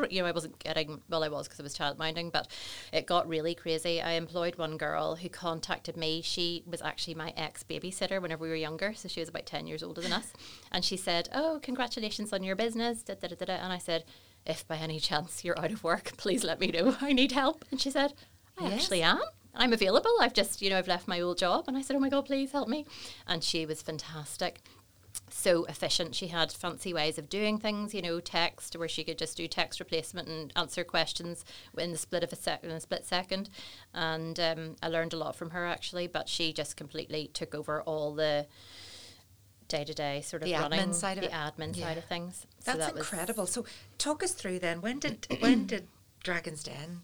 you 0.09 0.21
know, 0.21 0.27
I 0.27 0.31
wasn't 0.31 0.57
getting, 0.59 1.01
well, 1.09 1.23
I 1.23 1.27
was 1.27 1.47
because 1.47 1.59
I 1.59 1.63
was 1.63 1.77
childminding, 1.77 2.31
but 2.31 2.47
it 2.91 3.05
got 3.05 3.27
really 3.27 3.53
crazy. 3.53 4.01
I 4.01 4.13
employed 4.13 4.55
one 4.55 4.77
girl 4.77 5.15
who 5.15 5.29
contacted 5.29 5.97
me. 5.97 6.21
She 6.21 6.63
was 6.65 6.81
actually 6.81 7.15
my 7.15 7.33
ex 7.35 7.63
babysitter 7.63 8.21
whenever 8.21 8.43
we 8.43 8.49
were 8.49 8.55
younger, 8.55 8.93
so 8.93 9.07
she 9.07 9.19
was 9.19 9.29
about 9.29 9.45
10 9.45 9.67
years 9.67 9.83
older 9.83 10.01
than 10.01 10.13
us. 10.13 10.31
And 10.71 10.85
she 10.85 10.97
said, 10.97 11.29
Oh, 11.33 11.59
congratulations 11.61 12.31
on 12.33 12.43
your 12.43 12.55
business. 12.55 13.03
Da, 13.03 13.15
da, 13.15 13.27
da, 13.27 13.45
da. 13.45 13.53
And 13.55 13.73
I 13.73 13.77
said, 13.77 14.05
If 14.45 14.67
by 14.67 14.77
any 14.77 14.99
chance 14.99 15.43
you're 15.43 15.59
out 15.59 15.71
of 15.71 15.83
work, 15.83 16.13
please 16.17 16.43
let 16.43 16.59
me 16.59 16.67
know. 16.67 16.95
I 17.01 17.13
need 17.13 17.33
help. 17.33 17.65
And 17.71 17.79
she 17.81 17.91
said, 17.91 18.13
I 18.57 18.65
Yes. 18.69 18.83
actually 18.83 19.03
am. 19.03 19.19
I'm 19.55 19.73
available. 19.73 20.11
I've 20.19 20.33
just, 20.33 20.61
you 20.61 20.69
know, 20.69 20.77
I've 20.79 20.87
left 20.87 21.07
my 21.07 21.19
old 21.21 21.37
job. 21.37 21.65
And 21.67 21.77
I 21.77 21.81
said, 21.81 21.95
Oh 21.95 21.99
my 21.99 22.09
God, 22.09 22.25
please 22.25 22.51
help 22.51 22.67
me. 22.67 22.85
And 23.27 23.43
she 23.43 23.65
was 23.65 23.81
fantastic. 23.81 24.61
So 25.29 25.65
efficient. 25.65 26.15
She 26.15 26.27
had 26.27 26.51
fancy 26.51 26.91
ways 26.93 27.17
of 27.19 27.29
doing 27.29 27.59
things, 27.59 27.93
you 27.93 28.01
know, 28.01 28.19
text 28.19 28.75
where 28.75 28.87
she 28.87 29.03
could 29.03 29.17
just 29.19 29.37
do 29.37 29.47
text 29.47 29.79
replacement 29.79 30.27
and 30.27 30.51
answer 30.55 30.83
questions 30.83 31.45
in 31.77 31.91
the 31.91 31.97
split 31.97 32.23
of 32.23 32.33
a 32.33 32.35
second, 32.35 32.71
in 32.71 32.75
a 32.77 32.79
split 32.79 33.05
second. 33.05 33.49
And 33.93 34.39
um, 34.39 34.75
I 34.81 34.87
learned 34.87 35.13
a 35.13 35.17
lot 35.17 35.35
from 35.35 35.51
her 35.51 35.65
actually, 35.67 36.07
but 36.07 36.27
she 36.29 36.51
just 36.51 36.75
completely 36.77 37.29
took 37.33 37.53
over 37.53 37.81
all 37.83 38.13
the 38.15 38.47
day 39.67 39.83
to 39.83 39.93
day 39.93 40.21
sort 40.21 40.41
of 40.43 40.47
The 40.49 40.53
admin 40.55 40.93
side 40.93 41.17
of 41.17 41.23
the 41.23 41.29
it. 41.29 41.33
admin 41.33 41.75
Yeah. 41.77 41.85
side 41.87 41.97
of 41.97 42.05
things. 42.05 42.47
So 42.59 42.71
That's 42.73 42.79
that 42.87 42.93
was- 42.95 43.03
incredible. 43.11 43.45
So 43.47 43.65
talk 43.99 44.23
us 44.23 44.31
through 44.33 44.59
then. 44.59 44.81
When 44.81 44.97
did 44.99 45.27
when 45.39 45.67
did 45.67 45.87
Dragon's 46.23 46.63
Den? 46.63 47.03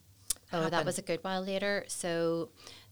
Oh, 0.51 0.69
that 0.69 0.85
was 0.85 0.97
a 0.97 1.01
good 1.01 1.19
while 1.23 1.41
later. 1.41 1.85
So 1.87 2.49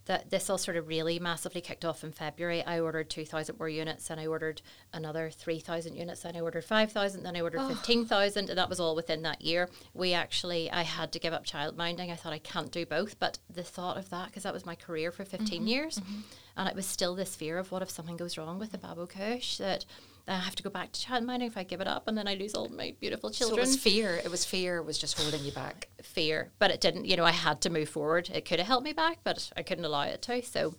that 0.07 0.29
this 0.29 0.49
all 0.49 0.57
sort 0.57 0.77
of 0.77 0.87
really 0.87 1.19
massively 1.19 1.61
kicked 1.61 1.85
off 1.85 2.03
in 2.03 2.11
February. 2.11 2.63
I 2.63 2.79
ordered 2.79 3.09
2,000 3.09 3.59
more 3.59 3.69
units 3.69 4.09
and 4.09 4.19
I 4.19 4.25
ordered 4.25 4.61
another 4.93 5.29
3,000 5.29 5.95
units 5.95 6.25
and 6.25 6.35
I 6.35 6.39
ordered 6.39 6.63
5,000 6.63 7.23
then 7.23 7.35
I 7.35 7.41
ordered 7.41 7.61
oh. 7.61 7.67
15,000 7.69 8.49
and 8.49 8.57
that 8.57 8.69
was 8.69 8.79
all 8.79 8.95
within 8.95 9.21
that 9.23 9.41
year. 9.41 9.69
We 9.93 10.13
actually, 10.13 10.71
I 10.71 10.83
had 10.83 11.11
to 11.11 11.19
give 11.19 11.33
up 11.33 11.45
childminding. 11.45 12.11
I 12.11 12.15
thought 12.15 12.33
I 12.33 12.39
can't 12.39 12.71
do 12.71 12.85
both, 12.85 13.19
but 13.19 13.39
the 13.49 13.63
thought 13.63 13.97
of 13.97 14.09
that, 14.09 14.27
because 14.27 14.43
that 14.43 14.53
was 14.53 14.65
my 14.65 14.75
career 14.75 15.11
for 15.11 15.25
15 15.25 15.47
mm-hmm. 15.47 15.67
years, 15.67 15.99
mm-hmm. 15.99 16.21
and 16.55 16.69
it 16.69 16.75
was 16.75 16.85
still 16.85 17.13
this 17.13 17.35
fear 17.35 17.57
of 17.57 17.71
what 17.71 17.81
if 17.81 17.89
something 17.89 18.17
goes 18.17 18.37
wrong 18.37 18.59
with 18.59 18.71
the 18.71 18.77
Babocush 18.77 19.57
that 19.57 19.85
I 20.27 20.35
have 20.35 20.55
to 20.55 20.63
go 20.63 20.69
back 20.69 20.91
to 20.91 20.99
childminding 20.99 21.47
if 21.47 21.57
I 21.57 21.63
give 21.63 21.79
it 21.79 21.87
up 21.87 22.07
and 22.07 22.17
then 22.17 22.27
I 22.27 22.35
lose 22.35 22.53
all 22.53 22.67
my 22.69 22.93
beautiful 22.99 23.29
children. 23.29 23.55
So 23.55 23.61
it 23.61 23.65
was 23.65 23.77
fear. 23.77 24.15
It 24.15 24.29
was 24.29 24.43
fear 24.43 24.81
was 24.81 24.97
just 24.97 25.17
holding 25.19 25.43
you 25.43 25.51
back. 25.51 25.87
Fear. 26.01 26.51
But 26.59 26.71
it 26.71 26.81
didn't, 26.81 27.05
you 27.05 27.15
know, 27.15 27.23
I 27.23 27.31
had 27.31 27.61
to 27.61 27.69
move 27.69 27.87
forward. 27.87 28.29
It 28.33 28.43
could 28.43 28.59
have 28.59 28.67
held 28.67 28.83
me 28.83 28.93
back, 28.93 29.19
but 29.23 29.49
I 29.55 29.63
couldn't 29.63 29.85
allow 29.85 30.03
it 30.03 30.21
to. 30.23 30.41
So 30.43 30.75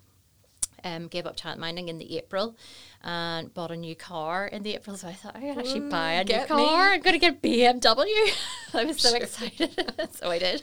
um, 0.85 1.09
gave 1.09 1.27
up 1.27 1.37
childminding 1.37 1.89
in 1.89 1.99
the 1.99 2.17
April 2.19 2.57
and 3.03 3.53
bought 3.53 3.71
a 3.71 3.77
new 3.77 3.95
car 3.95 4.47
in 4.47 4.63
the 4.63 4.75
April. 4.75 4.97
So 4.97 5.09
I 5.09 5.13
thought 5.13 5.37
I 5.37 5.41
could 5.41 5.59
actually 5.59 5.81
mm, 5.81 5.91
buy 5.91 6.13
a 6.13 6.25
new 6.25 6.45
car. 6.47 6.91
Me. 6.91 6.95
I'm 6.95 7.01
going 7.01 7.19
to 7.19 7.19
get 7.19 7.43
BMW. 7.43 8.07
I 8.75 8.85
was 8.85 9.01
so 9.01 9.11
sure. 9.11 9.19
excited. 9.19 9.93
so 10.13 10.31
I 10.31 10.39
did. 10.39 10.63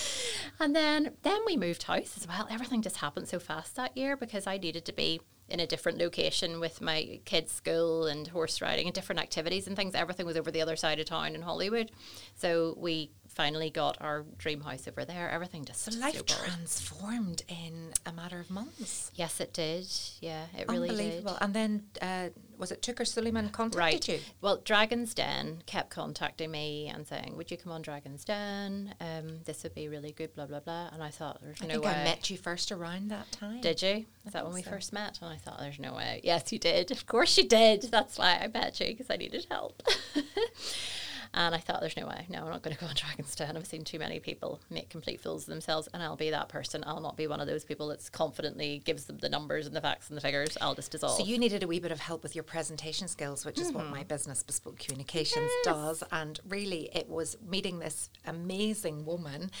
and 0.60 0.74
then 0.74 1.12
then 1.22 1.40
we 1.46 1.56
moved 1.56 1.82
house 1.82 2.16
as 2.16 2.26
well. 2.26 2.46
Everything 2.50 2.82
just 2.82 2.98
happened 2.98 3.28
so 3.28 3.38
fast 3.38 3.76
that 3.76 3.96
year 3.96 4.16
because 4.16 4.46
I 4.46 4.58
needed 4.58 4.84
to 4.86 4.92
be 4.92 5.20
in 5.50 5.60
a 5.60 5.66
different 5.66 5.98
location 5.98 6.60
with 6.60 6.80
my 6.80 7.20
kids' 7.24 7.52
school 7.52 8.06
and 8.06 8.28
horse 8.28 8.60
riding 8.60 8.86
and 8.86 8.94
different 8.94 9.20
activities 9.20 9.66
and 9.66 9.76
things. 9.76 9.94
Everything 9.94 10.26
was 10.26 10.36
over 10.36 10.50
the 10.50 10.62
other 10.62 10.76
side 10.76 11.00
of 11.00 11.06
town 11.06 11.34
in 11.34 11.42
Holywood. 11.42 11.90
So 12.36 12.74
we 12.78 13.10
finally 13.28 13.70
got 13.70 13.96
our 14.00 14.24
dream 14.38 14.60
house 14.60 14.86
over 14.88 15.04
there. 15.04 15.30
Everything 15.30 15.64
just 15.64 15.84
so 15.84 15.98
life 15.98 16.24
transformed 16.26 17.42
in 17.48 17.92
a 18.06 18.12
matter 18.12 18.40
of 18.40 18.50
months. 18.50 19.10
Yes, 19.14 19.40
it 19.40 19.52
did. 19.52 19.86
Yeah, 20.20 20.44
it 20.56 20.68
really 20.68 20.88
did. 20.88 20.98
Unbelievable. 20.98 21.38
And 21.40 21.54
then 21.54 21.82
uh, 22.02 22.28
was 22.60 22.70
it 22.70 22.82
Touker 22.82 23.04
Suleyman 23.04 23.48
contacted 23.48 23.78
right. 23.78 24.08
you? 24.08 24.20
Well, 24.40 24.60
Dragon's 24.62 25.14
Den 25.14 25.62
kept 25.66 25.90
contacting 25.90 26.50
me 26.50 26.88
and 26.92 27.06
saying, 27.06 27.36
"Would 27.36 27.50
you 27.50 27.56
come 27.56 27.72
on 27.72 27.80
Dragon's 27.80 28.24
Den? 28.24 28.94
Um, 29.00 29.40
this 29.46 29.62
would 29.62 29.74
be 29.74 29.88
really 29.88 30.12
good." 30.12 30.34
Blah 30.34 30.46
blah 30.46 30.60
blah. 30.60 30.90
And 30.92 31.02
I 31.02 31.08
thought, 31.08 31.40
"There's 31.42 31.62
I 31.62 31.66
no 31.66 31.74
think 31.74 31.84
way." 31.86 31.90
I 31.92 32.04
met 32.04 32.30
you 32.30 32.36
first 32.36 32.70
around 32.70 33.10
that 33.10 33.32
time. 33.32 33.62
Did 33.62 33.80
you? 33.80 34.04
Is 34.26 34.34
that 34.34 34.44
when 34.44 34.54
we 34.54 34.62
so. 34.62 34.70
first 34.70 34.92
met? 34.92 35.18
And 35.22 35.30
I 35.32 35.36
thought, 35.36 35.58
"There's 35.58 35.78
no 35.78 35.94
way." 35.94 36.20
Yes, 36.22 36.52
you 36.52 36.58
did. 36.58 36.90
Of 36.90 37.06
course 37.06 37.36
you 37.38 37.48
did. 37.48 37.82
That's 37.90 38.18
why 38.18 38.38
I 38.42 38.48
met 38.48 38.78
you 38.78 38.88
because 38.88 39.06
I 39.10 39.16
needed 39.16 39.46
help. 39.50 39.82
And 41.32 41.54
I 41.54 41.58
thought, 41.58 41.80
there's 41.80 41.96
no 41.96 42.06
way. 42.06 42.26
No, 42.28 42.40
I'm 42.40 42.50
not 42.50 42.62
going 42.62 42.74
to 42.74 42.80
go 42.80 42.86
on 42.86 42.94
Dragon's 42.96 43.34
Den. 43.36 43.56
I've 43.56 43.66
seen 43.66 43.84
too 43.84 44.00
many 44.00 44.18
people 44.18 44.60
make 44.68 44.90
complete 44.90 45.20
fools 45.20 45.44
of 45.44 45.48
themselves, 45.48 45.88
and 45.94 46.02
I'll 46.02 46.16
be 46.16 46.30
that 46.30 46.48
person. 46.48 46.82
I'll 46.84 47.00
not 47.00 47.16
be 47.16 47.28
one 47.28 47.40
of 47.40 47.46
those 47.46 47.64
people 47.64 47.88
that 47.88 48.10
confidently 48.10 48.82
gives 48.84 49.04
them 49.04 49.18
the 49.18 49.28
numbers 49.28 49.66
and 49.66 49.76
the 49.76 49.80
facts 49.80 50.08
and 50.08 50.16
the 50.16 50.20
figures. 50.20 50.58
I'll 50.60 50.74
just 50.74 50.90
dissolve. 50.90 51.16
So 51.16 51.24
you 51.24 51.38
needed 51.38 51.62
a 51.62 51.68
wee 51.68 51.78
bit 51.78 51.92
of 51.92 52.00
help 52.00 52.24
with 52.24 52.34
your 52.34 52.42
presentation 52.42 53.06
skills, 53.06 53.46
which 53.46 53.56
mm-hmm. 53.56 53.68
is 53.68 53.72
what 53.72 53.86
my 53.86 54.00
mm-hmm. 54.00 54.08
business, 54.08 54.42
Bespoke 54.42 54.78
Communications, 54.78 55.50
yes. 55.64 55.64
does. 55.64 56.02
And 56.10 56.40
really, 56.48 56.90
it 56.92 57.08
was 57.08 57.36
meeting 57.48 57.78
this 57.78 58.10
amazing 58.26 59.04
woman 59.04 59.52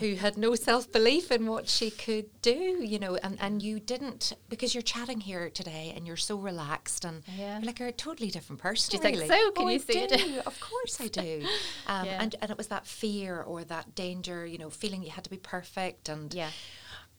who 0.00 0.14
had 0.14 0.36
no 0.36 0.54
self 0.54 0.90
belief 0.90 1.30
in 1.30 1.46
what 1.46 1.68
she 1.68 1.90
could 1.90 2.26
do, 2.42 2.52
you 2.52 2.98
know, 2.98 3.16
and, 3.16 3.38
and 3.40 3.62
you 3.62 3.78
didn't 3.78 4.32
because 4.48 4.74
you're 4.74 4.82
chatting 4.82 5.20
here 5.20 5.50
today 5.50 5.92
and 5.94 6.06
you're 6.06 6.16
so 6.16 6.36
relaxed 6.36 7.04
and 7.04 7.22
yeah. 7.36 7.58
you're 7.58 7.66
like 7.66 7.78
you're 7.78 7.88
a 7.88 7.92
totally 7.92 8.30
different 8.30 8.60
person. 8.60 8.90
Do 8.90 8.96
you 8.96 9.14
really. 9.14 9.28
think 9.28 9.40
so? 9.40 9.50
Can 9.52 9.66
oh, 9.66 9.68
you 9.68 9.74
I 9.74 9.78
see 9.78 10.06
do. 10.06 10.14
it? 10.14 10.46
of 10.46 10.58
course 10.60 11.00
I 11.00 11.08
do. 11.08 11.44
Um, 11.86 12.06
yeah. 12.06 12.22
and, 12.22 12.36
and 12.40 12.50
it 12.50 12.56
was 12.56 12.68
that 12.68 12.86
fear 12.86 13.42
or 13.42 13.64
that 13.64 13.94
danger, 13.94 14.46
you 14.46 14.58
know, 14.58 14.70
feeling 14.70 15.02
you 15.02 15.10
had 15.10 15.24
to 15.24 15.30
be 15.30 15.38
perfect 15.38 16.08
and 16.08 16.32
yeah 16.32 16.50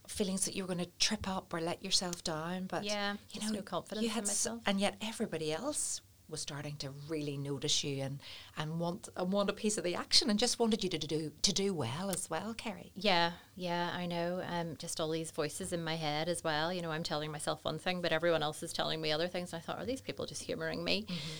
feelings 0.07 0.45
that 0.45 0.55
you 0.55 0.63
were 0.63 0.67
going 0.67 0.85
to 0.85 0.91
trip 0.99 1.27
up 1.27 1.53
or 1.53 1.61
let 1.61 1.83
yourself 1.83 2.23
down. 2.23 2.65
But 2.65 2.83
yeah, 2.83 3.15
you 3.31 3.41
know, 3.41 3.49
no 3.53 3.61
confidence 3.61 4.03
you 4.03 4.09
had 4.09 4.23
in 4.23 4.27
myself. 4.27 4.61
and 4.65 4.79
yet 4.79 4.95
everybody 5.01 5.53
else 5.53 6.01
was 6.31 6.41
starting 6.41 6.75
to 6.77 6.89
really 7.07 7.37
notice 7.37 7.83
you 7.83 8.01
and, 8.01 8.19
and 8.57 8.79
want 8.79 9.09
and 9.15 9.31
want 9.31 9.49
a 9.49 9.53
piece 9.53 9.77
of 9.77 9.83
the 9.83 9.95
action 9.95 10.29
and 10.29 10.39
just 10.39 10.59
wanted 10.59 10.83
you 10.83 10.89
to 10.89 10.97
do 10.97 11.31
to 11.41 11.53
do 11.53 11.73
well 11.73 12.09
as 12.09 12.29
well, 12.29 12.53
Kerry. 12.53 12.91
Yeah, 12.95 13.31
yeah, 13.55 13.91
I 13.93 14.05
know. 14.05 14.41
Um, 14.47 14.75
just 14.77 14.99
all 14.99 15.09
these 15.11 15.31
voices 15.31 15.73
in 15.73 15.83
my 15.83 15.95
head 15.95 16.29
as 16.29 16.43
well. 16.43 16.73
You 16.73 16.81
know, 16.81 16.91
I'm 16.91 17.03
telling 17.03 17.31
myself 17.31 17.63
one 17.63 17.77
thing, 17.77 18.01
but 18.01 18.11
everyone 18.11 18.43
else 18.43 18.63
is 18.63 18.73
telling 18.73 19.01
me 19.01 19.11
other 19.11 19.27
things. 19.27 19.53
And 19.53 19.61
I 19.61 19.65
thought, 19.65 19.79
are 19.79 19.85
these 19.85 20.01
people 20.01 20.25
just 20.25 20.43
humouring 20.43 20.83
me? 20.83 21.03
Mm-hmm. 21.03 21.31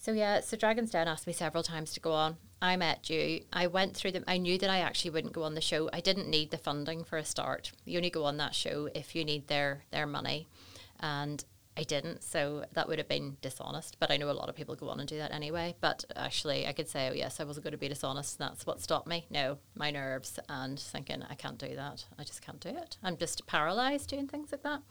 So 0.00 0.12
yeah, 0.12 0.40
so 0.40 0.56
Dragon's 0.56 0.92
Den 0.92 1.08
asked 1.08 1.26
me 1.26 1.32
several 1.32 1.62
times 1.62 1.92
to 1.92 2.00
go 2.00 2.12
on. 2.12 2.36
I 2.62 2.76
met 2.76 3.10
you. 3.10 3.42
I 3.52 3.66
went 3.66 3.96
through 3.96 4.12
them. 4.12 4.24
I 4.26 4.38
knew 4.38 4.56
that 4.58 4.70
I 4.70 4.78
actually 4.78 5.10
wouldn't 5.10 5.32
go 5.32 5.42
on 5.42 5.54
the 5.54 5.60
show. 5.60 5.90
I 5.92 6.00
didn't 6.00 6.30
need 6.30 6.50
the 6.50 6.58
funding 6.58 7.04
for 7.04 7.18
a 7.18 7.24
start. 7.24 7.72
You 7.84 7.98
only 7.98 8.10
go 8.10 8.24
on 8.24 8.36
that 8.36 8.54
show 8.54 8.88
if 8.94 9.14
you 9.14 9.24
need 9.24 9.48
their 9.48 9.84
their 9.90 10.06
money, 10.06 10.46
and 11.00 11.44
I 11.78 11.84
didn't, 11.84 12.24
so 12.24 12.64
that 12.72 12.88
would 12.88 12.98
have 12.98 13.06
been 13.06 13.36
dishonest. 13.40 13.98
But 14.00 14.10
I 14.10 14.16
know 14.16 14.30
a 14.30 14.32
lot 14.32 14.48
of 14.48 14.56
people 14.56 14.74
go 14.74 14.88
on 14.88 14.98
and 14.98 15.08
do 15.08 15.16
that 15.18 15.30
anyway. 15.30 15.76
But 15.80 16.04
actually, 16.16 16.66
I 16.66 16.72
could 16.72 16.88
say, 16.88 17.08
oh, 17.08 17.12
yes, 17.12 17.38
I 17.38 17.44
wasn't 17.44 17.62
going 17.62 17.72
to 17.72 17.78
be 17.78 17.86
dishonest. 17.86 18.40
And 18.40 18.50
that's 18.50 18.66
what 18.66 18.80
stopped 18.80 19.06
me. 19.06 19.26
No, 19.30 19.58
my 19.76 19.92
nerves 19.92 20.40
and 20.48 20.76
thinking, 20.76 21.22
I 21.30 21.34
can't 21.36 21.56
do 21.56 21.76
that. 21.76 22.04
I 22.18 22.24
just 22.24 22.42
can't 22.42 22.58
do 22.58 22.70
it. 22.70 22.98
I'm 23.00 23.16
just 23.16 23.46
paralyzed 23.46 24.10
doing 24.10 24.26
things 24.26 24.50
like 24.50 24.64
that. 24.64 24.82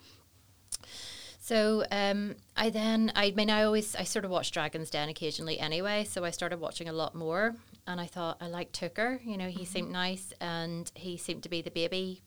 So 1.42 1.84
um, 1.92 2.36
I 2.56 2.70
then, 2.70 3.12
I 3.16 3.32
mean, 3.32 3.50
I 3.50 3.64
always, 3.64 3.94
I 3.94 4.04
sort 4.04 4.24
of 4.24 4.32
watch 4.32 4.52
Dragon's 4.52 4.90
Den 4.90 5.10
occasionally 5.10 5.60
anyway. 5.60 6.06
So 6.06 6.24
I 6.24 6.32
started 6.32 6.62
watching 6.62 6.88
a 6.88 6.94
lot 6.94 7.14
more. 7.16 7.56
And 7.86 8.00
I 8.00 8.06
thought, 8.06 8.38
I 8.40 8.48
like 8.48 8.72
Touker. 8.72 9.20
You 9.26 9.36
know, 9.36 9.50
he 9.50 9.64
mm-hmm. 9.64 9.66
seemed 9.66 9.92
nice 9.92 10.32
and 10.40 10.90
he 10.96 11.18
seemed 11.18 11.44
to 11.44 11.50
be 11.50 11.62
the 11.62 11.72
baby 11.72 12.22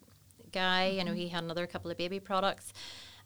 guy. 0.53 0.89
Mm-hmm. 0.91 0.99
You 0.99 1.05
know, 1.07 1.15
he 1.15 1.29
had 1.29 1.45
another 1.45 1.67
couple 1.67 1.91
of 1.91 1.97
baby 1.97 2.21
products 2.21 2.75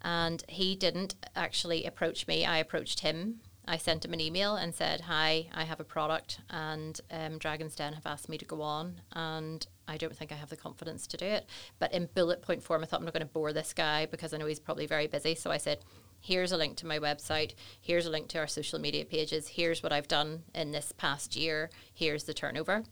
and 0.05 0.45
he 0.49 0.77
didn't 0.77 1.15
actually 1.35 1.85
approach 1.85 2.29
me. 2.29 2.45
I 2.45 2.59
approached 2.59 3.01
him. 3.01 3.41
I 3.67 3.79
sent 3.79 4.05
him 4.05 4.13
an 4.13 4.21
email 4.21 4.57
and 4.57 4.75
said, 4.75 5.01
"Hi, 5.03 5.49
I 5.53 5.65
have 5.65 5.81
a 5.81 5.85
product, 5.85 6.41
and 6.51 7.01
um, 7.11 7.39
Dragon's 7.39 7.75
Den 7.75 7.95
have 7.95 8.07
asked 8.07 8.29
me 8.29 8.37
to 8.37 8.45
go 8.45 8.61
on, 8.61 9.01
and 9.13 9.67
I 9.89 9.97
don't 9.97 10.15
think 10.15 10.31
I 10.31 10.35
have 10.35 10.51
the 10.51 10.57
confidence 10.57 11.07
to 11.09 11.17
do 11.17 11.25
it." 11.25 11.47
But 11.79 11.95
in 11.95 12.11
bullet 12.15 12.43
point 12.43 12.63
form, 12.63 12.83
I 12.83 12.87
thought 12.87 13.01
I'm 13.01 13.07
not 13.07 13.15
going 13.15 13.27
to 13.27 13.33
bore 13.33 13.55
this 13.55 13.73
guy 13.73 14.05
because 14.05 14.35
I 14.35 14.37
know 14.37 14.47
he's 14.47 14.61
probably 14.61 14.87
very 14.87 15.07
busy. 15.07 15.35
So 15.35 15.51
I 15.51 15.57
said, 15.57 15.79
"Here's 16.21 16.53
a 16.53 16.59
link 16.59 16.77
to 16.79 16.87
my 16.87 16.99
website. 16.99 17.55
Here's 17.81 18.05
a 18.05 18.11
link 18.11 18.29
to 18.29 18.39
our 18.39 18.47
social 18.47 18.79
media 18.79 19.07
pages. 19.07 19.49
Here's 19.49 19.83
what 19.83 19.93
I've 19.93 20.09
done 20.09 20.43
in 20.55 20.73
this 20.73 20.93
past 20.93 21.35
year. 21.35 21.71
Here's 21.95 22.25
the 22.25 22.35
turnover." 22.35 22.85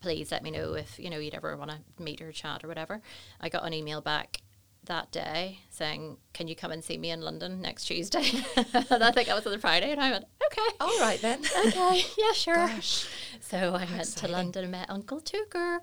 Please 0.00 0.30
let 0.30 0.42
me 0.42 0.50
know 0.50 0.74
if 0.74 0.98
you 0.98 1.08
know 1.08 1.18
you'd 1.18 1.34
ever 1.34 1.56
want 1.56 1.70
to 1.70 2.02
meet 2.02 2.20
or 2.20 2.32
chat 2.32 2.64
or 2.64 2.68
whatever. 2.68 3.00
I 3.40 3.48
got 3.50 3.66
an 3.66 3.72
email 3.72 4.02
back 4.02 4.42
that 4.86 5.10
day 5.10 5.60
saying, 5.70 6.16
Can 6.32 6.48
you 6.48 6.56
come 6.56 6.72
and 6.72 6.84
see 6.84 6.98
me 6.98 7.10
in 7.10 7.20
London 7.20 7.60
next 7.60 7.84
Tuesday? 7.84 8.30
and 8.56 9.04
I 9.04 9.10
think 9.10 9.28
I 9.28 9.34
was 9.34 9.46
on 9.46 9.52
the 9.52 9.58
Friday 9.58 9.92
and 9.92 10.00
I 10.00 10.10
went, 10.10 10.24
Okay. 10.46 10.76
All 10.80 11.00
right 11.00 11.20
then. 11.20 11.40
okay, 11.66 12.02
yeah, 12.18 12.32
sure. 12.32 12.54
Gosh. 12.54 13.06
So 13.40 13.74
I 13.74 13.86
went 13.90 14.16
to 14.16 14.28
London 14.28 14.64
and 14.64 14.72
met 14.72 14.90
Uncle 14.90 15.20
Touker 15.20 15.80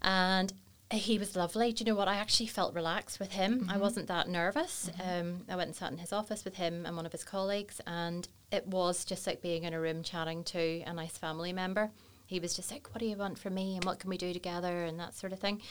and 0.00 0.52
he 0.92 1.18
was 1.18 1.36
lovely. 1.36 1.72
Do 1.72 1.84
you 1.84 1.90
know 1.90 1.96
what? 1.96 2.08
I 2.08 2.16
actually 2.16 2.46
felt 2.46 2.74
relaxed 2.74 3.18
with 3.18 3.32
him. 3.32 3.60
Mm-hmm. 3.60 3.70
I 3.70 3.78
wasn't 3.78 4.08
that 4.08 4.28
nervous. 4.28 4.90
Mm-hmm. 4.90 5.20
Um, 5.20 5.40
I 5.48 5.56
went 5.56 5.68
and 5.68 5.76
sat 5.76 5.90
in 5.92 5.98
his 5.98 6.12
office 6.12 6.44
with 6.44 6.56
him 6.56 6.84
and 6.86 6.96
one 6.96 7.06
of 7.06 7.12
his 7.12 7.24
colleagues, 7.24 7.80
and 7.86 8.28
it 8.50 8.66
was 8.66 9.04
just 9.04 9.26
like 9.26 9.40
being 9.40 9.64
in 9.64 9.72
a 9.72 9.80
room 9.80 10.02
chatting 10.02 10.44
to 10.44 10.82
a 10.86 10.92
nice 10.92 11.16
family 11.16 11.52
member. 11.52 11.90
He 12.26 12.40
was 12.40 12.54
just 12.54 12.70
like, 12.70 12.88
What 12.94 13.00
do 13.00 13.06
you 13.06 13.16
want 13.16 13.38
from 13.38 13.54
me? 13.54 13.76
And 13.76 13.84
what 13.84 13.98
can 13.98 14.10
we 14.10 14.18
do 14.18 14.32
together? 14.32 14.84
And 14.84 14.98
that 15.00 15.14
sort 15.14 15.32
of 15.32 15.38
thing. 15.38 15.62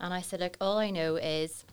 And 0.00 0.12
I 0.12 0.20
said, 0.20 0.40
Look, 0.40 0.56
all 0.60 0.78
I 0.78 0.90
know 0.90 1.16
is 1.16 1.64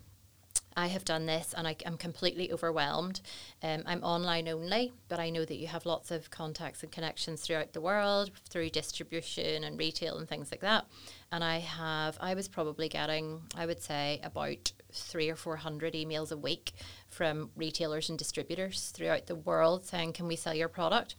I 0.80 0.88
have 0.88 1.04
done 1.04 1.26
this 1.26 1.54
and 1.58 1.68
I, 1.68 1.76
am 1.86 1.98
completely 1.98 2.54
overwhelmed. 2.54 3.20
Um, 3.62 3.84
I'm 3.86 4.02
online 4.02 4.48
only, 4.48 4.94
but 5.10 5.20
I 5.20 5.30
know 5.30 5.44
that 5.44 5.58
you 5.58 5.68
have 5.68 5.86
lots 5.86 6.10
of 6.10 6.32
contacts 6.32 6.84
and 6.84 6.92
connections 6.92 7.42
throughout 7.42 7.74
the 7.74 7.82
world 7.82 8.32
through 8.50 8.70
distribution 8.70 9.66
and 9.66 9.78
retail 9.78 10.18
and 10.18 10.28
things 10.28 10.52
like 10.52 10.62
that. 10.62 10.86
And 11.34 11.44
I 11.44 11.60
have, 11.60 12.18
I 12.22 12.34
was 12.34 12.48
probably 12.48 12.88
getting, 12.88 13.42
I 13.58 13.66
would 13.66 13.84
say, 13.84 14.22
about 14.24 14.72
three 14.94 15.30
or 15.30 15.36
four 15.36 15.58
hundred 15.58 15.96
emails 15.96 16.32
a 16.32 16.38
week 16.38 16.72
from 17.10 17.52
retailers 17.58 18.10
and 18.10 18.18
distributors 18.18 18.92
throughout 18.92 19.28
the 19.28 19.36
world 19.36 19.86
saying, 19.86 20.14
Can 20.14 20.30
we 20.30 20.38
sell 20.38 20.54
your 20.54 20.70
product? 20.70 21.16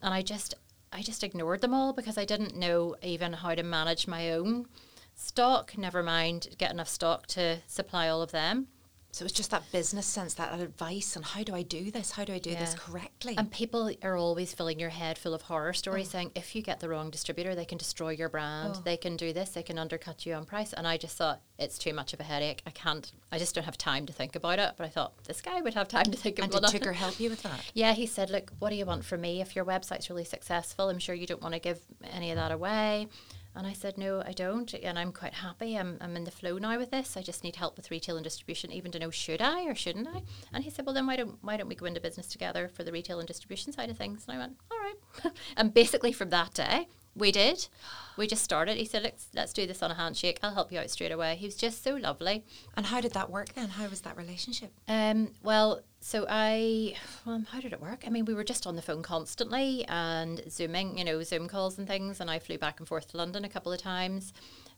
And 0.00 0.14
I 0.14 0.22
just, 0.22 0.54
I 0.90 1.02
just 1.02 1.22
ignored 1.22 1.60
them 1.60 1.74
all 1.74 1.92
because 1.92 2.16
I 2.16 2.24
didn't 2.24 2.56
know 2.56 2.96
even 3.02 3.34
how 3.34 3.54
to 3.54 3.62
manage 3.62 4.08
my 4.08 4.32
own 4.32 4.68
stock, 5.14 5.76
never 5.76 6.02
mind 6.02 6.48
get 6.56 6.72
enough 6.72 6.88
stock 6.88 7.26
to 7.26 7.58
supply 7.66 8.08
all 8.08 8.22
of 8.22 8.32
them. 8.32 8.68
So 9.12 9.26
it's 9.26 9.34
just 9.34 9.50
that 9.50 9.70
business 9.70 10.06
sense, 10.06 10.32
that 10.34 10.58
advice, 10.58 11.16
and 11.16 11.24
how 11.24 11.42
do 11.42 11.54
I 11.54 11.60
do 11.60 11.90
this? 11.90 12.12
How 12.12 12.24
do 12.24 12.32
I 12.32 12.38
do 12.38 12.48
yeah. 12.48 12.60
this 12.60 12.72
correctly? 12.72 13.34
And 13.36 13.50
people 13.50 13.92
are 14.02 14.16
always 14.16 14.54
filling 14.54 14.80
your 14.80 14.88
head 14.88 15.18
full 15.18 15.34
of 15.34 15.42
horror 15.42 15.74
stories, 15.74 16.06
oh. 16.08 16.12
saying 16.12 16.32
if 16.34 16.56
you 16.56 16.62
get 16.62 16.80
the 16.80 16.88
wrong 16.88 17.10
distributor, 17.10 17.54
they 17.54 17.66
can 17.66 17.76
destroy 17.76 18.08
your 18.10 18.30
brand, 18.30 18.76
oh. 18.78 18.82
they 18.86 18.96
can 18.96 19.18
do 19.18 19.34
this, 19.34 19.50
they 19.50 19.62
can 19.62 19.78
undercut 19.78 20.24
you 20.24 20.32
on 20.32 20.46
price. 20.46 20.72
And 20.72 20.88
I 20.88 20.96
just 20.96 21.18
thought 21.18 21.42
it's 21.58 21.76
too 21.76 21.92
much 21.92 22.14
of 22.14 22.20
a 22.20 22.22
headache. 22.22 22.62
I 22.66 22.70
can't. 22.70 23.12
I 23.30 23.38
just 23.38 23.54
don't 23.54 23.64
have 23.64 23.76
time 23.76 24.06
to 24.06 24.14
think 24.14 24.34
about 24.34 24.58
it. 24.58 24.72
But 24.78 24.86
I 24.86 24.88
thought 24.88 25.12
this 25.24 25.42
guy 25.42 25.60
would 25.60 25.74
have 25.74 25.88
time 25.88 26.06
to 26.06 26.16
think 26.16 26.38
about 26.38 26.48
it. 26.48 26.54
And 26.54 26.72
did 26.72 26.80
Touker 26.80 26.94
help 26.94 27.20
you 27.20 27.28
with 27.28 27.42
that? 27.42 27.60
Yeah, 27.74 27.92
he 27.92 28.06
said, 28.06 28.30
look, 28.30 28.50
what 28.60 28.70
do 28.70 28.76
you 28.76 28.86
want 28.86 29.04
from 29.04 29.20
me? 29.20 29.42
If 29.42 29.54
your 29.54 29.66
website's 29.66 30.08
really 30.08 30.24
successful, 30.24 30.88
I'm 30.88 30.98
sure 30.98 31.14
you 31.14 31.26
don't 31.26 31.42
want 31.42 31.52
to 31.52 31.60
give 31.60 31.80
any 32.02 32.30
of 32.30 32.36
that 32.36 32.50
away. 32.50 33.08
And 33.54 33.66
I 33.66 33.72
said, 33.74 33.98
no, 33.98 34.22
I 34.24 34.32
don't. 34.32 34.72
And 34.74 34.98
I'm 34.98 35.12
quite 35.12 35.34
happy. 35.34 35.76
I'm, 35.76 35.98
I'm 36.00 36.16
in 36.16 36.24
the 36.24 36.30
flow 36.30 36.56
now 36.58 36.78
with 36.78 36.90
this. 36.90 37.16
I 37.16 37.22
just 37.22 37.44
need 37.44 37.56
help 37.56 37.76
with 37.76 37.90
retail 37.90 38.16
and 38.16 38.24
distribution, 38.24 38.72
even 38.72 38.92
to 38.92 38.98
know 38.98 39.10
should 39.10 39.42
I 39.42 39.64
or 39.64 39.74
shouldn't 39.74 40.08
I? 40.08 40.22
And 40.52 40.64
he 40.64 40.70
said, 40.70 40.86
well, 40.86 40.94
then 40.94 41.06
why 41.06 41.16
don't, 41.16 41.36
why 41.42 41.56
don't 41.56 41.68
we 41.68 41.74
go 41.74 41.86
into 41.86 42.00
business 42.00 42.28
together 42.28 42.68
for 42.68 42.82
the 42.82 42.92
retail 42.92 43.18
and 43.18 43.28
distribution 43.28 43.72
side 43.72 43.90
of 43.90 43.98
things? 43.98 44.24
And 44.26 44.36
I 44.36 44.38
went, 44.38 44.56
all 44.70 44.78
right. 44.78 45.32
and 45.56 45.74
basically 45.74 46.12
from 46.12 46.30
that 46.30 46.54
day, 46.54 46.88
we 47.14 47.32
did. 47.32 47.68
We 48.16 48.26
just 48.26 48.44
started. 48.44 48.76
He 48.76 48.84
said, 48.84 49.02
let's, 49.02 49.28
let's 49.34 49.52
do 49.52 49.66
this 49.66 49.82
on 49.82 49.90
a 49.90 49.94
handshake. 49.94 50.38
I'll 50.42 50.54
help 50.54 50.70
you 50.70 50.78
out 50.78 50.90
straight 50.90 51.12
away. 51.12 51.36
He 51.36 51.46
was 51.46 51.56
just 51.56 51.82
so 51.82 51.94
lovely. 51.94 52.44
And 52.76 52.86
how 52.86 53.00
did 53.00 53.12
that 53.12 53.30
work 53.30 53.54
then? 53.54 53.68
How 53.70 53.86
was 53.88 54.02
that 54.02 54.16
relationship? 54.16 54.70
Um, 54.88 55.30
well, 55.42 55.80
so 56.00 56.26
I, 56.28 56.94
well, 57.24 57.42
how 57.50 57.60
did 57.60 57.72
it 57.72 57.80
work? 57.80 58.04
I 58.06 58.10
mean, 58.10 58.24
we 58.24 58.34
were 58.34 58.44
just 58.44 58.66
on 58.66 58.76
the 58.76 58.82
phone 58.82 59.02
constantly 59.02 59.84
and 59.88 60.42
Zooming, 60.50 60.98
you 60.98 61.04
know, 61.04 61.22
Zoom 61.22 61.48
calls 61.48 61.78
and 61.78 61.86
things. 61.86 62.20
And 62.20 62.30
I 62.30 62.38
flew 62.38 62.58
back 62.58 62.80
and 62.80 62.88
forth 62.88 63.08
to 63.12 63.16
London 63.16 63.44
a 63.44 63.48
couple 63.48 63.72
of 63.72 63.80
times 63.80 64.32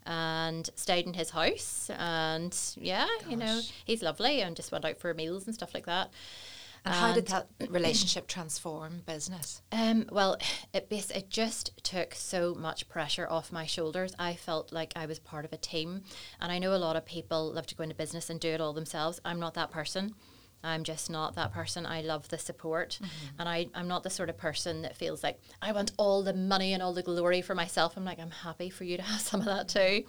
and 0.06 0.68
stayed 0.74 1.06
in 1.06 1.14
his 1.14 1.30
house. 1.30 1.90
And 1.98 2.56
yeah, 2.76 3.06
Gosh. 3.20 3.30
you 3.30 3.36
know, 3.36 3.60
he's 3.84 4.02
lovely 4.02 4.42
and 4.42 4.54
just 4.54 4.70
went 4.70 4.84
out 4.84 4.98
for 4.98 5.12
meals 5.14 5.46
and 5.46 5.54
stuff 5.54 5.74
like 5.74 5.86
that. 5.86 6.10
And 6.84 6.94
how 6.94 7.12
did 7.12 7.28
that 7.28 7.48
relationship 7.70 8.26
transform 8.26 9.02
business? 9.06 9.62
Um, 9.72 10.06
well, 10.12 10.36
it 10.74 10.88
bas- 10.88 11.10
it 11.10 11.30
just 11.30 11.72
took 11.82 12.14
so 12.14 12.54
much 12.54 12.88
pressure 12.88 13.26
off 13.28 13.52
my 13.52 13.66
shoulders. 13.66 14.14
I 14.18 14.34
felt 14.34 14.72
like 14.72 14.92
I 14.94 15.06
was 15.06 15.18
part 15.18 15.44
of 15.44 15.52
a 15.52 15.56
team, 15.56 16.02
and 16.40 16.52
I 16.52 16.58
know 16.58 16.74
a 16.74 16.76
lot 16.76 16.96
of 16.96 17.06
people 17.06 17.52
love 17.52 17.66
to 17.68 17.74
go 17.74 17.82
into 17.82 17.94
business 17.94 18.28
and 18.28 18.38
do 18.38 18.48
it 18.48 18.60
all 18.60 18.72
themselves. 18.72 19.20
I'm 19.24 19.40
not 19.40 19.54
that 19.54 19.70
person. 19.70 20.14
I'm 20.64 20.84
just 20.84 21.10
not 21.10 21.34
that 21.36 21.52
person. 21.52 21.86
I 21.86 22.00
love 22.02 22.28
the 22.28 22.38
support. 22.38 22.98
Mm-hmm. 23.02 23.40
And 23.40 23.48
I, 23.48 23.68
I'm 23.74 23.88
not 23.88 24.02
the 24.02 24.10
sort 24.10 24.30
of 24.30 24.36
person 24.36 24.82
that 24.82 24.96
feels 24.96 25.22
like 25.22 25.40
I 25.60 25.72
want 25.72 25.92
all 25.96 26.22
the 26.22 26.34
money 26.34 26.72
and 26.72 26.82
all 26.82 26.92
the 26.92 27.02
glory 27.02 27.42
for 27.42 27.54
myself. 27.54 27.96
I'm 27.96 28.04
like, 28.04 28.18
I'm 28.18 28.30
happy 28.30 28.70
for 28.70 28.84
you 28.84 28.96
to 28.96 29.02
have 29.02 29.20
some 29.30 29.40
of 29.40 29.46
that 29.46 29.68
too, 29.68 30.04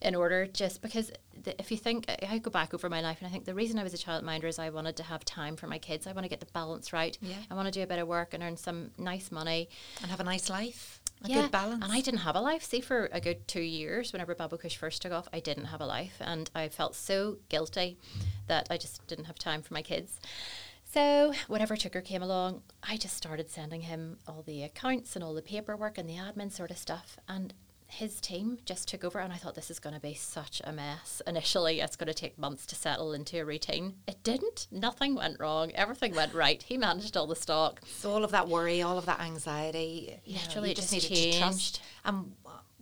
in 0.00 0.14
order 0.14 0.46
just 0.46 0.82
because 0.82 1.10
the, 1.42 1.58
if 1.60 1.70
you 1.70 1.76
think, 1.76 2.06
I 2.28 2.38
go 2.38 2.50
back 2.50 2.72
over 2.72 2.88
my 2.88 3.00
life 3.00 3.18
and 3.20 3.28
I 3.28 3.30
think 3.30 3.44
the 3.44 3.54
reason 3.54 3.78
I 3.78 3.82
was 3.82 3.94
a 3.94 3.98
childminder 3.98 4.44
is 4.44 4.58
I 4.58 4.70
wanted 4.70 4.96
to 4.96 5.02
have 5.02 5.24
time 5.24 5.56
for 5.56 5.66
my 5.66 5.78
kids. 5.78 6.06
I 6.06 6.12
want 6.12 6.24
to 6.24 6.30
get 6.30 6.40
the 6.40 6.46
balance 6.46 6.92
right. 6.92 7.16
Yeah. 7.20 7.36
I 7.50 7.54
want 7.54 7.66
to 7.66 7.72
do 7.72 7.82
a 7.82 7.86
bit 7.86 7.98
of 7.98 8.08
work 8.08 8.34
and 8.34 8.42
earn 8.42 8.56
some 8.56 8.90
nice 8.98 9.30
money. 9.30 9.68
And 10.02 10.10
have 10.10 10.20
a 10.20 10.24
nice 10.24 10.48
life 10.48 10.95
a 11.24 11.28
yeah, 11.28 11.42
good 11.42 11.50
balance. 11.50 11.82
And 11.82 11.92
I 11.92 12.00
didn't 12.00 12.20
have 12.20 12.36
a 12.36 12.40
life. 12.40 12.62
See, 12.62 12.80
for 12.80 13.08
a 13.12 13.20
good 13.20 13.46
two 13.48 13.60
years, 13.60 14.12
whenever 14.12 14.34
Babbo 14.34 14.56
first 14.56 15.02
took 15.02 15.12
off, 15.12 15.28
I 15.32 15.40
didn't 15.40 15.66
have 15.66 15.80
a 15.80 15.86
life. 15.86 16.16
And 16.20 16.50
I 16.54 16.68
felt 16.68 16.94
so 16.94 17.38
guilty 17.48 17.98
that 18.46 18.66
I 18.70 18.76
just 18.76 19.06
didn't 19.06 19.24
have 19.26 19.38
time 19.38 19.62
for 19.62 19.74
my 19.74 19.82
kids. 19.82 20.20
So, 20.84 21.32
whenever 21.48 21.76
Touker 21.76 22.00
came 22.00 22.22
along, 22.22 22.62
I 22.82 22.96
just 22.96 23.16
started 23.16 23.50
sending 23.50 23.82
him 23.82 24.18
all 24.26 24.42
the 24.46 24.62
accounts 24.62 25.16
and 25.16 25.24
all 25.24 25.34
the 25.34 25.42
paperwork 25.42 25.98
and 25.98 26.08
the 26.08 26.14
admin 26.14 26.52
sort 26.52 26.70
of 26.70 26.78
stuff. 26.78 27.18
And 27.28 27.52
his 27.88 28.20
team 28.20 28.58
just 28.64 28.88
took 28.88 29.04
over 29.04 29.18
and 29.20 29.32
I 29.32 29.36
thought 29.36 29.54
this 29.54 29.70
is 29.70 29.78
going 29.78 29.94
to 29.94 30.00
be 30.00 30.14
such 30.14 30.60
a 30.64 30.72
mess. 30.72 31.22
Initially, 31.26 31.80
it's 31.80 31.96
going 31.96 32.08
to 32.08 32.14
take 32.14 32.38
months 32.38 32.66
to 32.66 32.74
settle 32.74 33.12
into 33.12 33.40
a 33.40 33.44
routine. 33.44 33.94
It 34.06 34.22
didn't. 34.22 34.66
Nothing 34.70 35.14
went 35.14 35.38
wrong. 35.38 35.70
Everything 35.72 36.14
went 36.14 36.34
right. 36.34 36.62
He 36.62 36.76
managed 36.76 37.16
all 37.16 37.26
the 37.26 37.36
stock. 37.36 37.80
So 37.86 38.10
all 38.10 38.24
of 38.24 38.32
that 38.32 38.48
worry, 38.48 38.82
all 38.82 38.98
of 38.98 39.06
that 39.06 39.20
anxiety, 39.20 40.20
literally, 40.26 40.48
you, 40.48 40.60
know, 40.60 40.66
you 40.66 40.74
just, 40.74 40.92
just 40.92 41.10
needed 41.10 41.32
changed. 41.32 41.34
to 41.34 41.40
trust. 41.40 41.82
And 42.04 42.32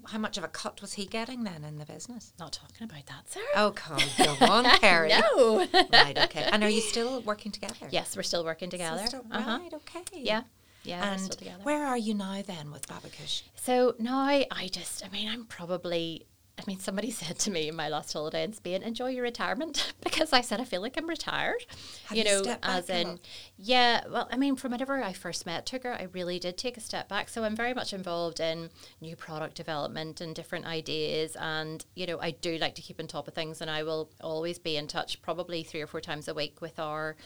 how 0.07 0.18
much 0.18 0.36
of 0.38 0.44
a 0.44 0.48
cut 0.48 0.80
was 0.80 0.94
he 0.94 1.07
getting 1.07 1.44
then 1.44 1.64
in 1.64 1.78
the 1.78 1.84
business? 1.84 2.32
Not 2.38 2.52
talking 2.52 2.84
about 2.84 3.07
that, 3.07 3.30
sir. 3.30 3.40
Oh, 3.57 3.72
come 3.74 3.98
on, 4.40 4.64
Kerry. 4.78 5.09
no. 5.11 5.66
right. 5.92 6.18
Okay. 6.18 6.48
And 6.50 6.62
are 6.62 6.68
you 6.68 6.80
still 6.80 7.20
working 7.22 7.52
together? 7.52 7.88
Yes, 7.90 8.16
we're 8.16 8.22
still 8.22 8.44
working 8.44 8.70
together. 8.70 9.05
Uh-huh. 9.30 9.59
Right. 9.62 9.72
Okay. 9.72 10.02
Yeah. 10.12 10.42
Yeah, 10.85 11.14
and 11.14 11.37
where 11.62 11.85
are 11.85 11.97
you 11.97 12.14
now 12.14 12.43
then 12.47 12.70
with 12.70 12.87
Babocush? 12.87 13.43
So 13.57 13.95
now 13.99 14.18
I, 14.18 14.47
I 14.51 14.68
just, 14.68 15.05
I 15.05 15.09
mean, 15.09 15.28
I'm 15.28 15.45
probably 15.47 16.26
I 16.57 16.62
mean, 16.66 16.78
somebody 16.78 17.11
said 17.11 17.39
to 17.41 17.51
me 17.51 17.68
in 17.68 17.76
my 17.76 17.89
last 17.89 18.12
holiday 18.12 18.45
in 18.45 18.53
Spain, 18.53 18.82
"Enjoy 18.82 19.09
your 19.09 19.22
retirement," 19.22 19.93
because 20.03 20.32
I 20.32 20.41
said 20.41 20.61
I 20.61 20.64
feel 20.64 20.80
like 20.80 20.97
I'm 20.97 21.09
retired. 21.09 21.66
Have 22.07 22.18
you, 22.18 22.24
know, 22.24 22.57
as 22.62 22.89
in, 22.89 23.18
yeah. 23.57 24.03
Well, 24.09 24.28
I 24.30 24.37
mean, 24.37 24.57
from 24.57 24.72
whenever 24.72 25.03
I 25.03 25.12
first 25.12 25.47
met 25.47 25.66
Touker, 25.66 25.97
I 25.99 26.05
really 26.12 26.39
did 26.39 26.57
take 26.57 26.76
a 26.76 26.80
step 26.80 27.09
back. 27.09 27.28
So 27.28 27.45
I'm 27.45 27.57
very 27.57 27.74
much 27.74 27.93
involved 27.93 28.41
in 28.41 28.70
new 29.01 29.16
product 29.16 29.57
development 29.57 30.20
and 30.20 30.35
different 30.35 30.66
ideas, 30.66 31.37
and 31.37 31.85
you 31.95 32.07
know, 32.07 32.20
I 32.20 32.30
do 32.30 32.57
like 32.59 32.74
to 32.76 32.82
keep 32.82 33.01
on 33.01 33.07
top 33.07 33.28
of 33.28 33.35
things, 33.35 33.61
and 33.61 33.70
I 33.70 33.82
will 33.82 34.11
always 34.20 34.59
be 34.59 34.76
in 34.76 34.87
touch, 34.87 35.20
probably 35.22 35.62
three 35.62 35.80
or 35.80 35.87
four 35.87 36.01
times 36.01 36.28
a 36.28 36.35
week 36.35 36.61
with 36.61 36.78
our 36.78 37.16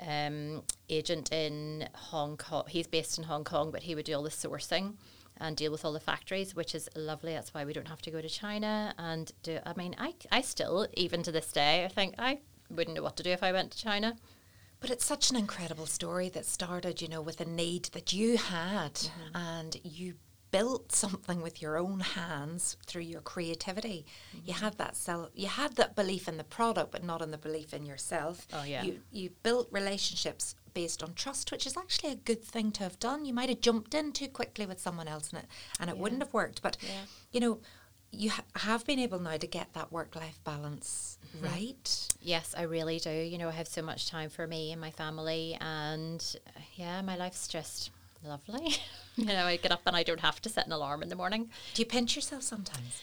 um, 0.00 0.62
agent 0.88 1.32
in 1.32 1.88
Hong 1.94 2.36
Kong. 2.36 2.64
He's 2.68 2.86
based 2.86 3.18
in 3.18 3.24
Hong 3.24 3.44
Kong, 3.44 3.70
but 3.70 3.82
he 3.82 3.94
would 3.94 4.04
do 4.04 4.14
all 4.14 4.22
the 4.22 4.30
sourcing 4.30 4.94
and 5.38 5.56
deal 5.56 5.72
with 5.72 5.84
all 5.84 5.92
the 5.92 6.00
factories, 6.00 6.54
which 6.54 6.74
is 6.74 6.88
lovely. 6.94 7.32
That's 7.32 7.52
why 7.52 7.64
we 7.64 7.72
don't 7.72 7.88
have 7.88 8.02
to 8.02 8.10
go 8.10 8.20
to 8.20 8.28
China 8.28 8.94
and 8.98 9.32
do. 9.42 9.58
I 9.66 9.74
mean, 9.74 9.94
I 9.98 10.14
I 10.30 10.42
still 10.42 10.86
even 10.94 11.22
to 11.24 11.32
this 11.32 11.52
day 11.52 11.84
I 11.84 11.88
think 11.88 12.14
I 12.18 12.40
wouldn't 12.70 12.96
know 12.96 13.02
what 13.02 13.16
to 13.16 13.22
do 13.22 13.30
if 13.30 13.42
I 13.42 13.52
went 13.52 13.72
to 13.72 13.78
China. 13.78 14.16
But 14.80 14.90
it's 14.90 15.06
such 15.06 15.30
an 15.30 15.36
incredible 15.36 15.86
story 15.86 16.28
that 16.30 16.44
started, 16.44 17.00
you 17.00 17.08
know, 17.08 17.22
with 17.22 17.40
a 17.40 17.46
need 17.46 17.86
that 17.94 18.12
you 18.12 18.36
had, 18.36 18.92
mm-hmm. 18.94 19.34
and 19.36 19.76
you 19.82 20.14
built 20.54 20.92
something 20.92 21.42
with 21.42 21.60
your 21.60 21.76
own 21.76 21.98
hands 21.98 22.76
through 22.86 23.02
your 23.02 23.20
creativity. 23.20 24.06
Mm-hmm. 24.28 24.46
You 24.46 24.54
had 24.54 24.78
that 24.78 24.94
self, 24.94 25.30
you 25.34 25.48
had 25.48 25.74
that 25.74 25.96
belief 25.96 26.28
in 26.28 26.36
the 26.36 26.44
product, 26.44 26.92
but 26.92 27.02
not 27.02 27.20
in 27.20 27.32
the 27.32 27.38
belief 27.38 27.74
in 27.74 27.84
yourself. 27.84 28.46
Oh 28.52 28.62
yeah. 28.62 28.84
You 28.84 29.00
you 29.10 29.30
built 29.42 29.66
relationships 29.72 30.54
based 30.72 31.02
on 31.02 31.14
trust, 31.14 31.50
which 31.50 31.66
is 31.66 31.76
actually 31.76 32.12
a 32.12 32.14
good 32.30 32.44
thing 32.44 32.70
to 32.72 32.84
have 32.84 33.00
done. 33.00 33.24
You 33.24 33.34
might 33.34 33.48
have 33.48 33.60
jumped 33.60 33.94
in 33.94 34.12
too 34.12 34.28
quickly 34.28 34.64
with 34.64 34.78
someone 34.78 35.08
else, 35.08 35.30
and 35.30 35.40
it 35.42 35.48
and 35.80 35.90
it 35.90 35.96
yeah. 35.96 36.02
wouldn't 36.02 36.22
have 36.22 36.32
worked. 36.32 36.62
But 36.62 36.76
yeah. 36.80 37.06
you 37.32 37.40
know. 37.40 37.58
You 38.16 38.30
ha- 38.30 38.44
have 38.54 38.86
been 38.86 39.00
able 39.00 39.18
now 39.18 39.38
to 39.38 39.46
get 39.48 39.72
that 39.72 39.90
work 39.90 40.14
life 40.14 40.38
balance 40.44 41.18
mm-hmm. 41.36 41.46
right. 41.46 42.08
Yes, 42.20 42.54
I 42.56 42.62
really 42.62 43.00
do. 43.00 43.10
You 43.10 43.38
know, 43.38 43.48
I 43.48 43.50
have 43.50 43.66
so 43.66 43.82
much 43.82 44.08
time 44.08 44.30
for 44.30 44.46
me 44.46 44.70
and 44.70 44.80
my 44.80 44.92
family, 44.92 45.58
and 45.60 46.24
yeah, 46.76 47.02
my 47.02 47.16
life's 47.16 47.48
just 47.48 47.90
lovely. 48.24 48.76
you 49.16 49.26
know, 49.26 49.44
I 49.44 49.56
get 49.56 49.72
up 49.72 49.82
and 49.86 49.96
I 49.96 50.02
don't 50.02 50.20
have 50.20 50.40
to 50.42 50.48
set 50.48 50.66
an 50.66 50.72
alarm 50.72 51.02
in 51.02 51.08
the 51.08 51.16
morning. 51.16 51.50
Do 51.74 51.82
you 51.82 51.86
pinch 51.86 52.16
yourself 52.16 52.42
sometimes? 52.42 53.00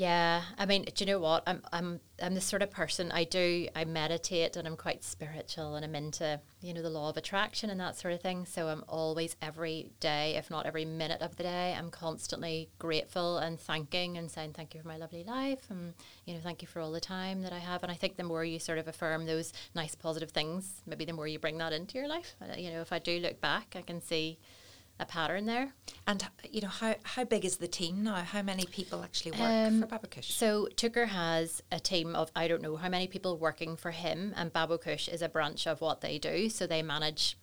Yeah, 0.00 0.44
I 0.56 0.64
mean, 0.64 0.84
do 0.84 1.04
you 1.04 1.12
know 1.12 1.18
what? 1.18 1.42
I'm 1.46 1.60
I'm 1.74 2.00
I'm 2.22 2.34
the 2.34 2.40
sort 2.40 2.62
of 2.62 2.70
person 2.70 3.12
I 3.12 3.24
do 3.24 3.68
I 3.76 3.84
meditate 3.84 4.56
and 4.56 4.66
I'm 4.66 4.78
quite 4.78 5.04
spiritual 5.04 5.74
and 5.74 5.84
I'm 5.84 5.94
into 5.94 6.40
you 6.62 6.72
know 6.72 6.80
the 6.80 6.88
law 6.88 7.10
of 7.10 7.18
attraction 7.18 7.68
and 7.68 7.78
that 7.80 7.98
sort 7.98 8.14
of 8.14 8.22
thing. 8.22 8.46
So 8.46 8.68
I'm 8.68 8.82
always 8.88 9.36
every 9.42 9.90
day, 10.00 10.36
if 10.36 10.50
not 10.50 10.64
every 10.64 10.86
minute 10.86 11.20
of 11.20 11.36
the 11.36 11.42
day, 11.42 11.76
I'm 11.78 11.90
constantly 11.90 12.70
grateful 12.78 13.36
and 13.36 13.60
thanking 13.60 14.16
and 14.16 14.30
saying 14.30 14.54
thank 14.54 14.74
you 14.74 14.80
for 14.80 14.88
my 14.88 14.96
lovely 14.96 15.22
life 15.22 15.66
and 15.68 15.92
you 16.24 16.32
know 16.32 16.40
thank 16.42 16.62
you 16.62 16.68
for 16.68 16.80
all 16.80 16.92
the 16.92 16.98
time 16.98 17.42
that 17.42 17.52
I 17.52 17.58
have. 17.58 17.82
And 17.82 17.92
I 17.92 17.94
think 17.94 18.16
the 18.16 18.24
more 18.24 18.42
you 18.42 18.58
sort 18.58 18.78
of 18.78 18.88
affirm 18.88 19.26
those 19.26 19.52
nice 19.74 19.94
positive 19.94 20.30
things, 20.30 20.80
maybe 20.86 21.04
the 21.04 21.12
more 21.12 21.28
you 21.28 21.38
bring 21.38 21.58
that 21.58 21.74
into 21.74 21.98
your 21.98 22.08
life. 22.08 22.36
Uh, 22.40 22.54
you 22.56 22.70
know, 22.70 22.80
if 22.80 22.90
I 22.90 23.00
do 23.00 23.18
look 23.18 23.38
back, 23.42 23.74
I 23.76 23.82
can 23.82 24.00
see 24.00 24.38
a 25.00 25.06
pattern 25.06 25.46
there. 25.46 25.72
And 26.06 26.26
you 26.50 26.60
know 26.60 26.68
how 26.68 26.94
how 27.02 27.24
big 27.24 27.44
is 27.44 27.56
the 27.56 27.68
team 27.68 28.02
now? 28.04 28.16
How 28.16 28.42
many 28.42 28.64
people 28.66 29.02
actually 29.02 29.32
work 29.32 29.40
um, 29.40 29.80
for 29.82 29.86
Babocush? 29.86 30.30
So 30.30 30.68
Touker 30.76 31.06
has 31.06 31.62
a 31.72 31.80
team 31.80 32.14
of 32.14 32.30
I 32.36 32.48
don't 32.48 32.62
know 32.62 32.76
how 32.76 32.88
many 32.88 33.06
people 33.06 33.36
working 33.36 33.76
for 33.76 33.90
him, 33.90 34.34
and 34.36 34.52
Babocush 34.52 35.08
is 35.12 35.22
a 35.22 35.28
branch 35.28 35.66
of 35.66 35.80
what 35.80 36.00
they 36.00 36.18
do. 36.18 36.48
So 36.48 36.66
they 36.66 36.82
manage 36.82 37.36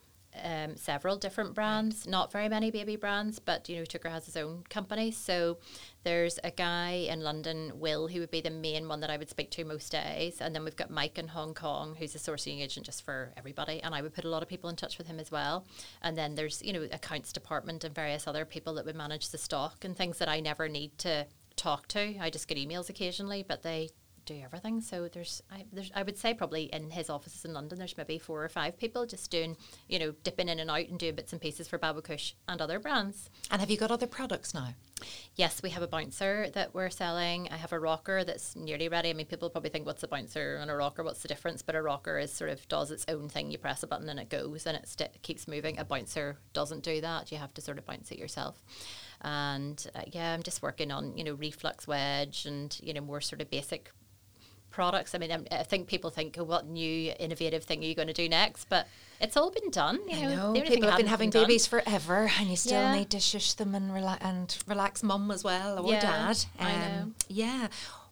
um, 0.44 0.76
several 0.78 1.18
different 1.18 1.54
brands, 1.54 2.08
not 2.08 2.32
very 2.32 2.50
many 2.50 2.72
baby 2.72 2.96
brands, 2.96 3.40
but 3.40 3.68
you 3.70 3.78
know, 3.78 3.86
Touker 3.86 4.10
has 4.10 4.26
his 4.26 4.38
own 4.38 4.64
company. 4.70 5.12
So 5.12 5.58
there's 6.04 6.40
a 6.44 6.52
guy 6.52 7.08
in 7.10 7.22
London, 7.22 7.74
Will, 7.76 8.08
who 8.08 8.20
would 8.20 8.32
be 8.32 8.42
the 8.42 8.50
main 8.50 8.88
one 8.88 9.00
that 9.02 9.10
I 9.10 9.18
would 9.18 9.30
speak 9.30 9.52
to 9.52 9.66
most 9.66 9.92
days. 9.92 10.40
And 10.42 10.56
then 10.56 10.64
we've 10.64 10.76
got 10.76 10.90
Mike 10.90 11.18
in 11.18 11.28
Hong 11.28 11.54
Kong, 11.54 11.96
who's 11.96 12.16
a 12.16 12.18
sourcing 12.18 12.62
agent 12.62 12.86
just 12.86 13.04
for 13.04 13.34
everybody. 13.38 13.82
And 13.82 13.94
I 13.94 14.02
would 14.02 14.14
put 14.14 14.26
a 14.26 14.30
lot 14.30 14.42
of 14.42 14.50
people 14.50 14.70
in 14.70 14.76
touch 14.76 14.98
with 14.98 15.08
him 15.08 15.20
as 15.20 15.32
well. 15.32 15.66
And 16.02 16.18
then 16.18 16.36
there's, 16.36 16.62
you 16.62 16.74
know, 16.74 16.88
accounts 16.92 17.34
department 17.34 17.84
and 17.84 17.94
various 17.94 18.28
other 18.28 18.46
people 18.46 18.74
that 18.76 18.86
would 18.86 18.96
manage 18.96 19.30
the 19.30 19.38
stock 19.38 19.84
and 19.84 19.96
things 19.96 20.18
that 20.20 20.30
I 20.30 20.40
never 20.40 20.70
need 20.70 20.98
to 21.00 21.28
talk 21.56 21.88
to. 21.90 22.16
I 22.20 22.30
just 22.30 22.48
get 22.48 22.58
emails 22.58 22.90
occasionally, 22.90 23.44
but 23.46 23.64
they 23.64 23.90
do 24.28 24.40
everything. 24.44 24.82
So 24.82 25.08
there's 25.12 25.42
I, 25.52 25.66
there's, 25.72 25.92
I 25.96 26.04
would 26.04 26.18
say 26.18 26.34
probably 26.34 26.66
in 26.66 26.92
his 26.92 27.10
offices 27.10 27.46
in 27.46 27.54
London, 27.54 27.80
there's 27.80 27.98
maybe 27.98 28.20
four 28.20 28.44
or 28.44 28.50
five 28.50 28.78
people 28.78 29.06
just 29.06 29.32
doing, 29.32 29.58
you 29.88 29.98
know, 29.98 30.14
dipping 30.24 30.50
in 30.50 30.60
and 30.60 30.70
out 30.70 30.88
and 30.88 31.00
doing 31.00 31.16
bits 31.16 31.32
and 31.32 31.42
pieces 31.42 31.68
for 31.68 31.80
Babocush 31.80 32.34
and 32.48 32.62
other 32.62 32.80
brands. 32.80 33.30
And 33.50 33.62
have 33.62 33.72
you 33.72 33.78
got 33.78 33.92
other 33.92 34.08
products 34.08 34.54
now? 34.54 34.76
Yes, 35.36 35.62
we 35.62 35.70
have 35.70 35.84
a 35.84 35.88
bouncer 35.88 36.50
that 36.54 36.74
we're 36.74 36.90
selling. 36.90 37.50
I 37.52 37.58
have 37.58 37.72
a 37.72 37.80
rocker 37.80 38.24
that's 38.24 38.56
nearly 38.56 38.90
ready. 38.90 39.12
I 39.12 39.14
mean, 39.14 39.28
people 39.28 39.50
probably 39.50 39.70
think, 39.70 39.86
what's 39.86 40.02
a 40.02 40.08
bouncer 40.08 40.58
and 40.60 40.72
a 40.72 40.76
rocker? 40.76 41.04
What's 41.04 41.22
the 41.22 41.28
difference? 41.28 41.62
But 41.62 41.76
a 41.76 41.82
rocker 41.82 42.18
is 42.18 42.34
sort 42.34 42.50
of 42.50 42.68
does 42.68 42.90
its 42.90 43.06
own 43.08 43.30
thing. 43.30 43.52
You 43.52 43.60
press 43.60 43.84
a 43.84 43.88
button 43.88 44.10
and 44.10 44.20
it 44.20 44.30
goes 44.30 44.66
and 44.66 44.76
it 44.76 44.88
st- 44.88 45.22
keeps 45.22 45.48
moving. 45.48 45.78
A 45.78 45.86
bouncer 45.86 46.38
doesn't 46.54 46.84
do 46.84 47.00
that. 47.02 47.32
You 47.32 47.38
have 47.38 47.54
to 47.54 47.62
sort 47.62 47.78
of 47.78 47.86
bounce 47.86 48.12
it 48.12 48.18
yourself. 48.18 48.64
And 49.22 49.86
uh, 49.96 50.02
yeah, 50.08 50.34
I'm 50.34 50.44
just 50.44 50.64
working 50.64 50.92
on, 50.92 51.16
you 51.16 51.24
know, 51.24 51.34
reflux 51.34 51.88
wedge 51.88 52.46
and, 52.46 52.78
you 52.82 52.94
know, 52.94 53.02
more 53.02 53.22
sort 53.22 53.42
of 53.42 53.52
basic 53.52 53.92
products. 54.78 55.16
I 55.16 55.18
mean, 55.18 55.32
I'm, 55.32 55.48
i 55.52 55.64
think 55.64 55.88
people 55.88 56.12
think, 56.12 56.38
oh, 56.38 56.44
what 56.44 56.68
new 56.68 57.12
innovative 57.20 57.64
thing 57.64 57.80
are 57.84 57.88
you 57.88 57.96
going 57.96 58.10
to 58.10 58.14
do 58.14 58.30
next? 58.30 58.66
But 58.70 58.88
it's 59.20 59.36
all 59.36 59.50
been 59.50 59.72
done. 59.72 60.00
You 60.08 60.22
know, 60.22 60.52
I 60.52 60.60
know. 60.60 60.62
People 60.62 60.88
have 60.90 60.98
been 60.98 61.08
having 61.08 61.32
done- 61.32 61.42
babies 61.44 61.66
forever, 61.66 62.30
and 62.40 62.48
you 62.48 62.56
still 62.56 62.84
Yeah. 62.84 62.94
need 62.96 63.10
to 63.10 63.20
shush 63.20 63.54
them 63.54 63.74
and 63.74 63.90
rela- 63.90 64.20
and 64.22 64.56
relax 64.68 65.02
mum 65.02 65.32
as 65.32 65.44
well 65.44 65.84
or 65.84 65.92
Yeah, 65.92 66.00
dad. 66.00 66.46
Um, 66.60 66.68
I 66.68 66.72
know. 66.74 67.12
Yeah. 67.28 67.68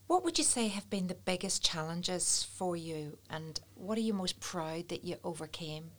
What 0.07 0.23
would 0.23 0.39
you 0.39 0.43
say 0.43 0.67
have 0.69 0.89
been 0.89 1.05
the 1.05 1.13
biggest 1.31 1.63
challenges 1.63 2.47
for 2.57 2.75
you, 2.75 3.19
and 3.29 3.59
what 3.75 3.95
are 3.99 4.01
you 4.01 4.13
most 4.15 4.39
proud 4.39 4.89
that 4.89 5.03
you 5.03 5.17
overcame? 5.23 5.91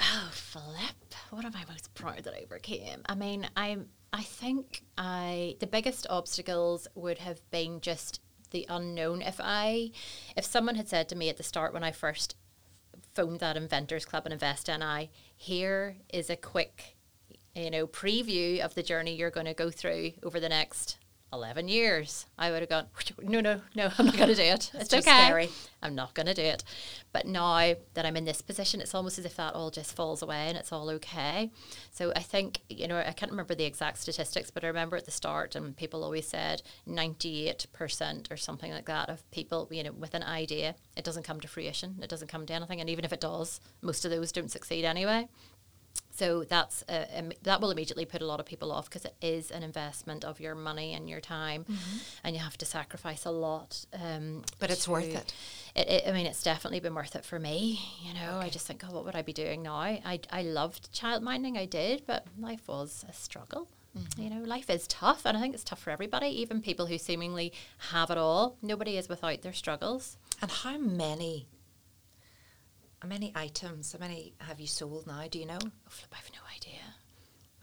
Oh, 0.00 0.30
flip! 0.32 1.14
What 1.30 1.44
am 1.44 1.52
I 1.54 1.64
most 1.68 1.94
proud 1.94 2.24
that 2.24 2.34
I 2.34 2.42
overcame? 2.42 3.02
I 3.06 3.14
mean, 3.14 3.48
I'm. 3.56 3.88
I 4.12 4.22
think 4.22 4.82
I 4.98 5.56
the 5.60 5.66
biggest 5.68 6.08
obstacles 6.10 6.88
would 6.96 7.18
have 7.18 7.40
been 7.50 7.80
just 7.80 8.20
the 8.52 8.66
unknown. 8.68 9.22
If 9.22 9.40
I, 9.42 9.90
if 10.36 10.44
someone 10.44 10.76
had 10.76 10.88
said 10.88 11.08
to 11.08 11.16
me 11.16 11.28
at 11.28 11.36
the 11.36 11.42
start 11.42 11.74
when 11.74 11.84
I 11.84 11.90
first 11.90 12.36
phoned 13.14 13.40
that 13.40 13.56
Inventors 13.56 14.04
Club 14.04 14.24
and 14.24 14.32
Invest 14.32 14.68
NI, 14.68 15.10
here 15.36 15.96
is 16.12 16.30
a 16.30 16.36
quick, 16.36 16.96
you 17.54 17.70
know, 17.70 17.86
preview 17.86 18.60
of 18.60 18.74
the 18.74 18.82
journey 18.82 19.14
you're 19.14 19.30
going 19.30 19.46
to 19.46 19.54
go 19.54 19.70
through 19.70 20.12
over 20.22 20.38
the 20.38 20.48
next 20.48 20.98
11 21.32 21.68
years, 21.68 22.26
I 22.38 22.50
would 22.50 22.60
have 22.60 22.68
gone, 22.68 22.86
no, 23.22 23.40
no, 23.40 23.60
no, 23.74 23.90
I'm 23.98 24.06
not 24.06 24.16
going 24.16 24.28
to 24.28 24.34
do 24.34 24.42
it. 24.42 24.70
it's 24.74 24.88
too 24.88 24.98
okay. 24.98 25.24
scary. 25.24 25.48
I'm 25.82 25.94
not 25.94 26.14
going 26.14 26.26
to 26.26 26.34
do 26.34 26.42
it. 26.42 26.62
But 27.12 27.26
now 27.26 27.74
that 27.94 28.06
I'm 28.06 28.16
in 28.16 28.24
this 28.24 28.42
position, 28.42 28.80
it's 28.80 28.94
almost 28.94 29.18
as 29.18 29.24
if 29.24 29.36
that 29.36 29.54
all 29.54 29.70
just 29.70 29.96
falls 29.96 30.22
away 30.22 30.48
and 30.48 30.56
it's 30.56 30.72
all 30.72 30.88
okay. 30.90 31.50
So 31.90 32.12
I 32.14 32.20
think, 32.20 32.60
you 32.68 32.86
know, 32.86 32.98
I 32.98 33.12
can't 33.12 33.32
remember 33.32 33.54
the 33.54 33.64
exact 33.64 33.98
statistics, 33.98 34.50
but 34.50 34.62
I 34.64 34.68
remember 34.68 34.96
at 34.96 35.06
the 35.06 35.10
start, 35.10 35.56
and 35.56 35.76
people 35.76 36.04
always 36.04 36.28
said 36.28 36.62
98% 36.88 38.30
or 38.30 38.36
something 38.36 38.70
like 38.70 38.86
that 38.86 39.08
of 39.08 39.28
people, 39.30 39.68
you 39.70 39.82
know, 39.82 39.92
with 39.92 40.14
an 40.14 40.22
idea, 40.22 40.74
it 40.96 41.04
doesn't 41.04 41.24
come 41.24 41.40
to 41.40 41.48
fruition, 41.48 41.96
it 42.02 42.08
doesn't 42.08 42.28
come 42.28 42.46
to 42.46 42.52
anything. 42.52 42.80
And 42.80 42.90
even 42.90 43.04
if 43.04 43.12
it 43.12 43.20
does, 43.20 43.60
most 43.80 44.04
of 44.04 44.10
those 44.10 44.32
don't 44.32 44.50
succeed 44.50 44.84
anyway. 44.84 45.28
So 46.14 46.44
that's 46.44 46.84
uh, 46.88 47.06
um, 47.16 47.32
that 47.42 47.60
will 47.60 47.70
immediately 47.70 48.04
put 48.04 48.20
a 48.20 48.26
lot 48.26 48.38
of 48.38 48.44
people 48.46 48.70
off 48.70 48.84
because 48.88 49.06
it 49.06 49.14
is 49.22 49.50
an 49.50 49.62
investment 49.62 50.24
of 50.24 50.40
your 50.40 50.54
money 50.54 50.92
and 50.92 51.08
your 51.08 51.20
time, 51.20 51.64
and 52.22 52.36
you 52.36 52.42
have 52.42 52.58
to 52.58 52.66
sacrifice 52.66 53.24
a 53.24 53.30
lot. 53.30 53.86
Um, 53.94 54.42
But 54.58 54.70
it's 54.70 54.86
worth 54.86 55.14
it. 55.14 55.34
It, 55.74 55.88
it. 55.88 56.08
I 56.08 56.12
mean, 56.12 56.26
it's 56.26 56.42
definitely 56.42 56.80
been 56.80 56.94
worth 56.94 57.16
it 57.16 57.24
for 57.24 57.38
me. 57.38 57.80
You 58.02 58.12
know, 58.12 58.38
I 58.38 58.50
just 58.50 58.66
think, 58.66 58.84
oh, 58.86 58.92
what 58.94 59.04
would 59.06 59.16
I 59.16 59.22
be 59.22 59.32
doing 59.32 59.62
now? 59.62 59.76
I 59.76 60.20
I 60.30 60.42
loved 60.42 60.92
childminding, 60.92 61.56
I 61.56 61.64
did, 61.66 62.04
but 62.06 62.26
life 62.38 62.68
was 62.68 63.04
a 63.08 63.12
struggle. 63.12 63.68
You 64.16 64.30
know, 64.30 64.42
life 64.44 64.70
is 64.70 64.86
tough, 64.86 65.26
and 65.26 65.36
I 65.36 65.40
think 65.40 65.54
it's 65.54 65.64
tough 65.64 65.80
for 65.80 65.90
everybody, 65.90 66.28
even 66.28 66.62
people 66.62 66.86
who 66.86 66.96
seemingly 66.98 67.52
have 67.90 68.10
it 68.10 68.16
all. 68.18 68.56
Nobody 68.62 68.96
is 68.96 69.06
without 69.08 69.42
their 69.42 69.52
struggles. 69.52 70.16
And 70.40 70.50
how 70.50 70.78
many, 70.78 71.46
how 73.02 73.08
many 73.08 73.32
items, 73.34 73.92
how 73.92 73.98
many 73.98 74.32
have 74.38 74.60
you 74.60 74.68
sold 74.68 75.08
now? 75.08 75.24
Do 75.28 75.40
you 75.40 75.46
know? 75.46 75.58
Oh, 75.60 75.88
flip, 75.88 76.12
I 76.12 76.16
have 76.18 76.30
no 76.32 76.38
idea. 76.56 76.91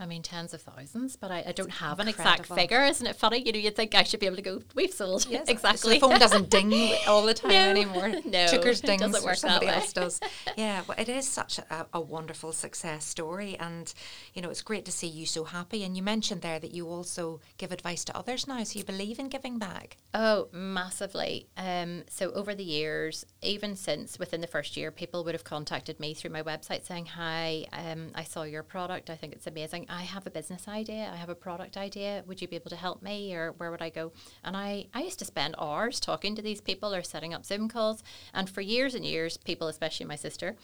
I 0.02 0.06
mean, 0.06 0.22
tens 0.24 0.54
of 0.54 0.62
thousands, 0.62 1.18
but 1.18 1.30
I, 1.30 1.44
I 1.48 1.52
don't 1.52 1.70
have 1.72 2.00
an 2.00 2.08
exact 2.08 2.46
figure. 2.46 2.86
Isn't 2.86 3.06
it 3.06 3.18
funny? 3.18 3.42
You 3.46 3.52
know, 3.52 3.60
you'd 3.60 3.76
think 3.76 3.94
I 3.96 4.04
should 4.04 4.22
be 4.22 4.28
able 4.28 4.38
to 4.38 4.42
go, 4.42 4.62
we've 4.76 4.94
sold. 4.94 5.20
So 5.30 5.44
exactly. 5.48 5.96
the 5.96 6.00
phone 6.00 6.20
doesn't 6.20 6.50
ding 6.56 6.72
all 7.08 7.24
the 7.26 7.34
time 7.34 7.52
No, 7.52 7.70
anymore. 7.70 8.10
no, 8.26 8.48
Touker's 8.48 8.80
it 8.82 8.86
dings 8.88 9.02
doesn't 9.02 9.22
or 9.22 9.26
work 9.26 9.34
that 9.34 9.40
somebody 9.40 9.66
way. 9.68 9.74
else 9.74 9.94
does. 9.94 10.20
Yeah, 10.58 10.82
well, 10.88 10.98
it 10.98 11.10
is 11.10 11.28
such 11.28 11.60
a, 11.60 11.88
a 11.94 12.00
wonderful 12.00 12.52
success 12.54 13.06
story, 13.06 13.58
and 13.60 13.94
you 14.34 14.42
know 14.42 14.50
it's 14.50 14.62
great 14.62 14.86
to 14.86 14.92
see 14.92 15.08
you 15.08 15.26
so 15.26 15.44
happy. 15.44 15.84
And 15.84 15.96
you 15.98 16.04
mentioned 16.04 16.42
there 16.42 16.60
that 16.60 16.72
you 16.74 16.88
also 16.88 17.42
give 17.58 17.72
advice 17.72 18.04
to 18.06 18.18
others 18.18 18.48
now, 18.48 18.64
so 18.64 18.80
you 18.80 18.86
believe 18.86 19.20
in 19.20 19.28
giving 19.28 19.58
back. 19.60 19.98
Oh, 20.14 20.48
massively. 20.52 21.48
Um, 21.58 22.04
so 22.10 22.32
over 22.32 22.56
the 22.56 22.64
years, 22.64 23.26
even 23.42 23.76
since 23.76 24.18
within 24.20 24.42
the 24.42 24.48
first 24.48 24.78
year, 24.78 24.92
people 24.92 25.24
would 25.24 25.36
have 25.36 25.44
contacted 25.44 26.00
me 26.00 26.14
through 26.14 26.32
my 26.32 26.44
website 26.44 26.86
saying, 26.86 27.08
"Hi, 27.08 27.66
um, 27.74 28.12
I 28.16 28.24
saw 28.24 28.44
your 28.44 28.64
product. 28.64 29.10
I 29.10 29.16
think 29.16 29.34
it's 29.34 29.48
amazing. 29.48 29.88
I 29.90 30.04
have 30.04 30.28
a 30.28 30.32
business 30.32 30.68
idea. 30.68 31.10
I 31.12 31.18
have 31.18 31.30
a 31.30 31.36
product 31.36 31.78
idea. 31.78 32.24
Would 32.28 32.42
you 32.42 32.48
be 32.48 32.56
able 32.56 32.70
to 32.70 32.76
help 32.76 33.02
me, 33.02 33.34
or 33.34 33.52
where 33.54 33.72
would 33.72 33.82
I 33.82 33.90
go?" 33.90 34.12
And 34.44 34.56
I, 34.56 34.88
I 34.94 35.02
used 35.02 35.20
to 35.20 35.26
spend 35.26 35.56
hours 35.58 36.00
talking 36.00 36.36
to 36.36 36.42
these 36.42 36.62
people 36.62 36.94
or 36.94 37.04
setting 37.04 37.34
up 37.34 37.46
Zoom 37.46 37.70
calls. 37.70 38.04
And 38.34 38.50
for 38.50 38.62
years 38.62 38.96
and 38.96 39.06
years, 39.06 39.38
people, 39.38 39.68
especially 39.68 40.06
my 40.06 40.16
sister, 40.16 40.56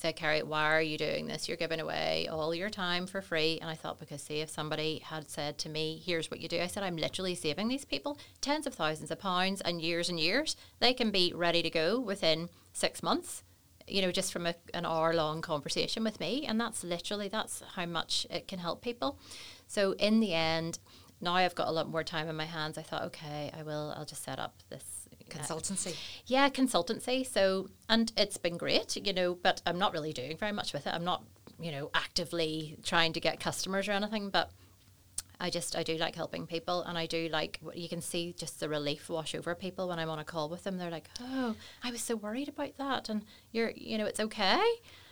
said, 0.00 0.16
Kerry, 0.16 0.42
why 0.42 0.64
are 0.64 0.82
you 0.82 0.96
doing 0.96 1.26
this? 1.26 1.46
You're 1.46 1.56
giving 1.58 1.80
away 1.80 2.26
all 2.28 2.54
your 2.54 2.70
time 2.70 3.06
for 3.06 3.20
free. 3.20 3.58
And 3.60 3.68
I 3.68 3.74
thought, 3.74 4.00
because 4.00 4.22
see, 4.22 4.40
if 4.40 4.48
somebody 4.48 5.00
had 5.04 5.28
said 5.30 5.58
to 5.58 5.68
me, 5.68 6.02
here's 6.04 6.30
what 6.30 6.40
you 6.40 6.48
do, 6.48 6.60
I 6.60 6.68
said, 6.68 6.82
I'm 6.82 6.96
literally 6.96 7.34
saving 7.34 7.68
these 7.68 7.84
people 7.84 8.18
tens 8.40 8.66
of 8.66 8.74
thousands 8.74 9.10
of 9.10 9.18
pounds 9.18 9.60
and 9.60 9.82
years 9.82 10.08
and 10.08 10.18
years. 10.18 10.56
They 10.78 10.94
can 10.94 11.10
be 11.10 11.32
ready 11.34 11.62
to 11.62 11.70
go 11.70 12.00
within 12.00 12.48
six 12.72 13.02
months. 13.02 13.42
You 13.90 14.02
know, 14.02 14.12
just 14.12 14.32
from 14.32 14.46
a, 14.46 14.54
an 14.74 14.86
hour 14.86 15.12
long 15.14 15.42
conversation 15.42 16.04
with 16.04 16.20
me. 16.20 16.46
And 16.46 16.60
that's 16.60 16.84
literally, 16.84 17.28
that's 17.28 17.62
how 17.74 17.86
much 17.86 18.26
it 18.30 18.48
can 18.48 18.58
help 18.58 18.82
people. 18.82 19.18
So 19.66 19.92
in 19.92 20.20
the 20.20 20.34
end, 20.34 20.78
now 21.20 21.34
I've 21.34 21.54
got 21.54 21.68
a 21.68 21.72
lot 21.72 21.88
more 21.88 22.04
time 22.04 22.28
in 22.28 22.36
my 22.36 22.46
hands. 22.46 22.78
I 22.78 22.82
thought, 22.82 23.02
okay, 23.04 23.50
I 23.56 23.62
will, 23.62 23.94
I'll 23.96 24.04
just 24.04 24.24
set 24.24 24.38
up 24.38 24.54
this 24.70 25.08
uh, 25.12 25.38
Consultancy. 25.38 25.94
yeah, 26.26 26.48
consultancy. 26.48 27.26
So, 27.26 27.68
and 27.88 28.12
it's 28.16 28.36
been 28.36 28.56
great, 28.56 28.96
you 28.96 29.12
know, 29.12 29.34
but 29.34 29.62
I'm 29.66 29.78
not 29.78 29.92
really 29.92 30.12
doing 30.12 30.36
very 30.36 30.52
much 30.52 30.72
with 30.72 30.86
it. 30.86 30.94
I'm 30.94 31.04
not, 31.04 31.24
you 31.60 31.70
know, 31.70 31.90
actively 31.94 32.78
trying 32.82 33.12
to 33.12 33.20
get 33.20 33.38
customers 33.38 33.88
or 33.88 33.92
anything, 33.92 34.30
but 34.30 34.50
I 35.40 35.48
just, 35.48 35.74
I 35.74 35.82
do 35.82 35.96
like 35.96 36.14
helping 36.14 36.46
people 36.46 36.82
and 36.82 36.98
I 36.98 37.06
do 37.06 37.28
like, 37.32 37.60
you 37.74 37.88
can 37.88 38.02
see 38.02 38.34
just 38.36 38.60
the 38.60 38.68
relief 38.68 39.08
wash 39.08 39.34
over 39.34 39.54
people 39.54 39.88
when 39.88 39.98
I'm 39.98 40.10
on 40.10 40.18
a 40.18 40.24
call 40.24 40.50
with 40.50 40.64
them. 40.64 40.76
They're 40.76 40.90
like, 40.90 41.08
oh, 41.20 41.56
I 41.82 41.90
was 41.90 42.02
so 42.02 42.14
worried 42.14 42.48
about 42.48 42.76
that. 42.76 43.08
And 43.08 43.22
you're, 43.50 43.72
you 43.74 43.96
know, 43.96 44.04
it's 44.04 44.20
okay. 44.20 44.62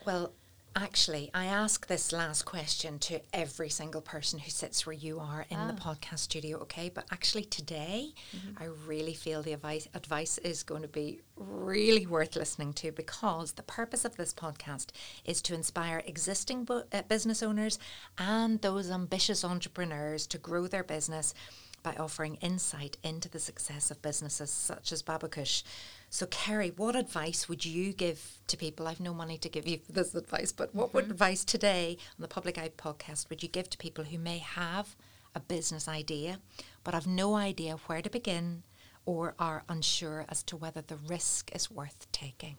Well, 0.04 0.32
actually, 0.76 1.30
I 1.34 1.46
ask 1.46 1.86
this 1.86 2.12
last 2.12 2.44
question 2.44 2.98
to 3.00 3.20
every 3.32 3.68
single 3.68 4.00
person 4.00 4.38
who 4.38 4.50
sits 4.50 4.86
where 4.86 4.94
you 4.94 5.18
are 5.18 5.46
in 5.50 5.58
the 5.66 5.74
podcast 5.74 6.20
studio, 6.20 6.58
okay? 6.58 6.88
But 6.88 7.06
actually, 7.10 7.44
today, 7.44 8.14
I 8.60 8.64
really 8.86 9.14
feel 9.14 9.42
the 9.42 9.52
advice, 9.52 9.88
advice 9.94 10.38
is 10.38 10.62
going 10.62 10.82
to 10.82 10.88
be 10.88 11.20
really 11.36 12.06
worth 12.06 12.36
listening 12.36 12.72
to 12.74 12.92
because 12.92 13.52
the 13.52 13.62
purpose 13.62 14.04
of 14.04 14.16
this 14.16 14.32
podcast 14.32 14.88
is 15.24 15.42
to 15.42 15.54
inspire 15.54 16.02
existing 16.06 16.64
bu- 16.64 16.82
uh, 16.92 17.02
business 17.08 17.42
owners 17.42 17.78
and 18.18 18.60
those 18.60 18.90
ambitious 18.90 19.44
entrepreneurs 19.44 20.26
to 20.28 20.38
grow 20.38 20.66
their 20.66 20.84
business 20.84 21.34
by 21.82 21.94
offering 21.94 22.36
insight 22.36 22.96
into 23.02 23.28
the 23.28 23.38
success 23.38 23.90
of 23.90 24.02
businesses 24.02 24.50
such 24.50 24.92
as 24.92 25.02
Babocush. 25.02 25.62
So, 26.10 26.26
Kerry, 26.26 26.70
what 26.70 26.96
advice 26.96 27.48
would 27.48 27.66
you 27.66 27.92
give 27.92 28.38
to 28.46 28.56
people? 28.56 28.88
I've 28.88 29.00
no 29.00 29.12
money 29.12 29.36
to 29.38 29.48
give 29.48 29.68
you 29.68 29.78
for 29.78 29.92
this 29.92 30.14
advice, 30.14 30.52
but 30.52 30.74
what 30.74 30.94
would 30.94 31.10
advice 31.10 31.44
today 31.44 31.98
on 32.16 32.22
the 32.22 32.28
Public 32.28 32.56
Eye 32.56 32.70
podcast 32.70 33.28
would 33.28 33.42
you 33.42 33.48
give 33.48 33.68
to 33.70 33.78
people 33.78 34.04
who 34.04 34.18
may 34.18 34.38
have 34.38 34.96
a 35.34 35.40
business 35.40 35.86
idea 35.86 36.38
but 36.82 36.94
have 36.94 37.06
no 37.06 37.34
idea 37.34 37.76
where 37.86 38.00
to 38.00 38.08
begin 38.08 38.62
or 39.04 39.34
are 39.38 39.64
unsure 39.68 40.24
as 40.30 40.42
to 40.44 40.56
whether 40.56 40.80
the 40.80 40.96
risk 40.96 41.50
is 41.54 41.70
worth 41.70 42.10
taking? 42.10 42.56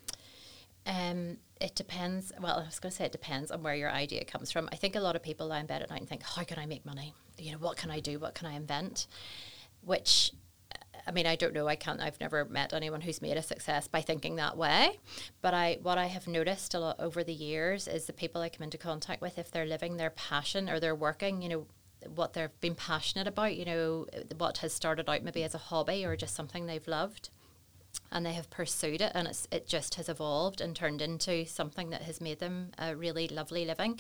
Um, 0.86 1.38
it 1.60 1.76
depends. 1.76 2.32
Well, 2.40 2.60
I 2.60 2.66
was 2.66 2.80
going 2.80 2.92
to 2.92 2.98
say 2.98 3.06
it 3.06 3.12
depends 3.12 3.50
on 3.52 3.64
where 3.64 3.76
your 3.76 3.92
idea 3.92 4.26
comes 4.26 4.52
from. 4.52 4.70
I 4.72 4.76
think 4.76 4.96
a 4.96 5.00
lot 5.00 5.16
of 5.16 5.24
people 5.24 5.48
lie 5.48 5.60
in 5.60 5.66
bed 5.66 5.82
at 5.82 5.90
night 5.90 6.00
and 6.00 6.10
think, 6.10 6.24
"How 6.24 6.44
can 6.44 6.58
I 6.58 6.66
make 6.66 6.86
money? 6.86 7.14
You 7.38 7.52
know, 7.54 7.58
what 7.58 7.78
can 7.78 7.92
I 7.92 8.00
do? 8.00 8.20
What 8.20 8.34
can 8.36 8.48
I 8.48 8.54
invent?" 8.54 9.08
Which, 9.82 10.32
I 11.10 11.12
mean, 11.12 11.26
I 11.26 11.36
don't 11.36 11.56
know. 11.56 11.68
I 11.68 11.76
can't. 11.76 12.00
I've 12.00 12.20
never 12.20 12.46
met 12.46 12.72
anyone 12.72 13.02
who's 13.02 13.20
made 13.20 13.36
a 13.36 13.42
success 13.42 13.88
by 13.88 14.02
thinking 14.02 14.36
that 14.36 14.56
way. 14.56 15.00
But 15.42 15.56
I, 15.56 15.80
what 15.82 15.98
I 15.98 16.06
have 16.06 16.28
noticed 16.28 16.76
a 16.76 16.80
lot 16.80 17.00
over 17.00 17.24
the 17.24 17.34
years 17.34 17.88
is 17.88 18.06
the 18.06 18.14
people 18.14 18.44
I 18.44 18.50
come 18.50 18.64
into 18.64 18.78
contact 18.78 19.20
with, 19.20 19.40
if 19.40 19.50
they're 19.50 19.66
living 19.66 19.98
their 19.98 20.12
passion 20.12 20.70
or 20.70 20.80
they're 20.80 20.94
working, 20.94 21.42
you 21.42 21.50
know, 21.50 21.68
what 22.14 22.34
they've 22.34 22.62
been 22.62 22.76
passionate 22.76 23.28
about, 23.28 23.56
you 23.56 23.66
know, 23.66 24.06
what 24.38 24.60
has 24.60 24.72
started 24.72 25.10
out 25.10 25.24
maybe 25.24 25.44
as 25.44 25.56
a 25.56 25.58
hobby 25.58 26.06
or 26.06 26.16
just 26.16 26.36
something 26.36 26.68
they've 26.68 26.88
loved 26.88 27.32
and 28.12 28.26
they 28.26 28.34
have 28.34 28.50
pursued 28.50 29.02
it 29.02 29.12
and 29.14 29.28
it's, 29.28 29.48
it 29.52 29.68
just 29.68 29.96
has 29.96 30.10
evolved 30.10 30.62
and 30.62 30.76
turned 30.76 31.02
into 31.02 31.46
something 31.46 31.90
that 31.92 32.02
has 32.04 32.20
made 32.20 32.40
them 32.40 32.72
a 32.78 32.96
really 32.96 33.28
lovely 33.28 33.66
living. 33.66 34.00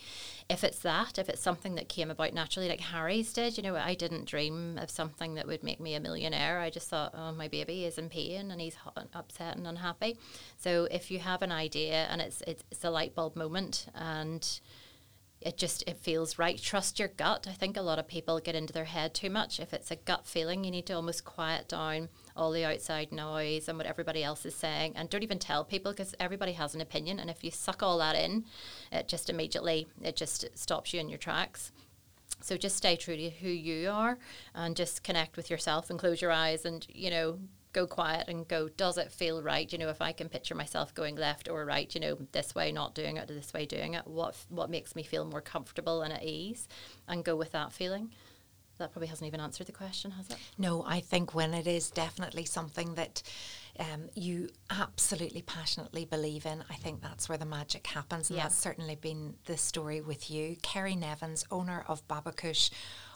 If 0.50 0.64
it's 0.64 0.80
that 0.80 1.20
if 1.20 1.30
it's 1.30 1.42
something 1.42 1.76
that 1.76 1.90
came 1.90 2.10
about 2.10 2.34
naturally 2.34 2.70
like 2.70 2.80
harry's 2.80 3.32
did 3.34 3.58
you 3.58 3.64
know 3.64 3.76
i 3.76 3.94
didn't 3.94 4.26
dream 4.26 4.78
of 4.78 4.90
something 4.90 5.36
that 5.36 5.48
would 5.48 5.64
make 5.64 5.80
me 5.80 5.94
a 5.96 6.00
millionaire. 6.00 6.60
I 6.60 6.70
just 6.70 6.90
thought 6.90 7.14
oh 7.14 7.32
my 7.32 7.48
baby 7.48 7.86
is 7.86 7.98
in 7.98 8.10
pain 8.10 8.52
and 8.52 8.60
he's 8.60 8.78
upset 9.14 9.58
and 9.58 9.68
unhappy. 9.68 10.18
So 10.58 10.88
if 10.90 11.12
you 11.12 11.20
have 11.20 11.42
an 11.42 11.52
idea 11.52 12.08
and 12.10 12.22
it's 12.22 12.42
it's, 12.48 12.64
it's 12.72 12.84
a 12.84 12.90
light 12.90 13.16
bulb 13.16 13.36
moment 13.36 13.88
and 13.94 14.60
it 15.42 15.58
just 15.58 15.84
it 15.88 15.98
feels 15.98 16.38
right 16.38 16.62
trust 16.62 17.00
your 17.00 17.08
gut. 17.08 17.48
I 17.50 17.54
think 17.54 17.78
a 17.78 17.82
lot 17.82 18.00
of 18.00 18.08
people 18.08 18.40
get 18.40 18.56
into 18.56 18.74
their 18.74 18.86
head 18.86 19.14
too 19.14 19.30
much. 19.30 19.60
If 19.60 19.74
it's 19.74 19.92
a 19.92 19.96
gut 19.96 20.26
feeling 20.26 20.64
you 20.64 20.72
need 20.72 20.86
to 20.88 20.94
almost 20.94 21.24
quiet 21.24 21.70
down 21.70 22.10
all 22.36 22.52
the 22.52 22.66
outside 22.66 23.12
noise 23.12 23.68
and 23.68 23.78
what 23.78 23.88
everybody 23.88 24.24
else 24.24 24.46
is 24.46 24.56
saying 24.56 24.94
and 24.96 25.10
don't 25.10 25.24
even 25.24 25.40
tell 25.40 25.64
people 25.64 25.92
because 25.92 26.16
everybody 26.20 26.54
has 26.54 26.76
an 26.76 26.82
opinion 26.82 27.20
and 27.20 27.30
if 27.30 27.44
you 27.44 27.52
suck 27.52 27.84
all 27.84 27.98
that 27.98 28.16
in 28.16 28.44
it 28.92 29.08
just 29.08 29.30
immediately 29.30 29.88
it 30.02 30.16
just 30.16 30.46
stops 30.58 30.94
you 30.94 31.00
in 31.00 31.10
your 31.10 31.18
tracks 31.18 31.72
so 32.42 32.56
just 32.56 32.78
stay 32.78 32.96
true 32.96 33.18
to 33.18 33.30
who 33.30 33.50
you 33.50 33.90
are 33.90 34.18
and 34.56 34.76
just 34.76 35.04
connect 35.04 35.36
with 35.36 35.50
yourself 35.50 35.90
and 35.90 36.00
close 36.00 36.22
your 36.22 36.32
eyes 36.32 36.66
and 36.66 36.86
you 36.90 37.10
know 37.10 37.40
go 37.74 37.86
quiet 37.86 38.28
and 38.28 38.48
go, 38.48 38.68
does 38.70 38.98
it 38.98 39.12
feel 39.12 39.42
right? 39.42 39.72
You 39.72 39.78
know, 39.78 39.90
if 39.90 40.02
I 40.02 40.12
can 40.12 40.30
picture 40.30 40.56
myself 40.56 40.94
going 40.94 41.16
left 41.16 41.48
or 41.48 41.66
right, 41.66 41.94
you 41.94 42.02
know, 42.02 42.18
this 42.32 42.56
way 42.56 42.72
not 42.72 42.96
doing 42.96 43.18
it, 43.18 43.28
this 43.28 43.54
way 43.54 43.66
doing 43.66 43.94
it, 43.94 44.08
what 44.08 44.36
what 44.50 44.70
makes 44.70 44.96
me 44.96 45.04
feel 45.04 45.26
more 45.26 45.42
comfortable 45.42 46.02
and 46.02 46.14
at 46.14 46.24
ease, 46.24 46.68
and 47.08 47.24
go 47.24 47.36
with 47.36 47.52
that 47.52 47.72
feeling. 47.72 48.12
That 48.80 48.92
probably 48.94 49.08
hasn't 49.08 49.28
even 49.28 49.40
answered 49.42 49.68
the 49.68 49.74
question, 49.74 50.12
has 50.12 50.30
it? 50.30 50.38
No, 50.58 50.84
I 50.88 51.02
think 51.02 51.36
when 51.36 51.54
it 51.54 51.68
is 51.68 51.92
definitely 51.92 52.46
something 52.46 52.96
that 52.96 53.22
um, 53.78 54.10
you 54.16 54.50
absolutely 54.70 55.42
passionately 55.42 56.06
believe 56.06 56.46
in, 56.46 56.64
I 56.70 56.76
think 56.76 57.02
that's 57.02 57.30
where 57.30 57.38
the 57.38 57.46
magic 57.46 57.86
happens. 57.88 58.30
And 58.30 58.38
Yeah. 58.38 58.44
that's 58.44 58.58
certainly 58.58 58.96
been 58.96 59.36
the 59.46 59.58
story 59.58 60.00
with 60.02 60.32
you. 60.32 60.56
Kerry 60.62 60.96
Nevins, 60.96 61.46
owner 61.52 61.84
of 61.88 62.06
Babocush. 62.08 62.72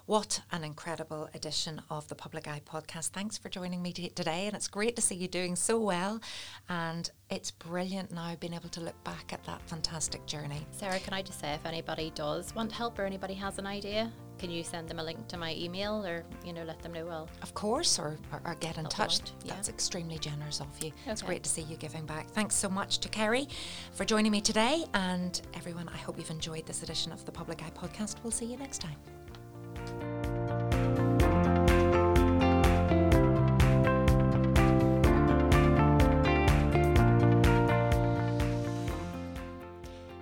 What 0.05 0.41
an 0.51 0.66
incredible 0.66 1.30
edition 1.34 1.82
of 1.89 2.09
the 2.09 2.16
Public 2.16 2.45
Eye 2.45 2.61
podcast. 2.66 3.11
Thanks 3.11 3.38
for 3.38 3.47
joining 3.47 3.82
me 3.82 3.93
t- 3.93 4.09
today. 4.09 4.47
And 4.47 4.55
it's 4.55 4.68
great 4.68 4.97
to 4.97 5.01
see 5.01 5.16
you 5.16 5.30
doing 5.30 5.55
so 5.55 5.80
well. 5.80 6.20
And 6.68 7.09
it's 7.30 7.51
brilliant 7.51 8.11
now 8.11 8.36
being 8.36 8.53
able 8.53 8.68
to 8.70 8.82
look 8.82 9.01
back 9.05 9.32
at 9.32 9.41
that 9.45 9.61
fantastic 9.70 10.26
journey. 10.26 10.68
Sarah, 10.72 10.99
can 10.99 11.14
I 11.14 11.22
just 11.22 11.39
say 11.39 11.53
if 11.53 11.66
anybody 11.66 12.11
does 12.16 12.53
want 12.53 12.70
help 12.74 12.99
or 12.99 13.05
anybody 13.05 13.34
has 13.36 13.57
an 13.59 13.66
idea, 13.66 14.11
can 14.43 14.51
you 14.51 14.61
send 14.61 14.89
them 14.89 14.99
a 14.99 15.03
link 15.03 15.25
to 15.29 15.37
my 15.37 15.55
email 15.55 16.05
or, 16.05 16.25
you 16.43 16.51
know, 16.51 16.65
let 16.65 16.77
them 16.81 16.91
know 16.91 17.05
well? 17.05 17.29
Of 17.41 17.53
course, 17.53 17.97
or, 17.97 18.17
or, 18.33 18.41
or 18.43 18.55
get 18.55 18.77
in 18.77 18.83
touch. 18.87 19.21
out, 19.21 19.31
yeah. 19.45 19.53
That's 19.53 19.69
extremely 19.69 20.17
generous 20.17 20.59
of 20.59 20.67
you. 20.83 20.91
It's 21.05 21.21
great 21.21 21.43
to 21.43 21.49
see 21.49 21.61
you 21.61 21.77
giving 21.77 22.05
back. 22.05 22.29
Thanks 22.31 22.53
so 22.53 22.67
much 22.67 22.97
to 22.97 23.07
Kerry 23.07 23.47
for 23.93 24.03
joining 24.03 24.33
me 24.33 24.41
today. 24.41 24.83
And 24.95 25.39
everyone, 25.53 25.87
I 25.87 25.95
hope 25.95 26.17
you've 26.17 26.29
enjoyed 26.29 26.65
this 26.65 26.83
edition 26.83 27.13
of 27.13 27.23
the 27.23 27.31
Public 27.31 27.63
Eye 27.63 27.71
podcast. 27.73 28.17
We'll 28.21 28.31
see 28.31 28.43
you 28.43 28.57
next 28.57 28.79
time. 28.79 28.97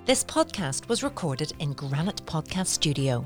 This 0.05 0.23
podcast 0.23 0.87
was 0.89 1.01
recorded 1.01 1.53
in 1.57 1.73
Granite 1.73 2.23
Podcast 2.27 2.67
Studio. 2.67 3.25